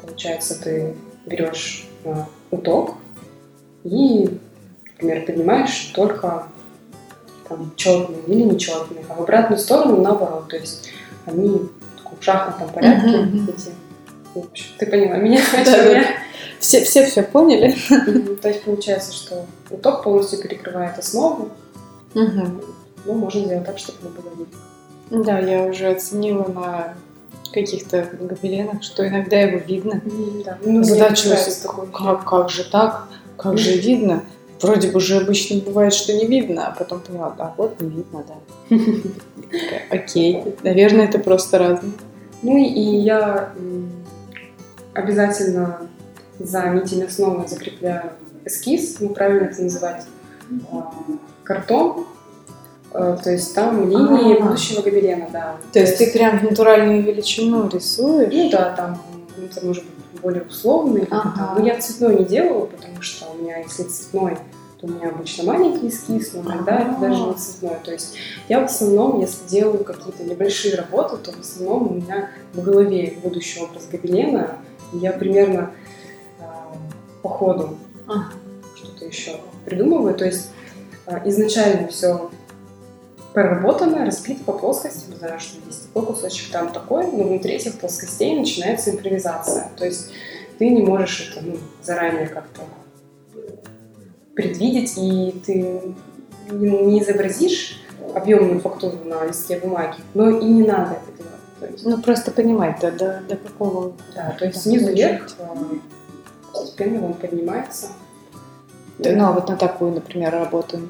получается, 0.00 0.60
ты 0.62 0.94
берешь 1.26 1.86
уток 2.50 2.94
и, 3.84 4.38
например, 5.00 5.26
поднимаешь 5.26 5.92
только 5.94 6.46
там 7.48 7.72
четные 7.76 8.20
или 8.26 8.42
нечетные, 8.42 9.04
а 9.08 9.14
в 9.14 9.22
обратную 9.22 9.58
сторону 9.58 10.00
наоборот, 10.00 10.48
то 10.48 10.56
есть 10.56 10.90
они 11.26 11.68
в 12.20 12.24
шахматном 12.24 12.68
порядке 12.70 13.16
Мгм. 13.18 13.48
эти. 13.48 13.70
В 14.34 14.38
общем, 14.46 14.66
ты 14.78 14.86
поняла 14.86 15.16
меня, 15.16 15.40
Да, 15.64 15.84
да. 15.84 16.04
Все, 16.60 16.84
все 16.84 17.04
все 17.06 17.22
поняли? 17.24 17.74
То 18.40 18.48
есть 18.48 18.62
получается, 18.62 19.12
что 19.12 19.46
уток 19.70 20.04
полностью 20.04 20.40
перекрывает 20.40 20.96
основу, 20.98 21.48
Мгм. 22.14 22.62
ну, 23.04 23.12
можно 23.14 23.44
сделать 23.44 23.66
так, 23.66 23.78
чтобы 23.78 23.98
оно 24.02 24.10
было 24.10 24.30
видно. 24.38 25.24
Да, 25.24 25.38
я 25.40 25.64
уже 25.64 25.88
оценила 25.88 26.46
на 26.48 26.94
каких-то 27.52 28.08
гобеленах, 28.20 28.82
что 28.82 29.06
иногда 29.06 29.40
его 29.40 29.58
видно. 29.58 30.00
Да. 30.44 30.58
Ну, 30.64 30.82
такое. 31.62 31.86
как, 31.86 32.28
как 32.28 32.50
же 32.50 32.64
так? 32.64 33.08
Как 33.36 33.58
же 33.58 33.76
видно? 33.78 34.22
Вроде 34.60 34.90
бы 34.90 35.00
же 35.00 35.16
обычно 35.18 35.60
бывает, 35.60 35.92
что 35.92 36.12
не 36.12 36.26
видно, 36.26 36.68
а 36.68 36.70
потом 36.70 37.00
поняла, 37.00 37.34
да, 37.36 37.52
вот 37.56 37.80
не 37.80 37.88
видно, 37.88 38.24
да. 38.28 38.76
Окей, 39.90 40.44
наверное, 40.62 41.06
это 41.06 41.18
просто 41.18 41.58
разное. 41.58 41.92
Ну 42.42 42.56
и, 42.56 42.80
я 42.80 43.52
обязательно 44.94 45.88
за 46.38 46.68
нитями 46.68 47.06
основы 47.06 47.48
закрепляю 47.48 48.12
эскиз, 48.44 48.98
ну 49.00 49.10
правильно 49.10 49.46
это 49.46 49.62
называть, 49.62 50.04
а, 50.70 50.92
картон, 51.44 52.06
то 52.92 53.30
есть 53.30 53.54
там 53.54 53.88
линии 53.88 54.38
А. 54.38 54.44
будущего 54.44 54.82
гобелена, 54.82 55.28
да. 55.32 55.56
То 55.72 55.80
есть 55.80 55.98
ты 55.98 56.10
прям 56.12 56.38
в 56.38 56.42
натуральную 56.42 57.02
величину 57.02 57.68
рисуешь? 57.68 58.32
Ну 58.32 58.50
да, 58.50 58.74
там 58.76 59.02
ну, 59.36 59.46
это 59.46 59.64
может 59.64 59.84
быть 59.84 60.20
более 60.20 60.42
условный. 60.42 61.06
Ага. 61.10 61.54
Но 61.58 61.66
я 61.66 61.78
цветной 61.80 62.18
не 62.18 62.24
делаю, 62.24 62.66
потому 62.66 63.00
что 63.02 63.26
у 63.30 63.42
меня, 63.42 63.58
если 63.58 63.84
цветной, 63.84 64.36
то 64.80 64.86
у 64.86 64.90
меня 64.90 65.08
обычно 65.08 65.44
маленький 65.44 65.88
эскиз, 65.88 66.32
но 66.34 66.42
иногда 66.42 66.80
это 66.80 67.00
даже 67.00 67.22
не 67.22 67.34
цветной. 67.34 67.76
То 67.82 67.92
есть 67.92 68.14
я 68.48 68.60
в 68.60 68.64
основном, 68.64 69.20
если 69.20 69.48
делаю 69.48 69.84
какие-то 69.84 70.22
небольшие 70.24 70.74
работы, 70.76 71.16
то 71.16 71.32
в 71.32 71.40
основном 71.40 71.88
у 71.88 71.94
меня 71.94 72.30
в 72.52 72.60
голове 72.62 73.16
будущий 73.22 73.60
образ 73.60 73.88
гобелена, 73.90 74.56
я 74.92 75.12
примерно 75.12 75.70
а, 76.40 76.72
по 77.22 77.28
ходу 77.28 77.76
Ага. 78.06 78.26
что-то 78.76 79.06
еще 79.06 79.36
придумываю. 79.64 80.14
То 80.14 80.26
есть 80.26 80.50
а, 81.06 81.22
изначально 81.28 81.88
все 81.88 82.30
проработано, 83.32 84.04
разбито 84.04 84.44
по 84.44 84.52
плоскостям, 84.52 85.16
знаю, 85.16 85.40
что 85.40 85.60
здесь 85.60 85.86
такой 85.86 86.06
кусочек, 86.06 86.50
там 86.52 86.72
такой, 86.72 87.06
но 87.06 87.24
внутри 87.24 87.54
этих 87.54 87.78
плоскостей 87.78 88.38
начинается 88.38 88.90
импровизация. 88.90 89.70
То 89.76 89.86
есть 89.86 90.10
ты 90.58 90.68
не 90.68 90.82
можешь 90.82 91.30
это 91.30 91.44
ну, 91.44 91.56
заранее 91.82 92.26
как-то 92.26 92.62
предвидеть, 94.34 94.94
и 94.96 95.40
ты 95.44 95.94
не 96.50 97.00
изобразишь 97.00 97.82
объемную 98.14 98.60
фактуру 98.60 98.98
на 99.04 99.24
листке 99.26 99.58
бумаги, 99.58 99.96
но 100.14 100.30
и 100.30 100.44
не 100.44 100.62
надо 100.62 100.92
это 100.92 101.22
делать. 101.22 101.32
То 101.60 101.66
есть, 101.66 101.84
Ну, 101.84 102.02
просто 102.02 102.30
понимать, 102.30 102.78
да, 102.80 102.90
до, 102.90 103.22
до 103.28 103.36
какого... 103.36 103.92
да, 104.14 104.34
то 104.38 104.44
есть 104.44 104.56
Да, 104.56 104.62
снизу 104.62 104.92
вверх 104.92 105.28
а, 105.38 105.56
постепенно 106.52 107.06
он 107.06 107.14
поднимается. 107.14 107.88
Да, 108.98 109.12
Ну, 109.12 109.24
а 109.24 109.32
вот 109.32 109.48
на 109.48 109.56
такую, 109.56 109.92
например, 109.92 110.32
работу 110.32 110.80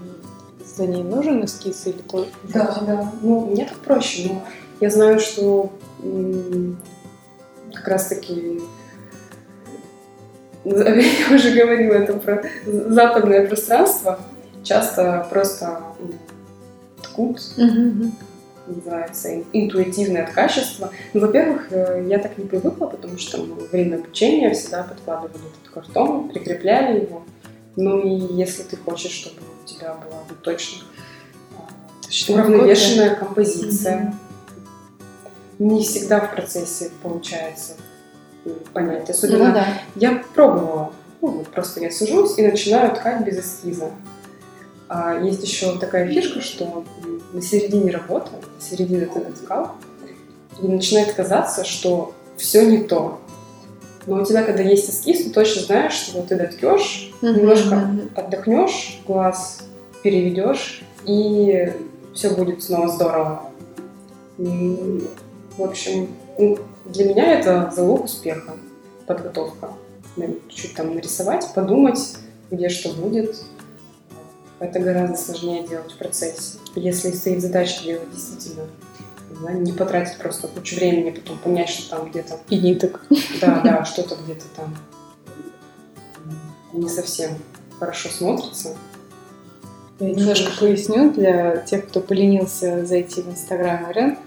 за 0.76 0.86
ней 0.86 1.02
нужен 1.02 1.44
эскиз 1.44 1.86
или 1.86 1.98
то? 1.98 2.26
Да, 2.52 2.82
да. 2.86 3.12
Ну, 3.22 3.46
мне 3.46 3.64
так 3.66 3.78
проще, 3.78 4.28
но 4.32 4.42
я 4.80 4.90
знаю, 4.90 5.20
что 5.20 5.70
как 7.74 7.88
раз-таки 7.88 8.60
я 10.64 11.34
уже 11.34 11.50
говорила 11.54 11.94
это 11.94 12.14
про 12.14 12.42
западное 12.64 13.46
пространство. 13.46 14.20
Часто 14.62 15.26
просто 15.28 15.82
м, 16.00 16.14
ткут, 17.02 17.40
называется, 18.68 19.34
ин- 19.34 19.44
интуитивное 19.52 20.24
ткачество. 20.24 20.90
Ну, 21.14 21.20
во-первых, 21.20 21.66
э, 21.72 22.06
я 22.08 22.18
так 22.20 22.38
не 22.38 22.44
привыкла, 22.44 22.86
потому 22.86 23.18
что 23.18 23.42
во 23.42 23.66
время 23.66 23.96
обучения 23.96 24.52
всегда 24.54 24.84
подкладывали 24.84 25.34
этот 25.34 25.74
картон, 25.74 26.28
прикрепляли 26.28 27.00
его. 27.00 27.22
Ну 27.74 27.98
и 28.00 28.34
если 28.34 28.62
ты 28.62 28.76
хочешь, 28.76 29.10
чтобы 29.10 29.36
у 29.62 29.66
тебя 29.66 29.94
была 29.94 30.18
ну, 30.28 30.34
точно 30.42 30.82
уравновешенная 32.28 33.14
композиция. 33.14 34.14
Мгм. 35.58 35.76
Не 35.76 35.84
всегда 35.84 36.20
в 36.20 36.34
процессе 36.34 36.90
получается 37.02 37.74
м, 38.44 38.54
понять. 38.72 39.04
Ну 39.08 39.14
Особенно 39.14 39.52
да. 39.52 39.66
я 39.94 40.22
пробовала. 40.34 40.92
Ну, 41.20 41.28
вот 41.28 41.48
просто 41.48 41.80
я 41.80 41.90
сажусь 41.90 42.36
и 42.38 42.46
начинаю 42.46 42.94
ткать 42.94 43.24
без 43.24 43.38
эскиза. 43.38 43.90
А 44.88 45.18
есть 45.20 45.42
еще 45.42 45.78
такая 45.78 46.08
фишка, 46.08 46.40
что 46.40 46.84
на 47.32 47.40
середине 47.40 47.92
работы, 47.92 48.30
на 48.32 48.60
середине 48.60 49.06
ты 49.06 49.20
наткал, 49.20 49.76
и 50.60 50.66
начинает 50.66 51.14
казаться, 51.14 51.64
что 51.64 52.12
все 52.36 52.66
не 52.66 52.82
то. 52.82 53.20
Но 54.06 54.20
у 54.20 54.24
тебя, 54.24 54.42
когда 54.42 54.62
есть 54.62 54.90
эскиз, 54.90 55.24
ты 55.24 55.30
точно 55.30 55.62
знаешь, 55.62 55.92
что 55.92 56.18
вот 56.18 56.28
ты 56.28 56.36
доткешь, 56.36 57.12
Мгм. 57.22 57.36
немножко 57.38 57.74
Мгм. 57.76 58.10
отдохнешь, 58.16 59.00
глаз 59.06 59.62
переведешь, 60.02 60.82
и 61.06 61.72
все 62.14 62.30
будет 62.30 62.62
снова 62.62 62.88
здорово. 62.88 63.42
В 64.38 65.62
общем, 65.62 66.08
ну, 66.38 66.58
для 66.86 67.04
меня 67.04 67.38
это 67.38 67.72
залог 67.74 68.04
успеха, 68.04 68.54
подготовка. 69.06 69.70
Надо 70.16 70.34
Чуть 70.48 70.74
там 70.74 70.94
нарисовать, 70.94 71.46
подумать, 71.54 72.16
где 72.50 72.68
что 72.68 72.90
будет. 72.92 73.36
Это 74.58 74.78
гораздо 74.78 75.16
сложнее 75.16 75.66
делать 75.66 75.92
в 75.92 75.96
процессе. 75.98 76.58
Если 76.74 77.10
стоит 77.10 77.40
задача 77.40 77.82
делать 77.84 78.10
действительно, 78.12 78.64
не 79.54 79.72
потратить 79.72 80.18
просто 80.18 80.48
кучу 80.48 80.76
времени, 80.76 81.10
а 81.10 81.20
потом 81.20 81.38
понять, 81.38 81.68
что 81.68 81.90
там 81.96 82.10
где-то 82.10 82.38
И 82.48 82.58
ниток. 82.58 83.04
да, 83.40 83.60
да, 83.64 83.84
что-то 83.84 84.16
где-то 84.24 84.44
там 84.56 84.76
не 86.72 86.88
совсем 86.88 87.30
хорошо 87.78 88.08
смотрится. 88.08 88.76
Я 90.00 90.10
немножко 90.10 90.50
поясню 90.58 91.12
для 91.12 91.58
тех, 91.58 91.88
кто 91.88 92.00
поленился 92.00 92.84
зайти 92.86 93.22
в 93.22 93.28
Инстаграм 93.28 93.90
Ирен 93.90 94.18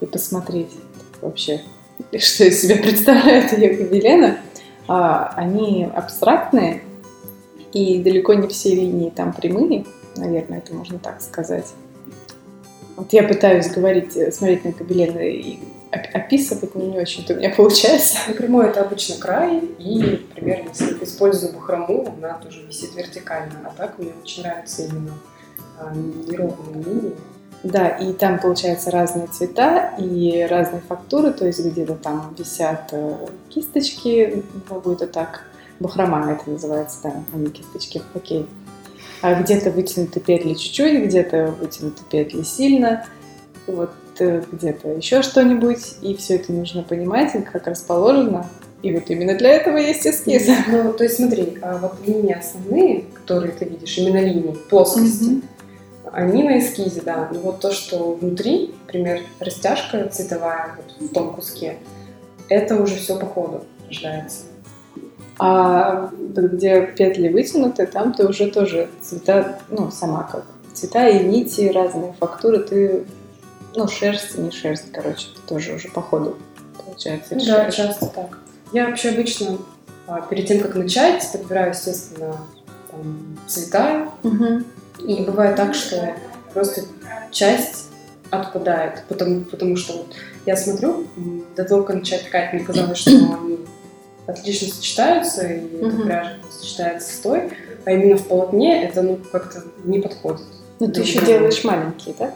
и 0.00 0.06
посмотреть 0.06 0.72
вообще, 1.20 1.62
что 2.18 2.44
из 2.44 2.60
себя 2.60 2.76
представляет 2.76 3.52
ее 3.56 3.74
гобелена. 3.74 4.38
А, 4.86 5.32
Они 5.36 5.84
абстрактные, 5.84 6.82
и 7.72 8.02
далеко 8.02 8.34
не 8.34 8.48
все 8.48 8.74
линии 8.74 9.10
там 9.10 9.32
прямые, 9.32 9.86
наверное, 10.16 10.58
это 10.58 10.74
можно 10.74 10.98
так 10.98 11.20
сказать. 11.22 11.66
Вот 12.96 13.12
я 13.12 13.24
пытаюсь 13.24 13.70
говорить, 13.70 14.16
э, 14.16 14.30
смотреть 14.30 14.64
на 14.64 14.70
гобелены 14.70 15.32
и 15.32 15.58
оп- 15.92 16.14
описывать, 16.14 16.74
но 16.74 16.84
не 16.84 16.98
очень-то 16.98 17.34
у 17.34 17.36
меня 17.36 17.50
получается. 17.50 18.18
Ну, 18.28 18.34
прямой 18.34 18.68
это 18.68 18.82
обычно 18.82 19.16
край, 19.16 19.58
и, 19.78 20.24
например, 20.28 20.64
если 20.68 21.04
использую 21.04 21.52
бахрому, 21.54 22.14
она 22.18 22.34
тоже 22.34 22.64
висит 22.66 22.94
вертикально. 22.94 23.52
А 23.64 23.72
так 23.76 23.98
мне 23.98 24.12
очень 24.22 24.42
нравятся 24.42 24.82
именно 24.82 25.12
а, 25.78 25.92
неровные 25.94 26.84
линии. 26.84 27.14
Да, 27.64 27.88
и 27.88 28.12
там 28.12 28.38
получается 28.38 28.90
разные 28.90 29.26
цвета 29.26 29.94
и 29.98 30.46
разные 30.48 30.82
фактуры, 30.86 31.32
то 31.32 31.46
есть 31.46 31.64
где-то 31.64 31.94
там 31.94 32.34
висят 32.38 32.90
э, 32.92 33.26
кисточки, 33.48 34.44
ну, 34.68 34.80
будет 34.80 35.00
это 35.00 35.12
так, 35.12 35.44
бахрома 35.80 36.30
это 36.30 36.50
называется, 36.50 36.98
да, 37.04 37.14
а 37.32 37.36
не 37.36 37.48
кисточки, 37.48 38.02
окей. 38.14 38.46
А 39.24 39.40
где-то 39.40 39.70
вытянуты 39.70 40.20
петли 40.20 40.52
чуть-чуть, 40.52 41.02
где-то 41.02 41.54
вытянуты 41.58 42.02
петли 42.10 42.42
сильно, 42.42 43.06
вот 43.66 43.94
э, 44.18 44.42
где-то 44.52 44.90
еще 44.90 45.22
что-нибудь, 45.22 45.94
и 46.02 46.14
все 46.14 46.34
это 46.34 46.52
нужно 46.52 46.82
понимать, 46.82 47.32
как 47.50 47.66
расположено, 47.66 48.46
и 48.82 48.92
вот 48.92 49.08
именно 49.08 49.34
для 49.34 49.52
этого 49.52 49.78
есть 49.78 50.06
эскиз. 50.06 50.46
Ну, 50.68 50.92
то 50.92 51.04
есть 51.04 51.16
смотри, 51.16 51.56
а 51.62 51.78
вот 51.78 52.06
линии 52.06 52.34
основные, 52.34 53.06
которые 53.14 53.52
ты 53.52 53.64
видишь, 53.64 53.96
именно 53.96 54.22
линии, 54.22 54.58
плоскости, 54.68 55.40
они 56.12 56.42
на 56.42 56.58
эскизе, 56.58 57.00
да. 57.00 57.30
Но 57.32 57.40
вот 57.40 57.60
то, 57.60 57.72
что 57.72 58.12
внутри, 58.12 58.74
например, 58.84 59.22
растяжка 59.40 60.06
цветовая 60.08 60.76
вот 60.76 61.08
в 61.08 61.14
том 61.14 61.32
куске, 61.32 61.78
это 62.50 62.76
уже 62.76 62.96
все 62.96 63.18
по 63.18 63.24
ходу 63.24 63.64
рождается. 63.88 64.40
А 65.38 66.10
где 66.34 66.86
петли 66.86 67.28
вытянуты, 67.28 67.86
там 67.86 68.12
ты 68.12 68.26
уже 68.26 68.50
тоже 68.50 68.88
цвета, 69.00 69.58
ну, 69.68 69.90
сама 69.90 70.22
как 70.24 70.44
цвета 70.72 71.08
и 71.08 71.24
нити, 71.24 71.72
разные 71.74 72.14
фактуры, 72.18 72.60
ты, 72.60 73.04
ну, 73.74 73.88
шерсть, 73.88 74.38
не 74.38 74.50
шерсть, 74.50 74.92
короче, 74.92 75.28
ты 75.34 75.40
тоже 75.46 75.74
уже 75.74 75.88
по 75.88 76.00
ходу, 76.02 76.36
получается, 76.84 77.34
да, 77.34 77.40
решаешь. 77.40 77.74
часто 77.74 78.06
так. 78.06 78.38
Я 78.72 78.86
вообще 78.86 79.10
обычно 79.10 79.58
а, 80.06 80.20
перед 80.20 80.46
тем, 80.46 80.60
как 80.60 80.74
начать, 80.74 81.28
подбираю, 81.32 81.70
естественно, 81.70 82.36
там, 82.90 83.38
цвета. 83.46 84.08
Мгм. 84.22 84.64
И 85.06 85.22
бывает 85.22 85.56
так, 85.56 85.74
что 85.74 86.14
просто 86.52 86.82
часть 87.30 87.88
отпадает, 88.30 89.04
потому, 89.08 89.42
потому 89.42 89.76
что 89.76 89.94
вот 89.94 90.14
я 90.46 90.56
смотрю, 90.56 91.06
до 91.56 91.64
того, 91.64 91.82
как 91.82 91.96
начать 91.96 92.26
ткать, 92.26 92.52
мне 92.52 92.64
казалось, 92.64 92.98
что 92.98 93.10
они 93.10 93.58
отлично 94.26 94.68
сочетаются, 94.68 95.46
и 95.46 95.76
эта 95.76 95.86
Мгм. 95.86 96.02
пряжа 96.06 96.32
сочетается 96.50 97.14
с 97.14 97.18
той, 97.18 97.50
а 97.84 97.90
именно 97.90 98.16
в 98.16 98.26
полотне 98.26 98.84
это 98.84 99.02
ну 99.02 99.18
как-то 99.30 99.62
не 99.84 100.00
подходит. 100.00 100.42
Ну, 100.80 100.90
ты 100.90 101.00
еще 101.02 101.24
делаешь 101.24 101.62
маленькие, 101.64 102.14
да? 102.18 102.34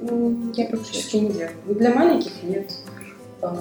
Ну, 0.00 0.52
я 0.54 0.66
практически 0.66 1.16
не 1.16 1.30
делаю. 1.30 1.50
Ну, 1.66 1.74
для 1.74 1.90
маленьких 1.90 2.42
нет. 2.42 2.70
А, 3.42 3.58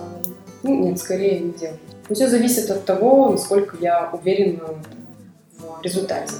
ну, 0.61 0.89
нет, 0.89 0.99
скорее 0.99 1.39
не 1.39 1.51
делаю. 1.51 1.79
Но 2.09 2.15
все 2.15 2.27
зависит 2.27 2.69
от 2.69 2.85
того, 2.85 3.29
насколько 3.29 3.75
я 3.79 4.09
уверена 4.13 4.65
в 5.57 5.81
результате. 5.81 6.33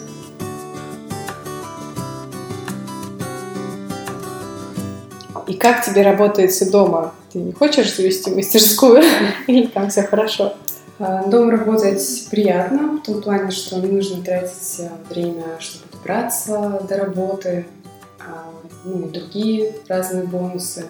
И 5.47 5.55
как 5.55 5.83
тебе 5.83 6.03
работается 6.03 6.71
дома? 6.71 7.13
Ты 7.31 7.39
не 7.39 7.51
хочешь 7.51 7.95
завести 7.95 8.31
мастерскую? 8.31 9.03
Или 9.47 9.67
там 9.67 9.89
все 9.89 10.03
хорошо? 10.03 10.53
А, 10.99 11.25
дом 11.25 11.49
работать 11.49 12.27
приятно, 12.29 12.99
в 12.99 13.05
том 13.05 13.21
плане, 13.21 13.49
что 13.51 13.79
не 13.79 13.87
нужно 13.87 14.23
тратить 14.23 14.79
э, 14.79 14.89
время, 15.09 15.43
чтобы 15.59 15.85
добраться 15.91 16.81
до 16.87 16.97
работы, 16.97 17.65
а, 18.19 18.45
ну 18.85 19.07
и 19.07 19.09
другие 19.09 19.73
разные 19.87 20.23
бонусы. 20.23 20.85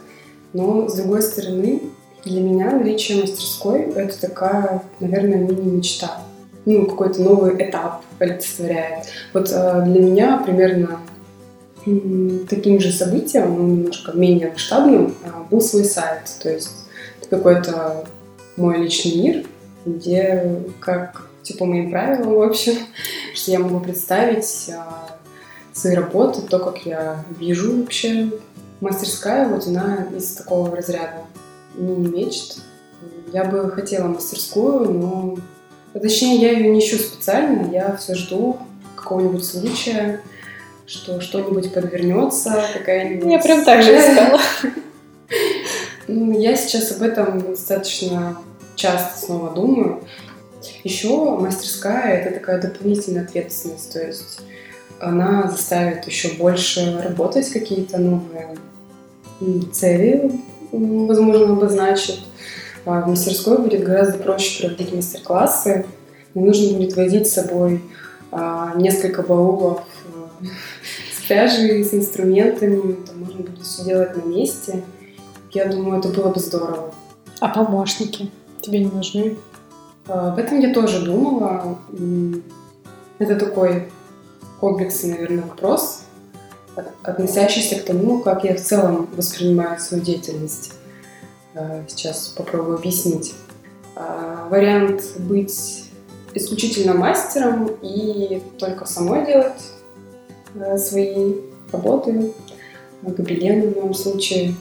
Но, 0.52 0.90
с 0.90 0.96
другой 0.96 1.22
стороны, 1.22 1.84
для 2.26 2.42
меня 2.42 2.72
наличие 2.72 3.22
мастерской— 3.22 3.82
это 3.96 4.20
такая, 4.20 4.84
наверное, 5.00 5.38
мини-мечта. 5.38 6.20
Ну, 6.66 6.86
какой-то 6.86 7.22
новый 7.22 7.56
этап 7.56 8.04
олицетворяет. 8.20 9.06
Вот 9.34 9.50
э, 9.52 9.84
для 9.86 10.02
меня 10.02 10.38
примерно 10.46 11.00
таким 12.50 12.80
же 12.80 12.92
событием, 12.92 13.56
но 13.56 13.68
немножко 13.68 14.14
менее 14.14 14.52
масштабным, 14.52 15.16
был 15.50 15.60
свой 15.60 15.84
сайт. 15.84 16.32
То 16.42 16.50
есть 16.50 16.72
это 17.20 17.30
какой-то 17.36 18.06
мой 18.56 18.78
личный 18.78 19.16
мир, 19.16 19.46
где 19.86 20.62
как 20.80 21.28
типа 21.44 21.66
моим 21.66 21.92
правилам, 21.92 22.36
в 22.36 22.42
общем, 22.42 22.76
что 23.34 23.52
я 23.52 23.60
могу 23.60 23.80
представить 23.80 24.70
а, 24.76 25.18
свои 25.74 25.96
работы, 25.96 26.42
то, 26.42 26.60
как 26.60 26.86
я 26.86 27.24
вижу 27.40 27.82
вообще. 27.82 28.30
Мастерская, 28.80 29.48
вот 29.48 29.66
она 29.66 30.08
из 30.18 30.34
такого 30.34 30.76
разряда 30.76 31.22
мини-мечт. 31.76 32.58
Я 33.32 33.46
бы 33.46 33.72
хотела 33.72 34.08
мастерскую, 34.08 34.92
но... 34.92 35.38
Точнее, 35.94 36.38
я 36.38 36.52
ее 36.52 36.70
не 36.70 36.80
ищу 36.80 36.98
специально, 36.98 37.72
я 37.72 37.96
все 37.96 38.16
жду 38.16 38.58
какого-нибудь 38.96 39.46
случая, 39.46 40.22
что 40.86 41.22
что-нибудь 41.22 41.74
подвернется, 41.74 42.64
какая-нибудь... 42.74 43.32
Я 43.32 43.40
прям 43.40 43.64
так 43.64 43.84
же 43.84 43.92
искала. 43.92 44.40
Ну, 46.06 46.38
я 46.38 46.58
сейчас 46.58 46.92
об 46.92 47.02
этом 47.02 47.40
достаточно 47.40 48.38
часто 48.76 49.26
снова 49.26 49.52
думаю. 49.52 50.04
Еще 50.84 51.38
мастерская— 51.38 52.18
это 52.22 52.34
такая 52.34 52.62
дополнительная 52.62 53.24
ответственность, 53.24 53.92
то 53.94 54.06
есть 54.06 54.40
она 55.00 55.50
заставит 55.50 56.06
еще 56.06 56.30
больше 56.36 57.02
работать, 57.04 57.50
какие-то 57.50 57.98
новые 57.98 58.56
цели, 59.72 60.32
возможно, 60.72 61.54
обозначит. 61.54 62.20
А 62.86 63.02
в 63.02 63.10
мастерской 63.10 63.58
будет 63.58 63.84
гораздо 63.84 64.18
проще 64.18 64.62
проводить 64.62 64.94
мастер-классы. 64.94 65.86
Не 66.34 66.44
нужно 66.44 66.78
будет 66.78 66.96
возить 66.96 67.28
с 67.28 67.34
собой 67.34 67.82
а, 68.32 68.74
несколько 68.76 69.22
баулов 69.24 69.84
э, 70.42 70.46
с 71.18 71.26
пряжей, 71.28 71.84
с 71.84 71.94
инструментами. 71.94 72.94
Там 73.06 73.20
можно 73.20 73.42
будет 73.42 73.62
все 73.62 73.86
делать 73.86 74.18
на 74.18 74.28
месте. 74.28 74.84
Я 75.52 75.68
думаю, 75.68 76.00
это 76.00 76.10
было 76.10 76.30
бы 76.30 76.40
здорово. 76.40 76.94
А 77.40 77.50
помощники? 77.50 78.30
Тебе 78.64 78.80
не 78.80 78.90
нужны? 78.90 79.38
Об 80.08 80.40
этом 80.40 80.60
я 80.60 80.74
тоже 80.74 81.04
думала. 81.06 81.78
Это 83.20 83.36
такой 83.36 83.90
комплексный, 84.60 85.12
наверное, 85.12 85.44
вопрос, 85.44 86.04
относящийся 87.04 87.76
к 87.80 87.86
тому, 87.86 88.20
как 88.20 88.44
я 88.44 88.56
в 88.56 88.62
целом 88.62 89.10
воспринимаю 89.16 89.80
свою 89.80 90.04
деятельность. 90.04 90.74
А, 91.56 91.84
сейчас 91.88 92.30
попробую 92.30 92.78
объяснить. 92.78 93.36
А, 93.96 94.48
вариант 94.50 95.04
быть 95.20 95.86
исключительно 96.34 96.96
мастером 96.96 97.70
и 97.82 98.42
только 98.58 98.86
самой 98.86 99.26
делать 99.26 99.62
а, 100.60 100.78
свои 100.78 101.36
работы, 101.72 102.34
гобелены 103.04 103.68
в 103.68 103.76
моем 103.76 103.94
случае, 103.94 104.56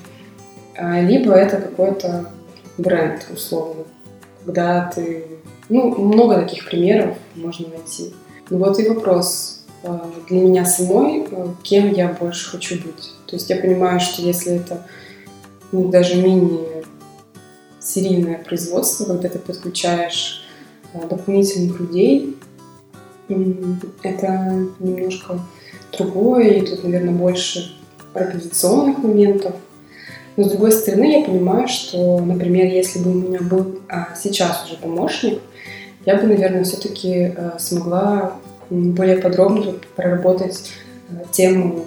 либо 0.77 1.33
это 1.33 1.59
какой-то 1.59 2.27
бренд 2.79 3.27
условно 3.33 3.85
когда 4.45 4.91
ты... 4.95 5.25
Ну, 5.69 5.95
много 5.97 6.37
таких 6.37 6.69
примеров 6.69 7.17
можно 7.35 7.69
найти. 7.69 8.13
Ну 8.51 8.59
вот 8.59 8.79
и 8.79 8.89
вопрос 8.89 9.65
э, 9.83 9.99
для 10.29 10.41
меня 10.41 10.65
самой, 10.65 11.27
э, 11.31 11.47
кем 11.63 11.93
я 11.93 12.09
больше 12.09 12.51
хочу 12.51 12.75
быть. 12.77 13.13
То 13.27 13.37
есть 13.37 13.49
я 13.49 13.57
понимаю, 13.57 14.01
что 14.01 14.23
если 14.23 14.57
это 14.57 14.87
ну, 15.71 15.89
даже 15.89 16.17
мини 16.17 16.61
серийное 17.81 18.39
производство, 18.39 19.07
когда 19.07 19.29
ты 19.29 19.39
подключаешь 19.39 20.45
э, 20.93 20.99
дополнительных 21.09 21.81
людей, 21.81 22.37
это 24.03 24.67
немножко 24.79 25.41
другое, 25.97 26.49
и 26.49 26.67
тут, 26.67 26.85
наверное, 26.85 27.15
больше 27.15 27.75
организационных 28.13 28.99
моментов– 28.99 29.55
но 30.37 30.45
с 30.45 30.51
другой 30.51 30.73
стороны, 30.73 31.19
я 31.19 31.25
понимаю, 31.25 31.69
что, 31.69 32.19
например, 32.21 32.67
если 32.67 33.01
бы 33.01 33.11
у 33.11 33.15
меня 33.15 33.41
был 33.41 33.81
а, 33.89 34.15
сейчас 34.15 34.65
уже 34.65 34.77
помощник, 34.77 35.41
я 36.07 36.17
бы, 36.17 36.27
наверное, 36.27 36.65
все-таки 36.65 37.35
а, 37.37 37.57
смогла 37.59 38.35
более 38.71 39.19
подробно 39.19 39.75
проработать 39.95 40.71
а, 41.11 41.25
тему 41.31 41.85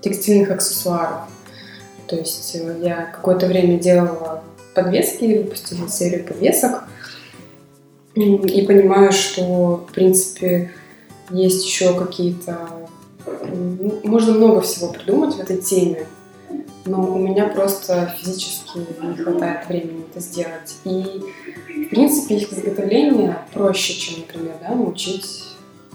текстильных 0.00 0.50
аксессуаров. 0.50 1.22
То 2.06 2.16
есть 2.16 2.54
э, 2.56 2.76
я 2.82 3.06
какое-то 3.14 3.46
время 3.46 3.78
делала 3.78 4.42
подвески, 4.74 5.38
выпустила 5.38 5.88
серию 5.88 6.24
подвесок, 6.24 6.84
и 8.14 8.62
понимаю, 8.66 9.12
что, 9.12 9.86
в 9.88 9.92
принципе, 9.92 10.70
есть 11.30 11.64
еще 11.64 11.98
какие-то... 11.98 12.58
Можно 14.04 14.34
много 14.34 14.60
всего 14.60 14.92
придумать 14.92 15.34
в 15.34 15.40
этой 15.40 15.56
теме 15.56 16.06
но 16.86 17.02
у 17.02 17.18
меня 17.18 17.46
просто 17.46 18.14
физически 18.18 18.78
не 19.02 19.16
хватает 19.16 19.66
времени 19.68 20.04
это 20.10 20.20
сделать. 20.20 20.76
И, 20.84 21.22
в 21.68 21.88
принципе, 21.90 22.36
их 22.36 22.52
изготовление 22.52 23.38
проще, 23.52 23.94
чем, 23.94 24.20
например, 24.20 24.54
да, 24.60 24.74
научить 24.74 25.44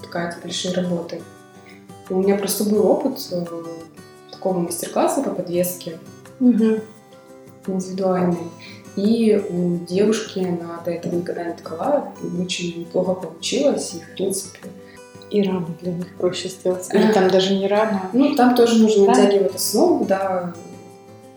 ткать 0.04 0.38
большие 0.42 0.74
работы. 0.74 1.22
У 2.10 2.16
меня 2.16 2.38
просто 2.38 2.64
был 2.64 2.88
опыт 2.88 3.20
э, 3.32 3.46
такого 4.32 4.60
мастер-класса 4.60 5.22
по 5.22 5.30
подвеске 5.30 6.00
угу. 6.40 6.80
индивидуальный. 7.68 8.50
И 8.96 9.42
у 9.50 9.78
девушки 9.86 10.40
она 10.40 10.82
до 10.84 10.92
этого 10.92 11.16
никогда 11.16 11.44
не 11.44 11.54
ткала, 11.54 12.12
очень 12.42 12.82
неплохо 12.82 13.14
получилось, 13.14 13.94
и, 13.94 14.00
в 14.00 14.16
принципе, 14.16 14.60
и 15.30 15.44
рамы 15.44 15.68
для 15.82 15.94
них 15.94 16.08
проще 16.16 16.50
сделать. 16.50 16.88
Или 16.92 17.12
там 17.12 17.30
даже 17.30 17.56
не 17.56 17.68
рама. 17.68 18.10
Ну, 18.14 18.36
там 18.36 18.56
тоже 18.56 18.82
нужно 18.82 19.06
да? 19.06 19.12
натягивать 19.12 19.56
основу, 19.56 20.06
да, 20.06 20.54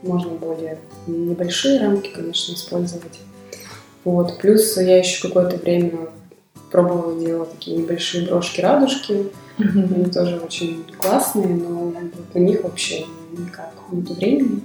можно 0.03 0.31
более 0.33 0.79
небольшие 1.07 1.81
рамки, 1.81 2.09
конечно, 2.09 2.55
использовать. 2.55 3.21
Вот. 4.05 4.39
Плюс 4.39 4.77
я 4.77 4.99
еще 4.99 5.27
какое-то 5.29 5.57
время 5.57 6.09
пробовала 6.71 7.19
делать 7.19 7.53
такие 7.53 7.77
небольшие 7.77 8.27
брошки-радужки. 8.27 9.31
Mm-hmm. 9.59 9.95
Они 9.95 10.05
тоже 10.07 10.41
очень 10.41 10.85
классные, 10.99 11.55
но 11.55 11.93
на 12.35 12.39
них 12.39 12.63
вообще 12.65 13.05
никак 13.33 13.73
нет 13.91 14.11
времени. 14.11 14.61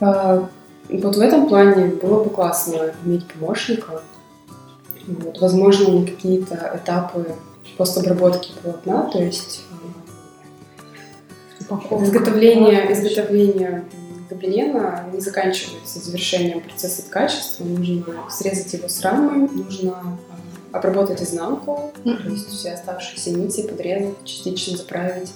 А, 0.00 0.48
вот 0.88 1.16
в 1.16 1.20
этом 1.20 1.48
плане 1.48 1.86
было 1.86 2.24
бы 2.24 2.30
классно 2.30 2.92
иметь 3.04 3.26
помощника. 3.26 4.02
Вот. 5.06 5.40
Возможно, 5.40 6.04
какие-то 6.04 6.72
этапы 6.74 7.26
постобработки 7.76 8.52
полотна, 8.62 9.10
то 9.10 9.22
есть 9.22 9.62
Изготовление, 12.02 12.92
изготовление 12.92 13.84
гобелена 14.28 15.04
не 15.12 15.20
заканчивается 15.20 16.00
завершением 16.00 16.60
процесса 16.60 17.02
ткачества. 17.02 17.64
Нужно 17.64 18.04
срезать 18.30 18.72
его 18.72 18.88
с 18.88 19.00
рамы, 19.02 19.48
нужно 19.48 19.92
а, 19.92 20.76
обработать 20.76 21.22
изнанку, 21.22 21.92
mm-hmm. 22.04 22.22
то 22.22 22.28
есть 22.30 22.48
все 22.48 22.72
оставшиеся 22.72 23.30
нити 23.30 23.66
подрезать, 23.66 24.24
частично 24.24 24.76
заправить, 24.76 25.32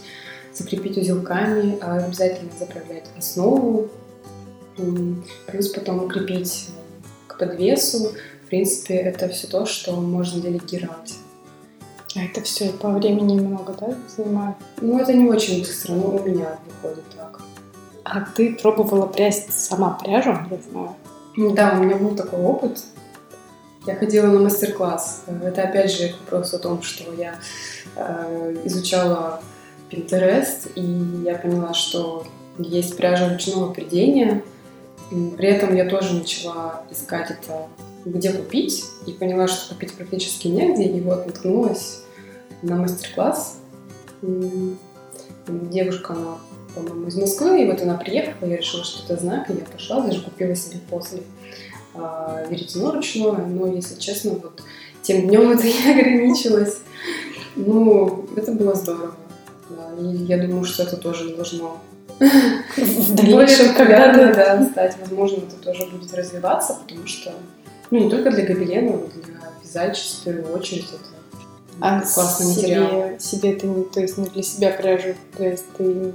закрепить 0.55 0.97
узелками, 0.97 1.79
а 1.81 1.99
обязательно 1.99 2.51
заправлять 2.59 3.05
основу, 3.17 3.89
плюс 5.47 5.69
потом 5.69 6.05
укрепить 6.05 6.69
к 7.27 7.39
подвесу. 7.39 8.13
В 8.45 8.49
принципе, 8.49 8.95
это 8.95 9.29
все 9.29 9.49
то, 9.49 9.67
что 9.67 9.93
можно 9.93 10.41
делегировать. 10.41 11.15
А 12.17 12.25
это 12.25 12.41
все 12.41 12.71
по 12.71 12.89
времени 12.91 13.39
много, 13.39 13.75
да, 13.79 13.95
занимает? 14.09 14.57
Ну, 14.81 14.99
это 14.99 15.13
не 15.13 15.29
очень 15.29 15.61
быстро, 15.61 15.93
но 15.93 16.17
у 16.17 16.27
меня 16.27 16.59
выходит 16.67 17.05
так. 17.15 17.41
А 18.05 18.21
ты 18.21 18.55
пробовала 18.55 19.07
прясть 19.07 19.53
сама 19.53 19.99
пряжу, 20.03 20.31
я 20.51 20.59
знаю? 20.71 20.97
Да, 21.55 21.77
у 21.79 21.83
меня 21.83 21.97
был 21.97 22.15
такой 22.15 22.41
опыт. 22.41 22.85
Я 23.87 23.97
ходила 23.97 24.29
на 24.29 24.41
мастер-класс. 24.41 25.25
Это 25.45 25.63
опять 25.63 25.93
же 25.93 26.15
вопрос 26.21 26.55
о 26.55 26.59
том, 26.59 26.83
что 26.83 27.13
я 27.13 27.39
э, 27.97 28.63
изучала 28.65 29.43
Pinterest, 29.91 30.73
и 30.75 31.25
я 31.25 31.35
поняла, 31.37 31.75
что 31.75 32.27
есть 32.59 32.97
пряжа 32.97 33.29
ручного 33.29 33.73
придения. 33.73 34.43
При 35.11 35.49
этом 35.49 35.75
я 35.75 35.89
тоже 35.89 36.15
начала 36.15 36.83
искать 36.91 37.31
это, 37.31 37.69
где 38.07 38.33
купить, 38.33 38.85
и 39.07 39.13
поняла, 39.13 39.47
что 39.49 39.75
купить 39.75 39.93
практически 39.93 40.49
негде, 40.49 40.85
и 40.85 41.01
вот 41.01 41.27
наткнулась 41.27 42.06
на 42.67 42.77
мастер-класс. 42.77 43.59
Девушка, 45.47 46.13
она, 46.15 46.39
по-моему, 46.75 47.09
из 47.09 47.17
Москвы, 47.17 47.63
и 47.63 47.71
вот 47.71 47.81
она 47.83 47.95
приехала, 47.97 48.49
я 48.49 48.57
решила, 48.57 48.85
что 48.85 49.05
это 49.05 49.21
знак, 49.21 49.51
и 49.51 49.55
я 49.55 49.65
пошла, 49.65 50.01
даже 50.01 50.23
купила 50.23 50.55
себе 50.57 50.81
после 50.91 51.23
а, 51.95 52.45
веретено 52.49 52.91
ручное, 52.93 53.33
но, 53.33 53.73
если 53.73 53.99
честно, 53.99 54.33
вот 54.33 54.63
тем 55.03 55.29
днем 55.29 55.51
это 55.51 55.63
не 55.67 55.93
ограничилось. 55.93 56.79
Ну, 57.55 58.29
это 58.37 58.53
было 58.53 58.75
здорово. 58.75 59.15
Да, 59.71 59.91
и 60.01 60.17
я 60.25 60.39
думаю, 60.39 60.65
что 60.65 60.83
это 60.83 60.97
тоже 60.97 61.35
должно 61.35 61.79
в 62.19 63.15
дальнейшем 63.15 63.75
когда-то 63.75 64.35
да, 64.35 64.65
стать. 64.71 64.97
Возможно, 65.01 65.39
это 65.39 65.57
тоже 65.57 65.87
будет 65.87 66.13
развиваться, 66.15 66.79
потому 66.83 67.07
что 67.07 67.33
ну, 67.91 68.05
не 68.05 68.11
только 68.11 68.31
для 68.31 68.45
гобелена, 68.45 68.93
но 68.93 69.07
для 69.07 69.53
вязальщиц 69.63 70.19
в 70.21 70.25
первую 70.25 70.55
очередь 70.55 70.87
это 70.89 71.16
а 71.81 72.01
классный 72.01 72.47
себе, 72.55 72.81
материал. 72.81 73.21
Себе 73.21 73.53
ты 73.55 73.67
не, 73.67 73.85
то 73.85 74.01
есть 74.01 74.19
не 74.19 74.29
для 74.29 74.43
себя 74.43 74.71
пряжу, 74.71 75.15
то 75.37 75.45
есть 75.45 75.65
ты 75.77 76.13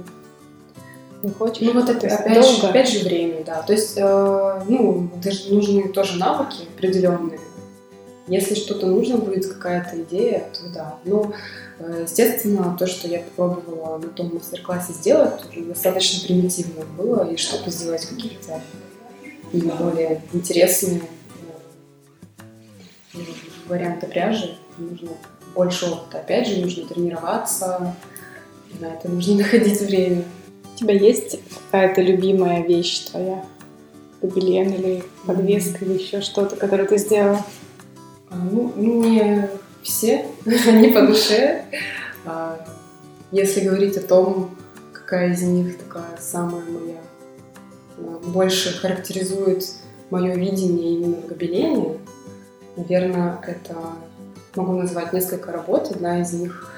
не 1.22 1.30
хочешь? 1.30 1.62
Ну 1.62 1.72
вот 1.72 1.88
это 1.88 2.14
опять 2.14 2.46
же, 2.46 2.66
опять 2.66 2.90
же 2.90 3.04
время, 3.04 3.44
да. 3.44 3.62
То 3.62 3.72
есть, 3.72 3.94
э, 3.96 4.62
ну, 4.68 5.10
даже 5.22 5.52
нужны 5.52 5.88
тоже 5.88 6.18
навыки 6.18 6.66
определенные. 6.76 7.38
Если 8.28 8.54
что-то 8.54 8.86
нужно 8.86 9.18
будет, 9.18 9.46
какая-то 9.46 10.00
идея, 10.02 10.48
то 10.52 10.68
да. 10.72 10.98
Но, 11.04 11.32
э, 11.78 12.02
естественно, 12.04 12.76
то, 12.78 12.86
что 12.86 13.08
я 13.08 13.20
попробовала 13.20 13.98
на 13.98 14.08
том 14.08 14.34
мастер-классе 14.34 14.92
сделать, 14.92 15.42
достаточно 15.56 16.26
примитивно 16.26 16.84
было, 16.96 17.28
и 17.28 17.36
чтобы 17.36 17.70
сделать 17.70 18.06
какие-то 18.06 18.60
более 19.52 20.22
интересные 20.32 21.02
э, 23.14 23.18
варианты 23.68 24.06
пряжи, 24.06 24.56
нужно 24.78 25.10
больше 25.54 25.86
опыта. 25.86 26.18
Опять 26.18 26.48
же, 26.48 26.60
нужно 26.60 26.86
тренироваться, 26.86 27.94
на 28.80 28.86
это 28.86 29.08
нужно 29.08 29.36
находить 29.38 29.80
время. 29.80 30.24
У 30.74 30.78
тебя 30.78 30.94
есть 30.94 31.38
какая-то 31.70 32.00
любимая 32.00 32.62
вещь 32.62 33.00
твоя? 33.10 33.44
Гобелен 34.20 34.72
или 34.72 35.02
подвеска, 35.26 35.84
или 35.84 35.94
еще 35.94 36.20
что-то, 36.20 36.56
которое 36.56 36.84
ты 36.84 36.96
сделала? 36.96 37.44
А, 38.30 38.36
ну, 38.36 38.72
мне 38.76 39.50
все, 39.82 40.26
они 40.66 40.88
по 40.88 41.02
душе. 41.02 41.64
А, 42.24 42.64
если 43.32 43.60
говорить 43.60 43.96
о 43.96 44.00
том, 44.00 44.56
какая 44.92 45.32
из 45.32 45.42
них 45.42 45.76
такая 45.78 46.16
самая 46.20 46.62
моя, 46.64 47.00
а, 47.98 48.20
больше 48.28 48.78
характеризует 48.78 49.64
мое 50.10 50.34
видение 50.34 50.94
именно 50.94 51.16
в 51.16 51.26
гобелене, 51.26 51.98
наверное, 52.76 53.40
это 53.46 53.76
могу 54.56 54.72
назвать 54.74 55.12
несколько 55.12 55.52
работ. 55.52 55.90
Одна 55.90 56.20
из 56.20 56.32
них 56.32 56.72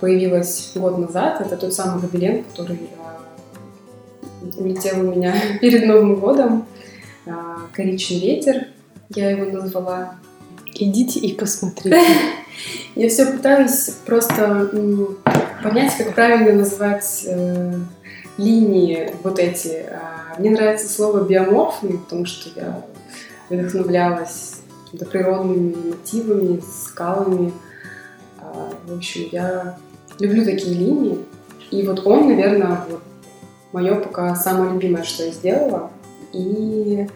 появилась 0.00 0.72
год 0.74 0.98
назад. 0.98 1.40
Это 1.40 1.56
тот 1.56 1.74
самый 1.74 2.00
гобелен, 2.00 2.44
который 2.44 2.78
улетел 4.56 5.00
у 5.00 5.14
меня 5.14 5.34
перед 5.60 5.86
Новым 5.86 6.16
годом. 6.16 6.66
Коричневый 7.72 8.36
ветер, 8.36 8.68
я 9.10 9.30
его 9.30 9.50
назвала. 9.50 10.14
Идите 10.74 11.20
и 11.20 11.34
посмотрите. 11.34 11.98
Я 12.94 13.10
все 13.10 13.26
пытаюсь 13.26 13.90
просто 14.06 14.70
понять, 15.62 15.94
как 15.98 16.14
правильно 16.14 16.52
назвать 16.52 17.24
э, 17.26 17.74
линии 18.38 19.12
вот 19.22 19.38
эти. 19.38 19.84
А, 19.90 20.38
мне 20.38 20.50
нравится 20.50 20.88
слово 20.88 21.22
биоморфные, 21.24 21.98
потому 21.98 22.24
что 22.24 22.48
я 22.58 22.82
вдохновлялась 23.50 24.56
природными 24.92 25.74
мотивами, 25.90 26.60
скалами. 26.60 27.52
А, 28.38 28.72
в 28.86 28.96
общем, 28.96 29.28
я 29.32 29.78
люблю 30.18 30.44
такие 30.44 30.74
линии. 30.74 31.18
И 31.70 31.82
вот 31.82 32.06
он, 32.06 32.28
наверное, 32.28 32.84
вот 32.88 33.02
мое 33.72 33.96
пока 33.96 34.34
самое 34.36 34.72
любимое, 34.72 35.02
что 35.02 35.24
я 35.24 35.32
сделала. 35.32 35.90
И 36.32 37.06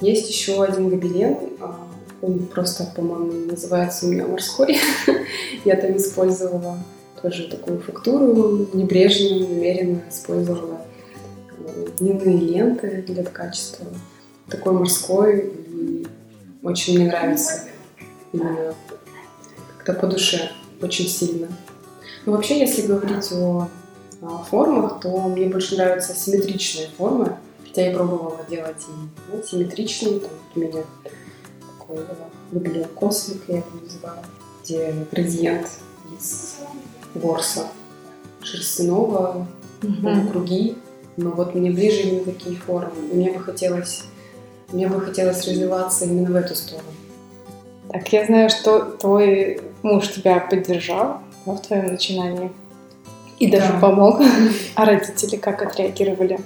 есть 0.00 0.28
еще 0.28 0.62
один 0.62 0.90
гобелен, 0.90 1.36
а, 1.60 1.76
он 2.20 2.46
просто, 2.46 2.84
по-моему, 2.96 3.50
называется 3.50 4.06
у 4.06 4.10
меня 4.10 4.26
морской. 4.26 4.78
Я 5.64 5.76
там 5.76 5.96
использовала 5.96 6.78
тоже 7.22 7.48
такую 7.48 7.80
фактуру, 7.80 8.68
небрежно, 8.72 9.46
намеренно 9.46 10.02
использовала 10.10 10.80
длинные 11.98 12.38
ленты 12.38 13.04
для 13.06 13.24
качества. 13.24 13.86
Такой 14.48 14.72
морской, 14.72 15.52
очень 16.62 16.98
мне 16.98 17.08
нравится 17.08 17.64
именно 18.32 18.74
как-то 19.78 19.94
по 19.94 20.06
душе, 20.06 20.50
очень 20.82 21.08
сильно. 21.08 21.48
Но 22.26 22.32
вообще, 22.32 22.60
если 22.60 22.86
говорить 22.86 23.32
о, 23.32 23.68
о 24.20 24.38
формах, 24.44 25.00
то 25.00 25.10
мне 25.28 25.46
больше 25.46 25.76
нравятся 25.76 26.14
симметричные 26.14 26.88
формы, 26.96 27.36
хотя 27.66 27.86
я 27.86 27.96
пробовала 27.96 28.40
делать 28.48 28.82
и 28.88 29.32
ну, 29.32 29.42
симметричные, 29.42 30.20
там, 30.20 30.30
у 30.54 30.58
меня 30.58 30.82
такой 31.78 32.04
выглядел 32.50 32.86
космик, 32.94 33.42
я 33.48 33.58
его 33.58 33.66
называю, 33.82 34.18
где 34.62 34.94
градиент 35.10 35.68
из 36.18 36.56
ворса 37.14 37.68
шерстяного, 38.42 39.46
угу. 39.82 40.28
круги. 40.30 40.76
Но 41.16 41.30
вот 41.30 41.54
мне 41.54 41.70
ближе 41.70 42.02
именно 42.02 42.24
такие 42.24 42.56
формы. 42.56 42.92
И 43.10 43.16
мне 43.16 43.32
бы 43.32 43.40
хотелось, 43.40 44.04
мне 44.72 44.86
бы 44.86 45.00
хотелось 45.00 45.46
развиваться 45.46 46.04
именно 46.04 46.30
в 46.30 46.36
эту 46.36 46.54
сторону. 46.54 46.88
Так, 47.90 48.12
я 48.12 48.26
знаю, 48.26 48.50
что 48.50 48.80
твой 48.80 49.60
муж 49.82 50.08
тебя 50.08 50.40
поддержал 50.40 51.20
да, 51.46 51.52
в 51.52 51.62
твоем 51.62 51.86
начинании 51.86 52.52
и 53.38 53.50
даже 53.50 53.72
да. 53.72 53.78
помог. 53.80 54.20
А 54.74 54.84
родители 54.84 55.36
как 55.36 55.62
отреагировали? 55.62 56.38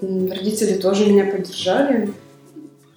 Родители 0.00 0.74
тоже 0.78 1.10
меня 1.10 1.24
поддержали. 1.24 2.12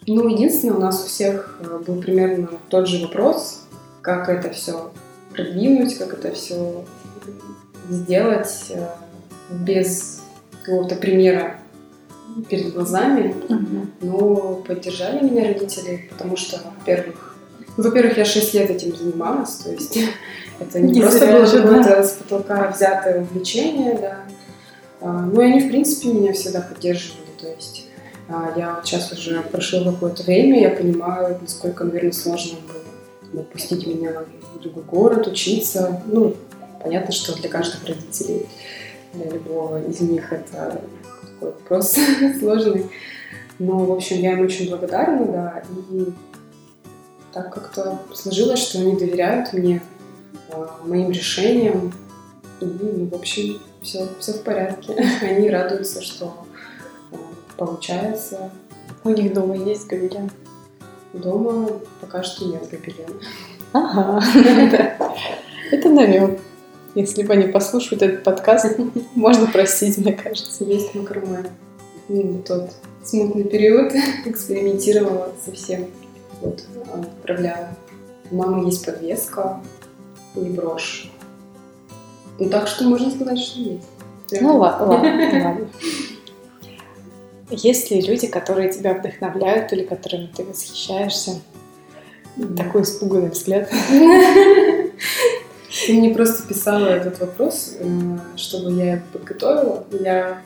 Ну, 0.05 0.27
единственное, 0.27 0.75
у 0.75 0.79
нас 0.79 1.03
у 1.03 1.07
всех 1.07 1.59
э, 1.61 1.79
был 1.85 2.01
примерно 2.01 2.49
тот 2.69 2.87
же 2.87 3.01
вопрос, 3.05 3.63
как 4.01 4.27
это 4.27 4.51
все 4.51 4.91
продвинуть, 5.33 5.97
как 5.97 6.13
это 6.13 6.31
все 6.33 6.83
сделать 7.89 8.65
э, 8.69 8.87
без 9.49 10.21
какого-то 10.63 10.95
примера 10.95 11.57
перед 12.49 12.73
глазами. 12.73 13.35
Uh-huh. 13.47 13.87
Но 14.01 14.55
поддержали 14.67 15.23
меня 15.23 15.45
родители, 15.45 16.07
потому 16.09 16.35
что, 16.35 16.59
во-первых, 16.79 17.35
во-первых, 17.77 18.17
я 18.17 18.25
6 18.25 18.53
лет 18.53 18.69
этим 18.69 18.95
занималась, 18.95 19.55
то 19.55 19.71
есть 19.71 19.97
это 20.59 20.79
не, 20.79 20.93
не 20.93 21.01
просто 21.01 21.27
было 21.27 21.45
какое-то 21.45 22.03
с 22.03 22.11
потолка 22.13 22.71
взятое 22.71 23.21
увлечение, 23.21 23.97
да. 23.97 24.17
А, 25.01 25.25
ну 25.25 25.41
и 25.41 25.45
они, 25.45 25.59
в 25.59 25.69
принципе, 25.69 26.13
меня 26.13 26.33
всегда 26.33 26.61
поддерживали, 26.61 27.25
то 27.39 27.47
есть 27.47 27.87
а, 28.29 28.53
я 28.55 28.79
сейчас 28.83 29.11
уже 29.11 29.41
прошло 29.41 29.91
какое-то 29.91 30.23
время, 30.23 30.61
я 30.61 30.69
понимаю, 30.69 31.37
насколько, 31.41 31.83
наверное, 31.83 32.11
сложно 32.11 32.57
было 33.31 33.41
отпустить 33.41 33.87
меня 33.87 34.23
в 34.55 34.59
другой 34.59 34.83
город, 34.83 35.27
учиться. 35.27 36.01
Ну, 36.05 36.35
понятно, 36.81 37.11
что 37.11 37.35
для 37.35 37.49
каждых 37.49 37.83
родителей, 37.85 38.45
для 39.13 39.31
любого 39.31 39.83
из 39.83 39.99
них 39.99 40.31
это 40.31 40.81
такой 41.43 41.51
вопрос 41.51 41.95
сложный. 42.39 42.89
Но, 43.59 43.79
в 43.79 43.91
общем, 43.91 44.17
я 44.17 44.33
им 44.33 44.41
очень 44.41 44.69
благодарна, 44.69 45.25
да, 45.25 45.63
и 45.91 46.05
так 47.31 47.53
как-то 47.53 47.99
сложилось, 48.13 48.59
что 48.59 48.79
они 48.79 48.95
доверяют 48.95 49.53
мне, 49.53 49.81
а, 50.51 50.79
моим 50.85 51.11
решениям, 51.11 51.93
и, 52.59 52.65
ну, 52.65 53.05
в 53.07 53.15
общем, 53.15 53.59
все, 53.81 54.07
все 54.19 54.33
в 54.33 54.43
порядке. 54.43 54.93
Они 55.21 55.49
радуются, 55.49 56.01
что 56.01 56.45
получается. 57.57 58.51
У 59.03 59.09
них 59.09 59.33
дома 59.33 59.55
есть 59.55 59.87
гобелен? 59.87 60.31
Дома 61.13 61.69
пока 62.01 62.23
что 62.23 62.45
нет 62.45 62.63
гобелена. 62.69 63.13
Ага, 63.73 64.23
это 65.71 65.89
намек. 65.89 66.39
Если 66.95 67.23
бы 67.23 67.33
они 67.33 67.47
послушают 67.47 68.03
этот 68.03 68.23
подкаст, 68.23 68.77
можно 69.15 69.47
простить, 69.47 69.97
мне 69.97 70.13
кажется. 70.13 70.63
Есть 70.63 70.93
макраме. 70.93 71.45
Ну, 72.07 72.43
тот 72.45 72.71
смутный 73.03 73.45
период 73.45 73.93
экспериментировала 74.25 75.33
совсем. 75.43 75.87
Вот, 76.41 76.63
отправляла. 76.93 77.69
У 78.29 78.35
мамы 78.35 78.65
есть 78.65 78.85
подвеска 78.85 79.61
и 80.35 80.39
брошь. 80.39 81.11
Ну, 82.39 82.49
так 82.49 82.67
что 82.67 82.83
можно 82.83 83.11
сказать, 83.11 83.39
что 83.39 83.59
есть. 83.59 83.87
Ну, 84.41 84.57
ладно, 84.57 84.87
ладно. 84.87 85.67
Есть 87.49 87.91
ли 87.91 88.01
люди, 88.01 88.27
которые 88.27 88.71
тебя 88.71 88.95
вдохновляют 88.95 89.71
или 89.73 89.83
которыми 89.83 90.31
ты 90.35 90.43
восхищаешься? 90.43 91.39
Такой 92.57 92.81
испуганный 92.81 93.29
взгляд. 93.29 93.69
Ты 95.73 95.93
мне 95.93 96.13
просто 96.13 96.47
писала 96.47 96.85
этот 96.85 97.19
вопрос, 97.19 97.75
э, 97.79 98.17
чтобы 98.35 98.73
я 98.73 99.01
подготовила. 99.11 99.83
Я 99.91 100.41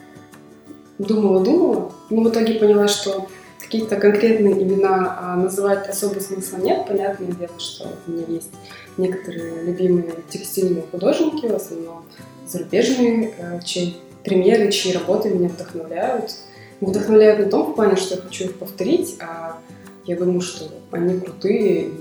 думала-думала, 0.98 1.92
но 2.10 2.22
в 2.22 2.30
итоге 2.30 2.54
поняла, 2.54 2.88
что 2.88 3.28
какие-то 3.60 3.98
конкретные 3.98 4.64
имена 4.64 5.18
а, 5.20 5.36
называть 5.36 5.90
особо 5.90 6.22
смысла 6.22 6.58
нет. 6.58 6.88
Понятное 6.88 7.34
дело, 7.34 7.60
что 7.60 7.90
у 8.08 8.12
меня 8.12 8.24
есть 8.30 8.52
некоторые 8.96 9.64
любимые 9.64 10.14
текстильные 10.30 10.84
художники, 10.90 11.46
в 11.46 11.56
основном 11.56 12.06
зарубежные, 12.48 13.34
э, 13.38 13.60
чьи 13.66 13.98
примеры, 14.24 14.72
чьи 14.72 14.94
работы 14.94 15.30
меня 15.30 15.50
вдохновляют. 15.50 16.32
Вдохновляют 16.80 17.40
не 17.40 17.52
том 17.52 17.74
в 17.74 17.76
плане, 17.76 17.98
что 17.98 18.16
я 18.16 18.22
хочу 18.22 18.46
их 18.46 18.56
повторить, 18.58 19.18
а 19.20 19.58
я 20.06 20.16
думаю, 20.16 20.40
что 20.40 20.66
они 20.92 21.20
крутые, 21.20 21.90
и 21.90 21.94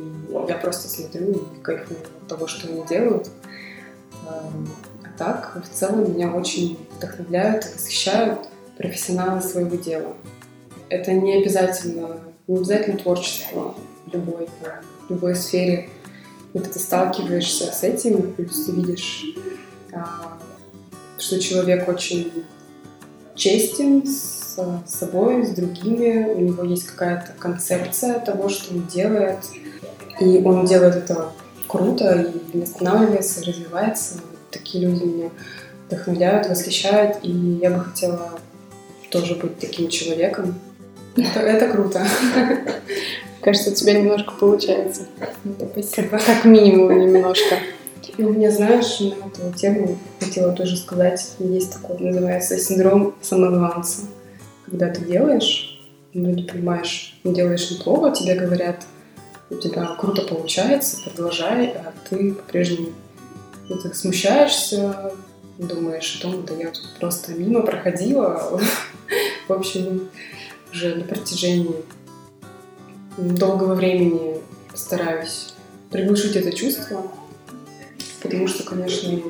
я 0.48 0.56
просто 0.56 0.88
смотрю 0.88 1.32
и 1.32 1.60
кайфую 1.62 1.98
того, 2.28 2.46
что 2.46 2.68
они 2.68 2.84
делают. 2.86 3.28
Эм, 4.28 4.68
а 5.04 5.18
так, 5.18 5.62
в 5.64 5.74
целом, 5.74 6.12
меня 6.12 6.32
очень 6.32 6.78
вдохновляют 6.96 7.64
и 7.64 7.74
восхищают 7.74 8.48
профессионалы 8.76 9.40
своего 9.40 9.76
дела. 9.76 10.14
Это 10.88 11.12
не 11.12 11.36
обязательно, 11.36 12.20
не 12.46 12.56
обязательно 12.56 12.98
творчество 12.98 13.74
в 14.06 14.14
любой, 14.14 14.48
в 15.06 15.10
любой 15.10 15.34
сфере. 15.34 15.88
Когда 16.52 16.68
ты 16.70 16.78
сталкиваешься 16.78 17.72
с 17.72 17.82
этим, 17.82 18.32
плюс 18.32 18.64
ты 18.64 18.72
видишь, 18.72 19.24
а, 19.92 20.38
что 21.18 21.38
человек 21.40 21.88
очень 21.88 22.44
честен 23.34 24.06
с 24.06 24.58
собой, 24.86 25.44
с 25.44 25.50
другими, 25.50 26.32
у 26.32 26.40
него 26.40 26.64
есть 26.64 26.86
какая-то 26.86 27.32
концепция 27.38 28.18
того, 28.20 28.48
что 28.48 28.74
он 28.74 28.86
делает, 28.86 29.38
и 30.20 30.38
он 30.42 30.64
делает 30.64 30.96
это 30.96 31.32
круто 31.76 32.32
и 32.52 32.62
останавливается, 32.62 33.44
развивается. 33.44 34.20
Такие 34.50 34.86
люди 34.86 35.04
меня 35.04 35.30
вдохновляют, 35.86 36.48
восхищают, 36.48 37.18
и 37.22 37.30
я 37.30 37.70
бы 37.70 37.80
хотела 37.80 38.30
тоже 39.10 39.34
быть 39.34 39.58
таким 39.58 39.88
человеком. 39.88 40.54
Это, 41.16 41.40
это 41.40 41.68
круто. 41.70 42.06
Кажется, 43.40 43.70
у 43.70 43.74
тебя 43.74 43.94
немножко 43.94 44.32
получается. 44.32 45.06
Спасибо. 45.72 46.18
Как 46.18 46.44
минимум 46.44 46.98
немножко. 46.98 47.56
И 48.16 48.22
у 48.22 48.32
меня, 48.32 48.50
знаешь, 48.50 49.00
на 49.00 49.26
эту 49.28 49.56
тему 49.56 49.98
хотела 50.20 50.52
тоже 50.52 50.76
сказать, 50.76 51.32
есть 51.38 51.74
такой, 51.74 51.98
называется 51.98 52.58
синдром 52.58 53.14
самозванца. 53.20 54.02
Когда 54.64 54.88
ты 54.88 55.04
делаешь, 55.04 55.80
ну, 56.14 56.30
не 56.30 56.42
понимаешь, 56.42 57.18
не 57.24 57.34
делаешь 57.34 57.70
неплохо, 57.70 58.10
тебе 58.10 58.34
говорят, 58.34 58.86
у 59.50 59.54
тебя 59.56 59.86
круто 59.98 60.22
получается, 60.22 60.98
продолжай, 61.04 61.68
а 61.68 61.92
ты 62.08 62.32
по-прежнему 62.32 62.92
ну, 63.68 63.76
ты 63.78 63.92
смущаешься, 63.94 65.12
думаешь 65.58 66.16
о 66.16 66.22
том, 66.22 66.44
да 66.44 66.54
я 66.54 66.70
тут 66.70 66.88
просто 67.00 67.32
мимо 67.32 67.62
проходила. 67.62 68.60
В 69.48 69.52
общем, 69.52 70.08
уже 70.72 70.94
на 70.94 71.04
протяжении 71.04 71.84
долгого 73.16 73.74
времени 73.74 74.40
стараюсь 74.74 75.54
приглушить 75.90 76.36
это 76.36 76.52
чувство, 76.52 77.10
потому 78.22 78.46
что, 78.46 78.62
конечно, 78.62 79.20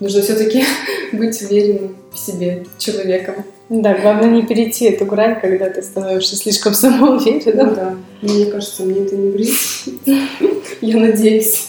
нужно 0.00 0.22
все-таки 0.22 0.64
быть 1.12 1.40
уверенным 1.42 1.96
в 2.12 2.18
себе 2.18 2.66
человеком. 2.78 3.44
Да, 3.68 3.94
главное 3.94 4.28
не 4.28 4.42
перейти 4.42 4.86
эту 4.86 5.06
грань, 5.06 5.40
когда 5.40 5.70
ты 5.70 5.82
становишься 5.82 6.36
слишком 6.36 6.74
самоуверенным. 6.74 7.68
Ну, 7.68 7.74
да. 7.74 7.96
Мне 8.20 8.46
кажется, 8.46 8.82
мне 8.82 9.04
это 9.04 9.16
не 9.16 9.30
грозит. 9.30 10.00
Я 10.80 10.96
надеюсь. 10.98 11.68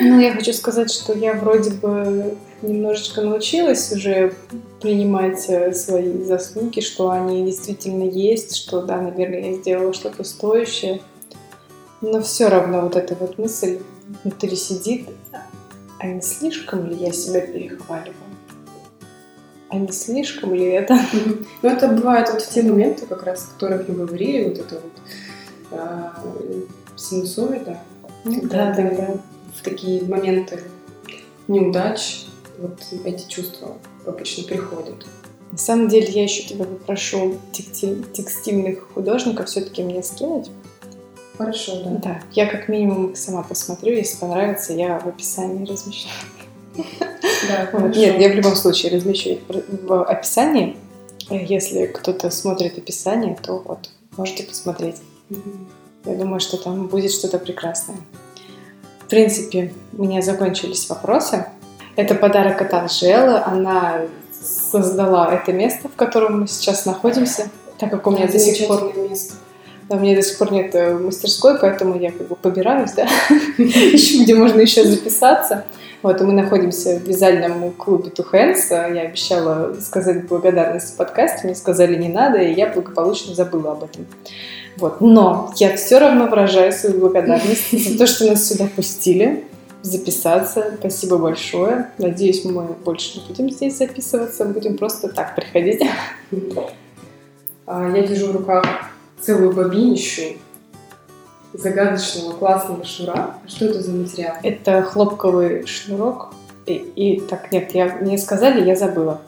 Ну, 0.00 0.20
я 0.20 0.32
хочу 0.32 0.52
сказать, 0.52 0.92
что 0.92 1.14
я 1.14 1.32
вроде 1.32 1.70
бы 1.70 2.36
немножечко 2.60 3.22
научилась 3.22 3.90
уже 3.92 4.34
принимать 4.80 5.42
э, 5.48 5.72
свои 5.72 6.22
заслуги, 6.22 6.80
что 6.80 7.10
они 7.10 7.46
действительно 7.46 8.02
есть, 8.02 8.56
что 8.56 8.82
да, 8.82 9.00
наверное, 9.00 9.52
я 9.52 9.54
сделала 9.54 9.94
что-то 9.94 10.22
стоящее. 10.22 11.00
Но 12.02 12.20
все 12.20 12.48
равно 12.48 12.82
вот 12.82 12.96
эта 12.96 13.14
вот 13.14 13.38
мысль 13.38 13.78
внутри 14.22 14.54
сидит, 14.56 15.08
а 15.98 16.06
не 16.06 16.20
слишком 16.20 16.86
ли 16.86 16.96
я 16.96 17.12
себя 17.12 17.40
перехваливаю? 17.40 18.14
А 19.74 19.78
не 19.78 19.90
слишком 19.92 20.54
ли 20.54 20.66
это? 20.66 20.96
Ну, 21.62 21.68
это 21.68 21.88
бывает 21.88 22.28
вот 22.32 22.42
в 22.42 22.48
те 22.48 22.62
моменты, 22.62 23.06
как 23.06 23.24
раз, 23.24 23.48
о 23.48 23.54
которых 23.54 23.88
мы 23.88 24.06
говорили, 24.06 24.48
вот 24.48 24.58
это 24.58 24.74
вот 24.74 24.92
а, 25.72 26.22
синусоида. 26.96 27.78
Да, 28.24 28.72
да, 28.72 28.90
да 28.90 29.20
в 29.54 29.62
такие 29.62 30.04
моменты 30.04 30.60
неудач 31.48 32.26
вот 32.58 32.78
эти 33.04 33.28
чувства 33.28 33.76
обычно 34.06 34.44
приходят. 34.44 35.06
На 35.50 35.58
самом 35.58 35.88
деле 35.88 36.08
я 36.08 36.24
еще 36.24 36.42
тебя 36.44 36.64
попрошу 36.64 37.36
текстиль, 37.52 38.04
текстильных 38.12 38.88
художников 38.92 39.48
все-таки 39.48 39.82
мне 39.82 40.02
скинуть. 40.02 40.50
Хорошо, 41.36 41.82
да. 41.82 41.90
Да, 41.90 42.20
я 42.32 42.46
как 42.46 42.68
минимум 42.68 43.16
сама 43.16 43.42
посмотрю, 43.42 43.94
если 43.94 44.18
понравится, 44.18 44.72
я 44.72 45.00
в 45.00 45.08
описании 45.08 45.66
размещу. 45.66 46.08
Да, 46.74 47.68
вот. 47.72 47.96
Нет, 47.96 48.20
я 48.20 48.28
в 48.30 48.34
любом 48.34 48.56
случае 48.56 48.92
размещу 48.92 49.30
их 49.30 49.38
в 49.48 50.04
описании. 50.04 50.76
Если 51.30 51.86
кто-то 51.86 52.30
смотрит 52.30 52.78
описание, 52.78 53.36
то 53.40 53.62
вот 53.64 53.90
можете 54.16 54.44
посмотреть. 54.44 54.96
Я 56.04 56.14
думаю, 56.16 56.40
что 56.40 56.56
там 56.56 56.86
будет 56.86 57.12
что-то 57.12 57.38
прекрасное. 57.38 57.96
В 59.00 59.08
принципе, 59.08 59.72
у 59.96 60.02
меня 60.02 60.22
закончились 60.22 60.88
вопросы. 60.88 61.46
Это 61.96 62.14
подарок 62.14 62.60
от 62.60 62.74
Анжелы. 62.74 63.38
Она 63.38 64.02
создала 64.44 65.32
это 65.32 65.52
место, 65.52 65.88
в 65.88 65.96
котором 65.96 66.40
мы 66.40 66.46
сейчас 66.46 66.84
находимся, 66.86 67.48
так 67.78 67.90
как 67.90 68.06
у 68.06 68.10
меня 68.10 68.26
до 68.26 68.38
сих 68.38 68.66
пор... 68.66 68.92
место. 68.96 69.34
Да, 69.88 69.96
у 69.96 70.00
меня 70.00 70.16
до 70.16 70.22
сих 70.22 70.38
пор 70.38 70.50
нет 70.50 70.74
э, 70.74 70.94
мастерской, 70.94 71.58
поэтому 71.58 71.98
я 72.00 72.10
как 72.10 72.28
бы 72.28 72.36
побираюсь, 72.36 72.92
да, 72.92 73.06
ищу, 73.58 74.22
где 74.22 74.34
можно 74.34 74.60
еще 74.60 74.84
записаться. 74.84 75.64
Вот, 76.04 76.20
и 76.20 76.24
мы 76.24 76.34
находимся 76.34 76.98
в 76.98 77.08
вязальном 77.08 77.72
клубе 77.72 78.10
Two. 78.10 78.94
Я 78.94 79.00
обещала 79.08 79.74
сказать 79.80 80.28
благодарность 80.28 80.92
в 80.92 80.96
подкасте, 80.98 81.46
мне 81.46 81.54
сказали 81.54 81.96
не 81.96 82.08
надо, 82.08 82.42
и 82.42 82.52
я 82.52 82.70
благополучно 82.70 83.34
забыла 83.34 83.72
об 83.72 83.84
этом. 83.84 84.04
Вот. 84.76 85.00
Но 85.00 85.50
я 85.56 85.74
все 85.78 85.98
равно 85.98 86.26
выражаю 86.26 86.72
свою 86.72 86.98
благодарность 86.98 87.70
за 87.72 87.96
то, 87.96 88.06
что 88.06 88.26
нас 88.26 88.46
сюда 88.46 88.68
пустили 88.76 89.44
записаться. 89.80 90.74
Спасибо 90.78 91.16
большое. 91.16 91.88
Надеюсь, 91.96 92.44
мы 92.44 92.64
больше 92.84 93.20
не 93.20 93.26
будем 93.26 93.48
здесь 93.50 93.78
записываться, 93.78 94.44
будем 94.44 94.76
просто 94.76 95.08
так 95.08 95.34
приходить. 95.34 95.80
А, 97.66 97.90
я 97.96 98.02
держу 98.06 98.26
в 98.26 98.36
руках 98.36 98.62
целую 99.22 99.54
бобинищу 99.54 100.34
загадочного 101.54 102.32
классного 102.32 102.84
шнура. 102.84 103.36
Что 103.46 103.66
это 103.66 103.80
за 103.80 103.92
материал? 103.92 104.34
Это 104.42 104.82
хлопковый 104.82 105.66
шнурок. 105.66 106.34
И, 106.66 106.74
и 106.74 107.20
так, 107.20 107.52
нет, 107.52 107.74
я, 107.74 107.96
мне 108.00 108.18
сказали, 108.18 108.66
я 108.66 108.74
забыла. 108.74 109.20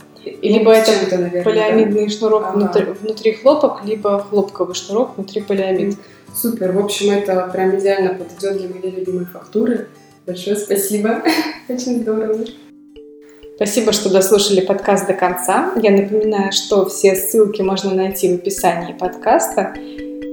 Либо 0.43 0.73
это, 0.73 0.90
это 0.90 1.19
наверное, 1.19 1.44
полиамидный 1.44 2.07
да? 2.07 2.12
шнурок 2.12 2.43
ага. 2.47 2.57
внутри, 2.57 2.85
внутри 2.85 3.32
хлопок, 3.35 3.85
либо 3.85 4.19
хлопковый 4.19 4.74
шнурок 4.74 5.16
внутри 5.16 5.40
полиамид. 5.43 5.97
Супер, 6.35 6.73
в 6.73 6.85
общем, 6.85 7.12
это 7.12 7.48
прям 7.53 7.78
идеально 7.78 8.15
подойдет 8.15 8.59
для 8.59 8.69
моей 8.69 8.90
любимой 8.90 9.27
фактуры. 9.27 9.89
Большое 10.27 10.57
спасибо, 10.57 11.23
очень 11.69 12.03
здорово. 12.03 12.44
Спасибо, 13.55 13.93
что 13.93 14.11
дослушали 14.11 14.61
подкаст 14.61 15.07
до 15.07 15.15
конца. 15.15 15.73
Я 15.81 15.93
напоминаю, 15.93 16.53
что 16.53 16.86
все 16.86 17.15
ссылки 17.15 17.62
можно 17.62 17.94
найти 17.94 18.32
в 18.32 18.40
описании 18.40 18.93
подкаста. 18.93 19.74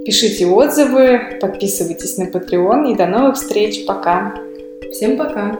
Пишите 0.04 0.46
отзывы, 0.46 1.38
подписывайтесь 1.40 2.18
на 2.18 2.24
Patreon 2.24 2.92
и 2.92 2.96
до 2.96 3.06
новых 3.06 3.36
встреч. 3.36 3.86
Пока. 3.86 4.34
Всем 4.92 5.16
пока. 5.16 5.58